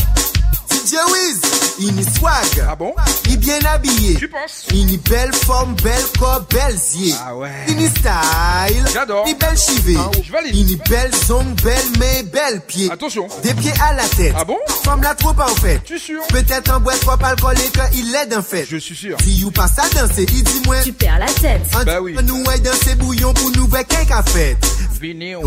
DJ 0.84 0.96
Wiz. 1.12 1.42
Il 1.80 2.00
est 2.00 2.18
swag. 2.18 2.66
Ah 2.70 2.76
bon? 2.76 2.94
Il 3.26 3.34
est 3.34 3.38
bien 3.38 3.60
habillé. 3.66 4.16
Tu 4.16 4.28
penses? 4.28 4.66
Il 4.74 4.94
est 4.94 5.10
belle 5.10 5.34
forme, 5.34 5.76
belle 5.76 6.04
corps, 6.20 6.46
belle 6.50 6.76
yeux. 6.76 7.16
Ah 7.26 7.36
ouais. 7.36 7.50
Il 7.70 7.82
est 7.82 7.88
style. 7.88 8.84
J'adore. 8.94 9.24
Il 9.26 9.32
est 9.32 9.40
belle 9.40 9.58
chivée. 9.58 9.98
je 10.22 10.32
valide. 10.32 10.56
Il 10.56 10.74
est 10.74 10.90
belle 10.90 11.16
zone, 11.26 11.56
belle 11.64 12.00
main, 12.00 12.24
belle 12.32 12.62
pied. 12.68 12.92
Attention. 12.92 13.28
Des 13.44 13.54
pieds 13.54 13.72
à 13.82 13.94
la 13.94 14.04
tête. 14.10 14.34
Ah 14.38 14.44
bon? 14.44 14.58
Femme 14.84 15.02
la 15.02 15.16
trop 15.16 15.30
en 15.30 15.56
fait. 15.56 15.82
Tu 15.86 15.98
sûr? 15.98 16.22
Peut-être 16.28 16.72
un 16.72 16.80
bois 16.80 16.98
trop 16.98 17.12
alcoolique 17.24 17.72
quand 17.76 17.90
il 17.94 18.14
est 18.14 18.26
d'un 18.28 18.42
fait. 18.42 18.68
Je 18.70 18.78
suis 18.78 18.96
sûr. 18.96 19.18
Si 19.22 19.38
you 19.38 19.52
passe 19.52 19.80
à 19.80 19.88
danser, 19.90 20.26
il 20.34 20.44
dit 20.44 20.62
moi. 20.66 20.82
Tu 20.84 20.92
perds 20.92 21.20
la 21.20 21.28
tête. 21.28 21.62
On 21.80 21.84
Bah 21.86 22.02
oui. 22.02 22.16
Nous 22.24 22.44
ouais 22.44 22.60
danser 22.60 22.96
bouillon 22.96 23.34
pour 23.34 23.52
nous 23.52 23.68
voir 23.68 23.84
fait. 24.28 24.58
Vinil. 25.00 25.38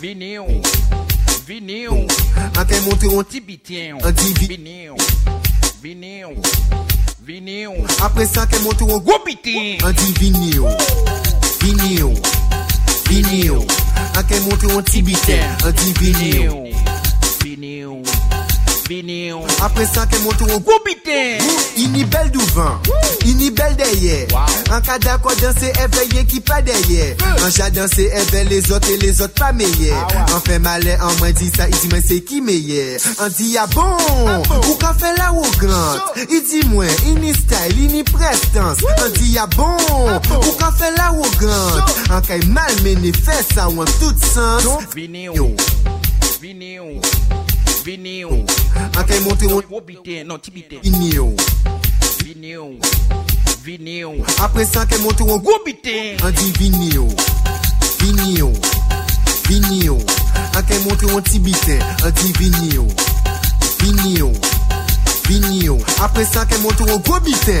Vinil. 0.00 0.40
Vinil. 0.40 0.99
Vinil. 1.46 2.06
Até 2.56 2.80
monter 2.80 3.08
um 3.08 3.22
tibitinho. 3.22 3.98
Vinil. 4.38 4.94
Vinil. 5.82 6.36
Vinil. 7.22 7.70
Après 8.00 8.26
ça, 8.26 8.42
até 8.42 8.58
monter 8.60 8.84
um 8.84 8.98
gobitinho. 9.00 9.78
Vinil. 10.18 10.66
Vinil. 11.60 12.14
Vinil. 13.08 13.66
Até 14.16 14.40
monter 14.40 14.66
um 14.66 14.82
tibitinho. 14.82 15.46
Vinil. 15.98 16.74
Vinil. 17.42 18.02
Après 19.62 19.86
ça, 19.86 20.04
qu'elle 20.06 20.20
monte 20.22 20.42
au 20.42 20.58
gros 20.58 20.80
bitin. 20.84 21.38
Ini 21.76 22.04
belle 22.04 22.32
devant, 22.32 22.80
ini 23.24 23.52
belle 23.52 23.76
derrière. 23.76 24.26
En 24.68 24.80
cas 24.80 24.98
d'accord 24.98 25.36
danser, 25.36 25.72
éveillé 25.84 26.26
qui 26.26 26.40
pas 26.40 26.60
derrière. 26.60 27.14
En 27.46 27.50
chat 27.50 27.70
danser, 27.70 28.10
éveille 28.12 28.48
les 28.48 28.72
autres 28.72 28.90
et 28.90 28.96
les 28.96 29.22
autres 29.22 29.34
pas 29.34 29.52
meilleurs. 29.52 30.08
En 30.34 30.40
fait 30.40 30.58
malin, 30.58 30.98
en 31.02 31.14
moins 31.18 31.30
dit 31.30 31.52
ça, 31.56 31.68
il 31.68 31.78
dit 31.78 31.88
mais 31.92 32.02
c'est 32.04 32.20
qui 32.22 32.40
meilleur? 32.40 32.98
En 33.20 33.28
dit 33.28 33.56
ah 33.58 33.68
bon, 33.68 33.96
ou 34.68 34.74
quand 34.80 34.94
fait 34.98 35.16
la 35.16 35.32
ou 35.34 35.42
grande. 35.58 36.00
Il 36.28 36.42
dit 36.42 36.66
moi, 36.68 36.86
ini 37.06 37.32
style, 37.32 37.80
ini 37.80 38.02
prestance. 38.02 38.78
En 38.82 39.08
dit 39.20 39.38
ah 39.38 39.46
bon, 39.46 39.76
ou 39.76 40.52
quand 40.58 40.72
fait 40.76 40.90
la 40.96 41.12
ou 41.12 41.22
grande. 41.38 41.84
En 42.10 42.20
cas 42.20 42.44
mal 42.48 42.72
fait 43.24 43.54
ça 43.54 43.68
ou 43.68 43.80
en 43.80 43.84
tout 43.84 44.16
sens. 44.34 44.64
Vinil. 44.96 45.30
En 47.30 47.39
Vinil. 47.84 48.44
Até 48.96 49.18
monte 49.20 49.46
um. 49.46 49.62
Obitê, 49.70 50.22
não, 50.22 50.38
tibitê. 50.38 50.78
Vinil. 50.82 51.34
Vinil. 52.22 52.78
Vinil. 53.62 54.24
Après 54.38 54.64
ça, 54.66 54.82
até 54.82 54.98
monte 54.98 55.22
um. 55.22 55.34
Obitê. 55.34 56.16
Andi 56.22 56.52
vinil. 56.58 57.08
Vinil. 57.98 58.52
Vinil. 59.48 59.98
Até 60.54 60.78
monte 60.80 61.06
um 61.06 61.20
tibitê. 61.22 61.78
Andi 62.04 62.32
vinil. 62.38 62.86
Vinil. 63.80 64.32
Vinil. 65.26 65.78
Après 66.00 66.24
ça, 66.24 66.42
até 66.42 66.58
monte 66.58 66.82
um. 66.82 67.14
Obitê. 67.14 67.60